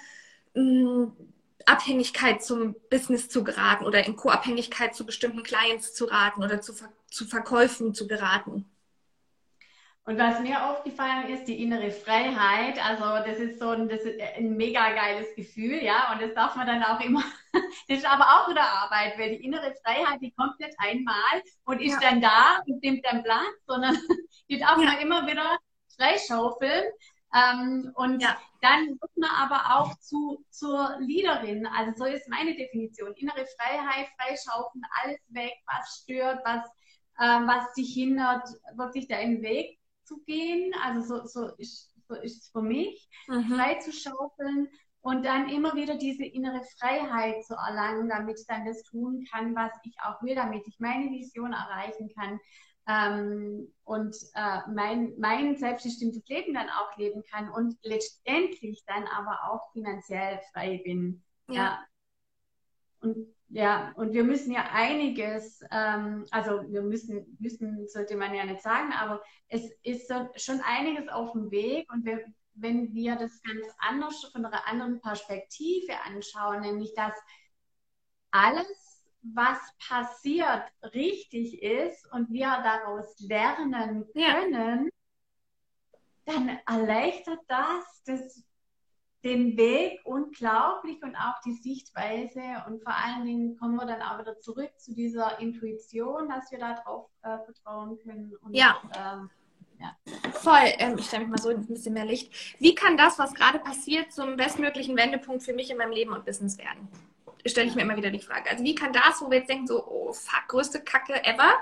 mh, 0.55 1.09
Abhängigkeit 1.67 2.43
zum 2.43 2.77
Business 2.91 3.29
zu 3.29 3.45
geraten 3.45 3.85
oder 3.85 4.07
in 4.07 4.17
Co-Abhängigkeit 4.17 4.95
zu 4.95 5.05
bestimmten 5.05 5.43
Clients 5.43 5.95
zu 5.95 6.07
raten 6.07 6.43
oder 6.43 6.61
zu, 6.61 6.73
zu 7.11 7.27
Verkäufen 7.27 7.93
zu 7.95 8.07
geraten. 8.07 8.71
Und 10.09 10.19
was 10.19 10.39
mir 10.39 10.65
aufgefallen 10.65 11.29
ist, 11.31 11.47
die 11.49 11.61
innere 11.61 11.91
Freiheit, 11.91 12.79
also 12.81 13.29
das 13.29 13.41
ist 13.41 13.59
so 13.59 13.71
ein, 13.71 13.89
das 13.89 14.03
ist 14.03 14.21
ein 14.37 14.57
mega 14.57 14.93
geiles 14.93 15.35
Gefühl, 15.35 15.83
ja, 15.83 16.13
und 16.13 16.23
das 16.23 16.33
darf 16.33 16.55
man 16.55 16.69
dann 16.69 16.85
auch 16.85 17.01
immer, 17.01 17.25
das 17.53 17.99
ist 17.99 18.07
aber 18.07 18.25
auch 18.25 18.49
wieder 18.49 18.63
Arbeit, 18.63 19.19
weil 19.19 19.31
die 19.31 19.45
innere 19.45 19.75
Freiheit, 19.85 20.21
die 20.23 20.31
kommt 20.31 20.61
nicht 20.61 20.75
einmal 20.79 21.43
und 21.65 21.81
ist 21.81 22.01
ja. 22.01 22.11
dann 22.11 22.21
da 22.21 22.61
und 22.67 22.81
nimmt 22.85 23.05
dann 23.05 23.25
Platz, 23.25 23.57
sondern 23.67 23.99
die 24.49 24.61
darf 24.61 24.77
man 24.77 24.97
immer 24.99 25.27
wieder 25.27 25.59
freischaufeln. 25.97 26.85
Ähm, 27.35 27.93
und 27.95 28.23
ja. 28.23 28.37
dann 28.61 28.89
wird 28.89 29.17
man 29.17 29.31
aber 29.31 29.77
auch 29.77 29.99
zu, 29.99 30.45
zur 30.51 30.97
Leaderin. 31.01 31.67
Also 31.67 31.93
so 31.97 32.05
ist 32.05 32.29
meine 32.29 32.57
Definition. 32.57 33.13
Innere 33.15 33.47
Freiheit, 33.59 34.09
freischaufeln, 34.19 34.83
alles 35.03 35.21
weg, 35.29 35.53
was 35.67 36.03
stört, 36.03 36.41
was, 36.45 36.69
ähm, 37.21 37.47
was 37.47 37.73
dich 37.75 37.93
hindert, 37.95 38.49
wirklich 38.77 39.09
da 39.09 39.19
im 39.19 39.43
Weg 39.43 39.79
zu 40.05 40.23
gehen. 40.25 40.73
Also 40.83 41.03
so, 41.03 41.27
so 41.27 41.55
ist 41.57 41.93
so 42.09 42.15
ist 42.15 42.43
es 42.43 42.49
für 42.51 42.63
mich, 42.63 43.09
mhm. 43.27 43.55
frei 43.55 43.75
zu 43.77 43.93
schaufeln 43.93 44.69
und 45.01 45.25
dann 45.25 45.49
immer 45.49 45.75
wieder 45.75 45.97
diese 45.97 46.25
innere 46.25 46.63
Freiheit 46.79 47.45
zu 47.45 47.55
erlangen, 47.55 48.09
damit 48.09 48.41
ich 48.41 48.47
dann 48.47 48.65
das 48.65 48.83
tun 48.83 49.25
kann, 49.31 49.55
was 49.55 49.73
ich 49.85 49.97
auch 50.03 50.23
will, 50.23 50.35
damit 50.35 50.67
ich 50.67 50.79
meine 50.79 51.11
Vision 51.11 51.53
erreichen 51.53 52.11
kann 52.17 52.41
ähm, 52.89 53.73
und 53.85 54.17
äh, 54.35 54.61
mein, 54.73 55.15
mein 55.19 55.57
selbstbestimmtes 55.57 56.27
Leben 56.29 56.55
dann 56.55 56.69
auch 56.69 56.97
leben 56.97 57.23
kann 57.31 57.51
und 57.51 57.77
letztendlich 57.83 58.85
dann 58.87 59.05
aber 59.05 59.51
auch 59.51 59.73
finanziell 59.73 60.41
frei 60.53 60.81
bin. 60.85 61.23
Ja. 61.49 61.55
ja. 61.55 61.87
Und 63.01 63.37
ja, 63.49 63.93
und 63.97 64.13
wir 64.13 64.25
müssen 64.25 64.53
ja 64.53 64.69
einiges, 64.73 65.61
ähm, 65.71 66.27
also 66.31 66.63
wir 66.69 66.83
müssen, 66.83 67.37
müssen, 67.39 67.87
sollte 67.89 68.17
man 68.17 68.35
ja 68.35 68.45
nicht 68.45 68.63
sagen, 68.63 68.93
aber 68.93 69.23
es 69.49 69.71
ist 69.83 70.09
so, 70.09 70.29
schon 70.35 70.61
einiges 70.63 71.09
auf 71.09 71.33
dem 71.33 71.51
Weg 71.53 71.91
und 71.93 72.05
wir, 72.05 72.25
wenn 72.55 72.93
wir 72.93 73.15
das 73.15 73.41
ganz 73.43 73.67
anders 73.79 74.25
von 74.33 74.45
einer 74.45 74.67
anderen 74.67 75.01
Perspektive 75.01 75.93
anschauen, 76.05 76.63
nämlich 76.63 76.93
dass 76.95 77.15
alles 78.33 78.86
was 79.35 79.59
passiert, 79.89 80.65
richtig 80.95 81.63
ist 81.63 82.11
und 82.13 82.31
wir 82.31 82.47
daraus 82.47 83.19
lernen 83.21 84.07
können, 84.13 84.91
ja. 86.25 86.35
dann 86.35 86.59
erleichtert 86.67 87.41
das, 87.49 88.03
das 88.05 88.47
den 89.27 89.57
Weg 89.57 90.01
unglaublich 90.05 91.03
und 91.03 91.17
auch 91.17 91.41
die 91.45 91.55
Sichtweise. 91.55 92.41
Und 92.69 92.83
vor 92.83 92.95
allen 92.95 93.27
Dingen 93.27 93.59
kommen 93.59 93.75
wir 93.75 93.85
dann 93.85 94.01
auch 94.01 94.21
wieder 94.21 94.39
zurück 94.39 94.71
zu 94.79 94.95
dieser 94.95 95.41
Intuition, 95.41 96.29
dass 96.29 96.51
wir 96.53 96.61
darauf 96.61 97.09
äh, 97.23 97.39
vertrauen 97.45 97.99
können. 97.99 98.37
Und, 98.41 98.55
ja. 98.55 98.81
Ähm, 98.95 99.31
ja. 99.81 99.97
Voll. 100.33 100.73
Ähm, 100.79 100.97
ich 100.99 101.07
stelle 101.07 101.25
mich 101.25 101.31
mal 101.31 101.43
so 101.43 101.49
ein 101.49 101.67
bisschen 101.67 101.95
mehr 101.95 102.05
Licht. 102.05 102.33
Wie 102.61 102.75
kann 102.75 102.97
das, 102.97 103.19
was 103.19 103.35
gerade 103.35 103.59
passiert, 103.59 104.13
zum 104.13 104.37
bestmöglichen 104.37 104.97
Wendepunkt 104.97 105.43
für 105.43 105.53
mich 105.53 105.71
in 105.71 105.77
meinem 105.77 105.93
Leben 105.93 106.13
und 106.13 106.25
Business 106.25 106.57
werden? 106.57 106.89
Stelle 107.49 107.69
ich 107.69 107.75
mir 107.75 107.83
immer 107.83 107.97
wieder 107.97 108.11
die 108.11 108.21
Frage. 108.21 108.51
Also 108.51 108.65
wie 108.65 108.75
kann 108.75 108.93
das, 108.93 109.21
wo 109.21 109.31
wir 109.31 109.39
jetzt 109.39 109.49
denken, 109.49 109.67
so, 109.67 109.85
oh 109.87 110.13
fuck, 110.13 110.49
größte 110.49 110.81
Kacke 110.81 111.25
ever, 111.25 111.53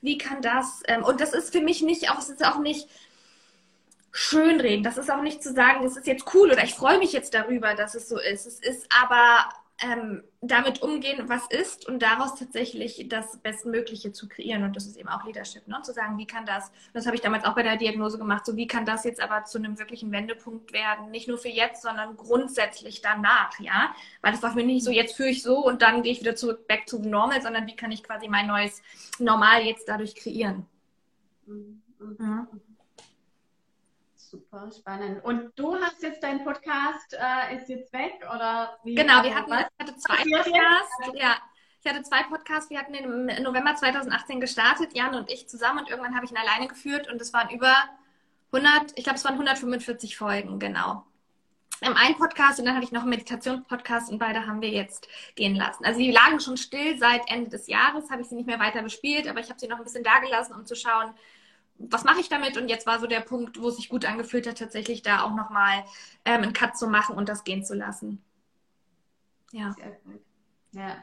wie 0.00 0.18
kann 0.18 0.42
das, 0.42 0.82
ähm, 0.86 1.04
und 1.04 1.20
das 1.20 1.32
ist 1.32 1.52
für 1.52 1.60
mich 1.60 1.82
nicht, 1.82 2.10
auch, 2.10 2.18
es 2.18 2.28
ist 2.28 2.44
auch 2.44 2.58
nicht 2.58 2.88
schönreden, 4.12 4.84
das 4.84 4.96
ist 4.96 5.10
auch 5.10 5.22
nicht 5.22 5.42
zu 5.42 5.52
sagen, 5.52 5.82
das 5.82 5.96
ist 5.96 6.06
jetzt 6.06 6.32
cool 6.34 6.50
oder 6.50 6.62
ich 6.62 6.74
freue 6.74 6.98
mich 6.98 7.12
jetzt 7.12 7.34
darüber, 7.34 7.74
dass 7.74 7.94
es 7.94 8.08
so 8.08 8.18
ist. 8.18 8.46
Es 8.46 8.60
ist 8.60 8.86
aber 9.02 9.48
ähm, 9.82 10.22
damit 10.40 10.82
umgehen, 10.82 11.28
was 11.28 11.46
ist 11.48 11.88
und 11.88 12.00
daraus 12.00 12.36
tatsächlich 12.36 13.06
das 13.08 13.38
Bestmögliche 13.38 14.12
zu 14.12 14.28
kreieren. 14.28 14.62
Und 14.62 14.76
das 14.76 14.86
ist 14.86 14.96
eben 14.96 15.08
auch 15.08 15.24
Leadership, 15.24 15.66
ne? 15.66 15.80
zu 15.82 15.92
sagen, 15.92 16.16
wie 16.16 16.26
kann 16.26 16.46
das, 16.46 16.70
das 16.92 17.06
habe 17.06 17.16
ich 17.16 17.22
damals 17.22 17.44
auch 17.44 17.54
bei 17.54 17.64
der 17.64 17.76
Diagnose 17.76 18.18
gemacht, 18.18 18.46
so 18.46 18.56
wie 18.56 18.68
kann 18.68 18.86
das 18.86 19.04
jetzt 19.04 19.20
aber 19.20 19.44
zu 19.44 19.58
einem 19.58 19.78
wirklichen 19.78 20.12
Wendepunkt 20.12 20.72
werden, 20.72 21.10
nicht 21.10 21.26
nur 21.26 21.38
für 21.38 21.48
jetzt, 21.48 21.82
sondern 21.82 22.16
grundsätzlich 22.16 23.00
danach, 23.00 23.58
ja, 23.58 23.94
weil 24.22 24.32
das 24.32 24.42
war 24.42 24.50
für 24.50 24.56
mich 24.56 24.66
nicht 24.66 24.84
so, 24.84 24.90
jetzt 24.90 25.16
führe 25.16 25.30
ich 25.30 25.42
so 25.42 25.64
und 25.64 25.82
dann 25.82 26.02
gehe 26.02 26.12
ich 26.12 26.20
wieder 26.20 26.36
zurück, 26.36 26.68
back 26.68 26.86
to 26.86 26.98
normal, 26.98 27.42
sondern 27.42 27.66
wie 27.66 27.76
kann 27.76 27.90
ich 27.90 28.04
quasi 28.04 28.28
mein 28.28 28.46
neues 28.46 28.80
Normal 29.18 29.62
jetzt 29.62 29.88
dadurch 29.88 30.14
kreieren. 30.14 30.66
Mhm. 31.46 31.82
Mhm 31.98 32.46
super 34.34 34.70
spannend. 34.72 35.24
Und 35.24 35.52
du 35.56 35.76
hast 35.76 36.02
jetzt 36.02 36.22
dein 36.22 36.44
Podcast, 36.44 37.14
äh, 37.14 37.56
ist 37.56 37.68
jetzt 37.68 37.92
weg 37.92 38.14
oder 38.34 38.78
wie? 38.82 38.94
Genau, 38.94 39.22
wir 39.22 39.34
hatten 39.34 39.52
ich 39.52 39.86
hatte 39.86 39.96
zwei 39.96 40.16
Podcasts. 40.16 40.96
Ja, 41.14 41.36
ich 41.82 41.90
hatte 41.90 42.02
zwei 42.02 42.22
Podcasts. 42.24 42.70
Wir 42.70 42.78
hatten 42.78 42.94
im 42.94 43.26
November 43.42 43.74
2018 43.74 44.40
gestartet, 44.40 44.96
Jan 44.96 45.14
und 45.14 45.30
ich 45.30 45.48
zusammen. 45.48 45.80
Und 45.80 45.90
irgendwann 45.90 46.14
habe 46.14 46.24
ich 46.24 46.32
ihn 46.32 46.36
alleine 46.36 46.68
geführt 46.68 47.10
und 47.10 47.20
es 47.20 47.32
waren 47.32 47.50
über 47.50 47.74
100, 48.52 48.92
ich 48.96 49.04
glaube, 49.04 49.18
es 49.18 49.24
waren 49.24 49.34
145 49.34 50.16
Folgen, 50.16 50.58
genau. 50.58 51.04
Im 51.80 51.96
einen 51.96 52.16
Podcast 52.16 52.58
und 52.58 52.66
dann 52.66 52.76
hatte 52.76 52.86
ich 52.86 52.92
noch 52.92 53.02
einen 53.02 53.10
Meditationspodcast 53.10 54.10
und 54.10 54.18
beide 54.18 54.46
haben 54.46 54.62
wir 54.62 54.70
jetzt 54.70 55.08
gehen 55.34 55.54
lassen. 55.56 55.84
Also 55.84 55.98
die 55.98 56.12
lagen 56.12 56.40
schon 56.40 56.56
still 56.56 56.96
seit 56.98 57.28
Ende 57.30 57.50
des 57.50 57.66
Jahres, 57.66 58.10
habe 58.10 58.22
ich 58.22 58.28
sie 58.28 58.36
nicht 58.36 58.46
mehr 58.46 58.60
weiter 58.60 58.80
bespielt, 58.82 59.28
aber 59.28 59.40
ich 59.40 59.50
habe 59.50 59.58
sie 59.58 59.66
noch 59.66 59.78
ein 59.78 59.84
bisschen 59.84 60.04
da 60.04 60.20
gelassen, 60.20 60.54
um 60.54 60.64
zu 60.64 60.76
schauen, 60.76 61.12
was 61.78 62.04
mache 62.04 62.20
ich 62.20 62.28
damit? 62.28 62.56
Und 62.56 62.68
jetzt 62.68 62.86
war 62.86 62.98
so 63.00 63.06
der 63.06 63.20
Punkt, 63.20 63.60
wo 63.60 63.68
es 63.68 63.76
sich 63.76 63.88
gut 63.88 64.04
angefühlt 64.04 64.46
hat, 64.46 64.58
tatsächlich 64.58 65.02
da 65.02 65.22
auch 65.22 65.34
nochmal 65.34 65.84
ähm, 66.24 66.42
einen 66.42 66.52
Cut 66.52 66.76
zu 66.76 66.86
machen 66.86 67.16
und 67.16 67.28
das 67.28 67.44
gehen 67.44 67.64
zu 67.64 67.74
lassen. 67.74 68.22
Ja. 69.52 69.72
Sehr 69.72 69.92
gut. 70.04 70.20
Ja. 70.72 70.96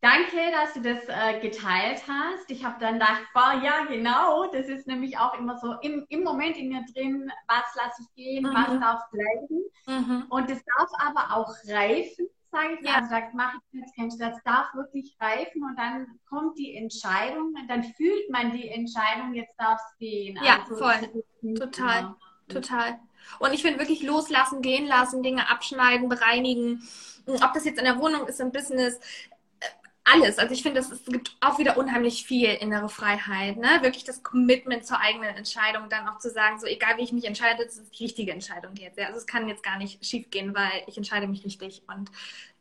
Danke, 0.00 0.36
dass 0.52 0.74
du 0.74 0.82
das 0.82 1.08
äh, 1.08 1.40
geteilt 1.40 2.02
hast. 2.06 2.50
Ich 2.50 2.64
habe 2.64 2.76
dann 2.78 2.94
gedacht, 2.94 3.22
boah, 3.34 3.60
ja, 3.62 3.84
genau, 3.86 4.46
das 4.52 4.68
ist 4.68 4.86
nämlich 4.86 5.18
auch 5.18 5.36
immer 5.38 5.58
so 5.58 5.72
im, 5.80 6.04
im 6.08 6.22
Moment 6.22 6.56
in 6.56 6.68
mir 6.68 6.84
drin, 6.92 7.30
was 7.48 7.64
lasse 7.74 8.02
ich 8.02 8.14
gehen, 8.14 8.44
mhm. 8.44 8.54
was 8.54 8.78
darf 8.78 9.02
bleiben. 9.10 9.64
Mhm. 9.86 10.26
Und 10.28 10.50
es 10.50 10.62
darf 10.64 10.90
aber 10.98 11.36
auch 11.36 11.52
reifen 11.66 12.28
sage 12.50 12.78
ich 12.80 12.86
ja. 12.86 12.96
Also 12.96 13.10
da 13.10 13.20
mache 13.34 13.58
ich 13.72 13.80
jetzt 13.80 13.96
keinen 13.96 14.18
Das 14.18 14.42
darf 14.44 14.74
wirklich 14.74 15.16
reifen 15.20 15.62
und 15.62 15.76
dann 15.78 16.06
kommt 16.28 16.58
die 16.58 16.74
Entscheidung, 16.76 17.54
dann 17.68 17.84
fühlt 17.84 18.30
man 18.30 18.52
die 18.52 18.68
Entscheidung, 18.68 19.34
jetzt 19.34 19.54
darf 19.58 19.78
es 19.78 19.98
gehen. 19.98 20.38
Ja, 20.42 20.60
also, 20.60 20.76
voll. 20.76 21.54
Total. 21.54 22.02
Genau. 22.02 22.16
Total. 22.48 23.00
Und 23.40 23.52
ich 23.52 23.62
finde 23.62 23.80
wirklich 23.80 24.02
loslassen, 24.02 24.62
gehen 24.62 24.86
lassen, 24.86 25.22
Dinge 25.22 25.50
abschneiden, 25.50 26.08
bereinigen. 26.08 26.82
Ob 27.26 27.52
das 27.54 27.64
jetzt 27.64 27.78
in 27.78 27.84
der 27.84 27.98
Wohnung 27.98 28.26
ist, 28.28 28.40
im 28.40 28.52
Business, 28.52 29.00
alles. 30.06 30.38
Also 30.38 30.54
ich 30.54 30.62
finde, 30.62 30.80
es 30.80 31.04
gibt 31.04 31.36
auch 31.40 31.58
wieder 31.58 31.76
unheimlich 31.76 32.24
viel 32.24 32.48
innere 32.48 32.88
Freiheit. 32.88 33.56
Ne? 33.56 33.68
Wirklich 33.82 34.04
das 34.04 34.22
Commitment 34.22 34.86
zur 34.86 35.00
eigenen 35.00 35.34
Entscheidung, 35.34 35.88
dann 35.88 36.08
auch 36.08 36.18
zu 36.18 36.30
sagen, 36.30 36.60
so 36.60 36.66
egal 36.66 36.96
wie 36.96 37.02
ich 37.02 37.12
mich 37.12 37.24
entscheide, 37.24 37.64
das 37.64 37.76
ist 37.76 37.98
die 37.98 38.04
richtige 38.04 38.32
Entscheidung 38.32 38.74
jetzt. 38.76 38.98
Ja? 38.98 39.06
Also 39.06 39.18
es 39.18 39.26
kann 39.26 39.48
jetzt 39.48 39.64
gar 39.64 39.78
nicht 39.78 40.04
schief 40.04 40.30
gehen, 40.30 40.54
weil 40.54 40.84
ich 40.86 40.96
entscheide 40.96 41.26
mich 41.26 41.44
richtig 41.44 41.82
und 41.88 42.10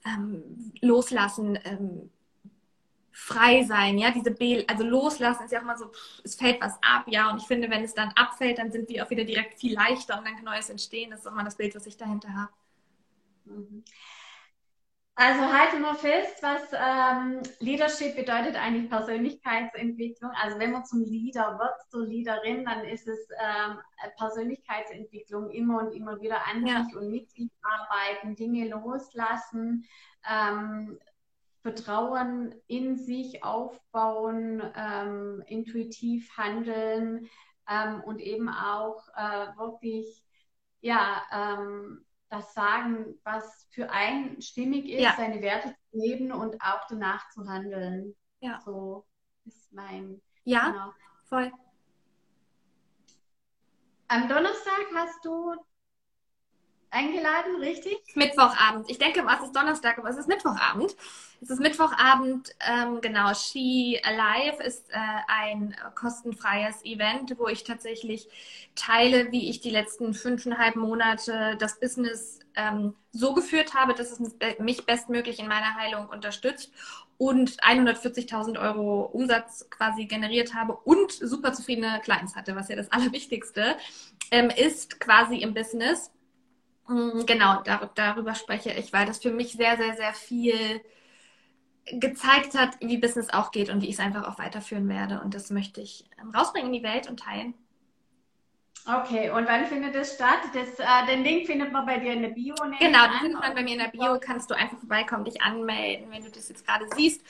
ähm, 0.06 0.74
loslassen, 0.82 1.60
ähm, 1.66 2.10
frei 3.12 3.64
sein, 3.64 3.98
ja, 3.98 4.12
diese 4.12 4.32
Be 4.32 4.66
also 4.68 4.84
loslassen 4.84 5.46
ist 5.46 5.52
ja 5.52 5.60
auch 5.60 5.64
immer 5.64 5.78
so, 5.78 5.88
pff, 5.88 6.22
es 6.26 6.36
fällt 6.36 6.60
was 6.60 6.74
ab, 6.82 7.06
ja, 7.08 7.32
und 7.32 7.38
ich 7.38 7.48
finde, 7.48 7.70
wenn 7.70 7.84
es 7.84 7.94
dann 7.94 8.10
abfällt, 8.10 8.58
dann 8.58 8.72
sind 8.72 8.90
wir 8.90 9.06
auch 9.06 9.10
wieder 9.10 9.24
direkt 9.24 9.58
viel 9.58 9.74
leichter 9.74 10.18
und 10.18 10.26
dann 10.26 10.36
kann 10.36 10.44
Neues 10.44 10.70
entstehen. 10.70 11.12
Das 11.12 11.22
ist 11.22 11.28
auch 11.28 11.34
mal 11.34 11.46
das 11.46 11.56
Bild, 11.56 11.74
was 11.76 11.86
ich 11.86 11.96
dahinter 11.96 12.28
habe. 12.34 12.52
Mhm. 13.46 13.84
Also 15.18 15.42
halte 15.44 15.80
nur 15.80 15.96
fest, 15.96 16.44
was 16.44 16.62
ähm, 16.74 17.42
Leadership 17.60 18.18
bedeutet 18.18 18.58
eigentlich 18.58 18.90
Persönlichkeitsentwicklung. 18.90 20.32
Also 20.42 20.60
wenn 20.60 20.74
man 20.74 20.84
zum 20.84 21.06
Leader 21.06 21.58
wird, 21.58 21.90
zur 21.90 22.06
Leaderin, 22.06 22.66
dann 22.66 22.84
ist 22.84 23.08
es 23.08 23.30
ähm, 23.40 23.78
Persönlichkeitsentwicklung 24.18 25.50
immer 25.52 25.80
und 25.80 25.94
immer 25.94 26.20
wieder 26.20 26.46
an 26.46 26.68
ja. 26.68 26.84
sich 26.84 26.98
und 26.98 27.12
mit 27.12 27.32
sich 27.32 27.50
arbeiten, 27.62 28.36
Dinge 28.36 28.68
loslassen, 28.68 29.86
ähm, 30.30 31.00
Vertrauen 31.62 32.54
in 32.68 32.98
sich 32.98 33.42
aufbauen, 33.42 34.62
ähm, 34.76 35.42
intuitiv 35.48 36.30
handeln 36.38 37.30
ähm, 37.70 38.04
und 38.04 38.20
eben 38.20 38.50
auch 38.50 39.08
äh, 39.16 39.58
wirklich 39.58 40.26
ja 40.82 41.24
ähm, 41.32 42.06
das 42.36 42.54
sagen, 42.54 43.20
was 43.24 43.68
für 43.72 43.90
einen 43.90 44.42
stimmig 44.42 44.90
ist, 44.90 45.02
ja. 45.02 45.14
seine 45.18 45.42
Werte 45.42 45.70
zu 45.70 45.98
leben 45.98 46.32
und 46.32 46.62
auch 46.62 46.86
danach 46.90 47.30
zu 47.30 47.48
handeln. 47.48 48.16
Ja. 48.40 48.60
So 48.64 49.06
ist 49.46 49.72
mein. 49.74 50.22
Ja, 50.44 50.70
genau. 50.70 50.94
voll. 51.24 51.52
Am 54.08 54.28
Donnerstag 54.28 54.86
hast 54.96 55.26
du 55.26 55.56
eingeladen, 56.96 57.58
richtig? 57.60 57.98
Mittwochabend. 58.16 58.90
Ich 58.90 58.98
denke, 58.98 59.24
es 59.28 59.46
ist 59.46 59.56
Donnerstag, 59.56 59.98
aber 59.98 60.10
es 60.10 60.18
ist 60.18 60.28
Mittwochabend. 60.28 60.96
Es 61.42 61.50
ist 61.50 61.60
Mittwochabend, 61.60 62.56
ähm, 62.68 63.02
genau. 63.02 63.34
She 63.34 64.00
Alive 64.04 64.64
ist 64.64 64.90
äh, 64.90 64.98
ein 65.28 65.76
kostenfreies 65.94 66.84
Event, 66.86 67.38
wo 67.38 67.48
ich 67.48 67.64
tatsächlich 67.66 68.28
teile, 68.76 69.32
wie 69.32 69.50
ich 69.50 69.60
die 69.60 69.70
letzten 69.70 70.14
fünfeinhalb 70.14 70.78
Monate 70.78 71.58
das 71.60 71.80
Business 71.80 72.40
ähm, 72.56 72.96
so 73.12 73.34
geführt 73.34 73.74
habe, 73.74 73.94
dass 73.94 74.12
es 74.12 74.20
mich 74.60 74.86
bestmöglich 74.86 75.40
in 75.40 75.48
meiner 75.48 75.76
Heilung 75.76 76.08
unterstützt 76.08 76.72
und 77.18 77.62
140.000 77.62 78.60
Euro 78.60 79.04
Umsatz 79.04 79.70
quasi 79.70 80.06
generiert 80.06 80.54
habe 80.54 80.74
und 80.74 81.12
super 81.12 81.54
zufriedene 81.54 82.00
Clients 82.04 82.36
hatte, 82.36 82.56
was 82.56 82.70
ja 82.70 82.76
das 82.76 82.92
Allerwichtigste 82.92 83.76
ähm, 84.32 84.50
ist 84.50 85.00
quasi 85.00 85.38
im 85.38 85.54
Business. 85.54 86.12
Mm, 86.88 87.26
genau, 87.26 87.62
dar 87.64 87.90
darüber 87.96 88.36
spreche 88.36 88.72
ich, 88.72 88.94
weil 88.94 89.06
das 89.06 89.20
für 89.20 89.32
mich 89.32 89.54
sehr, 89.54 89.78
sehr, 89.78 89.96
sehr 89.96 90.14
viel 90.14 90.82
gezeigt 91.86 92.56
hat, 92.56 92.78
wie 92.80 92.98
Business 92.98 93.30
auch 93.30 93.52
geht 93.52 93.70
und 93.70 93.82
wie 93.82 93.88
ich 93.88 93.96
es 93.96 94.00
einfach 94.00 94.28
auch 94.28 94.40
weiterführen 94.40 94.90
werde. 94.90 95.22
Und 95.22 95.34
das 95.34 95.52
möchte 95.52 95.82
ich 95.82 96.06
ähm, 96.20 96.32
rausbringen 96.32 96.74
in 96.74 96.82
die 96.82 96.84
Welt 96.84 97.10
und 97.10 97.20
teilen. 97.20 97.54
Okay, 98.88 99.32
und 99.32 99.48
wann 99.48 99.66
findet 99.66 99.96
das 99.96 100.14
statt? 100.14 100.42
Das, 100.54 100.80
äh, 100.80 101.08
den 101.08 101.24
Link 101.24 101.48
findet 101.48 101.72
man 101.72 101.88
bei 101.88 101.98
dir 101.98 102.14
in 102.14 102.22
der 102.22 102.30
Bio. 102.30 102.54
Genau, 102.80 103.08
den 103.08 103.20
findet 103.20 103.40
man 103.40 103.56
bei 103.56 103.64
mir 103.64 103.74
in 103.74 103.80
der 103.80 103.88
Bio. 103.88 104.20
Kannst 104.20 104.52
du 104.52 104.54
einfach 104.54 104.78
vorbeikommen, 104.78 105.26
dich 105.26 105.42
anmelden, 105.42 106.12
wenn 106.12 106.24
du 106.24 106.30
das 106.30 106.50
jetzt 106.50 106.68
gerade 106.68 106.86
siehst. 106.96 107.24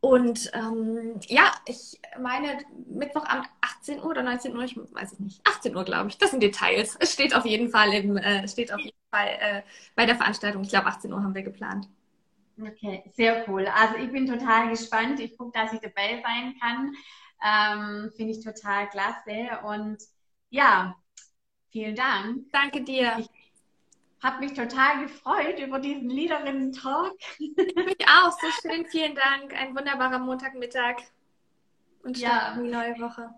Und 0.00 0.52
ähm, 0.54 1.18
ja, 1.26 1.52
ich 1.66 1.98
meine 2.20 2.58
Mittwochabend 2.86 3.48
18 3.60 3.98
Uhr 3.98 4.06
oder 4.06 4.22
19 4.22 4.56
Uhr, 4.56 4.62
ich 4.62 4.76
weiß 4.76 5.14
es 5.14 5.18
nicht. 5.18 5.40
18 5.48 5.74
Uhr, 5.74 5.84
glaube 5.84 6.10
ich. 6.10 6.18
Das 6.18 6.30
sind 6.30 6.44
Details. 6.44 6.96
Es 7.00 7.12
steht 7.12 7.34
auf 7.34 7.44
jeden 7.44 7.70
Fall 7.70 7.92
im, 7.92 8.16
äh, 8.16 8.46
steht 8.46 8.72
auf 8.72 8.78
jeden 8.78 8.99
Fall 9.10 9.28
äh, 9.40 9.62
bei 9.94 10.06
der 10.06 10.16
Veranstaltung. 10.16 10.62
Ich 10.62 10.70
glaube, 10.70 10.86
18 10.86 11.12
Uhr 11.12 11.22
haben 11.22 11.34
wir 11.34 11.42
geplant. 11.42 11.88
Okay, 12.60 13.02
sehr 13.14 13.48
cool. 13.48 13.66
Also 13.66 13.96
ich 13.96 14.10
bin 14.12 14.26
total 14.26 14.68
gespannt. 14.68 15.20
Ich 15.20 15.36
gucke, 15.36 15.58
dass 15.58 15.72
ich 15.72 15.80
dabei 15.80 16.22
sein 16.22 16.54
kann. 16.60 16.94
Ähm, 17.42 18.10
Finde 18.16 18.32
ich 18.32 18.44
total 18.44 18.88
klasse. 18.88 19.60
Und 19.64 19.98
ja, 20.50 20.94
vielen 21.70 21.96
Dank. 21.96 22.50
Danke 22.52 22.82
dir. 22.82 23.16
Ich 23.18 23.28
habe 24.22 24.40
mich 24.40 24.52
total 24.52 25.02
gefreut 25.02 25.58
über 25.58 25.78
diesen 25.78 26.10
Liederinnen-Talk. 26.10 27.16
Mich 27.38 28.06
auch, 28.06 28.32
so 28.32 28.46
schön. 28.60 28.84
Vielen 28.86 29.14
Dank. 29.14 29.54
Ein 29.54 29.74
wunderbarer 29.74 30.18
Montagmittag 30.18 30.96
und 32.02 32.18
starten 32.18 32.58
ja. 32.58 32.64
die 32.64 32.70
neue 32.70 33.00
Woche. 33.00 33.30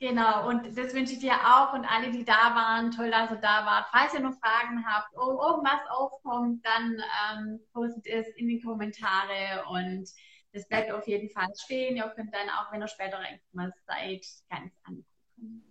Genau, 0.00 0.48
und 0.48 0.78
das 0.78 0.94
wünsche 0.94 1.12
ich 1.12 1.18
dir 1.18 1.34
auch 1.34 1.74
und 1.74 1.84
alle, 1.84 2.10
die 2.10 2.24
da 2.24 2.54
waren. 2.54 2.90
Toll, 2.90 3.10
dass 3.10 3.30
ihr 3.30 3.36
da 3.36 3.66
wart. 3.66 3.86
Falls 3.92 4.14
ihr 4.14 4.20
noch 4.20 4.32
Fragen 4.40 4.82
habt 4.86 5.14
oder 5.14 5.50
irgendwas 5.50 5.80
aufkommt, 5.90 6.64
dann 6.64 7.02
ähm, 7.36 7.60
postet 7.74 8.06
es 8.06 8.26
in 8.36 8.48
die 8.48 8.62
Kommentare 8.62 9.62
und 9.68 10.08
das 10.54 10.66
bleibt 10.68 10.90
auf 10.90 11.06
jeden 11.06 11.28
Fall 11.28 11.48
stehen. 11.54 11.96
Ihr 11.96 12.10
könnt 12.16 12.34
dann 12.34 12.48
auch, 12.48 12.72
wenn 12.72 12.80
ihr 12.80 12.88
später 12.88 13.20
irgendwas 13.20 13.78
seid, 13.86 14.24
ganz 14.48 14.72
angucken. 14.84 15.64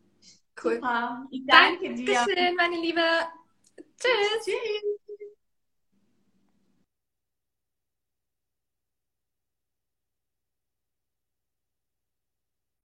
Cool. 0.64 0.76
Super. 0.76 1.26
Ich 1.32 1.46
danke 1.48 1.86
Dankeschön, 1.86 2.06
dir. 2.06 2.14
Dankeschön, 2.14 2.56
meine 2.56 2.76
Liebe. 2.76 3.02
Tschüss. 3.98 4.46
Tschüss. 4.46 5.00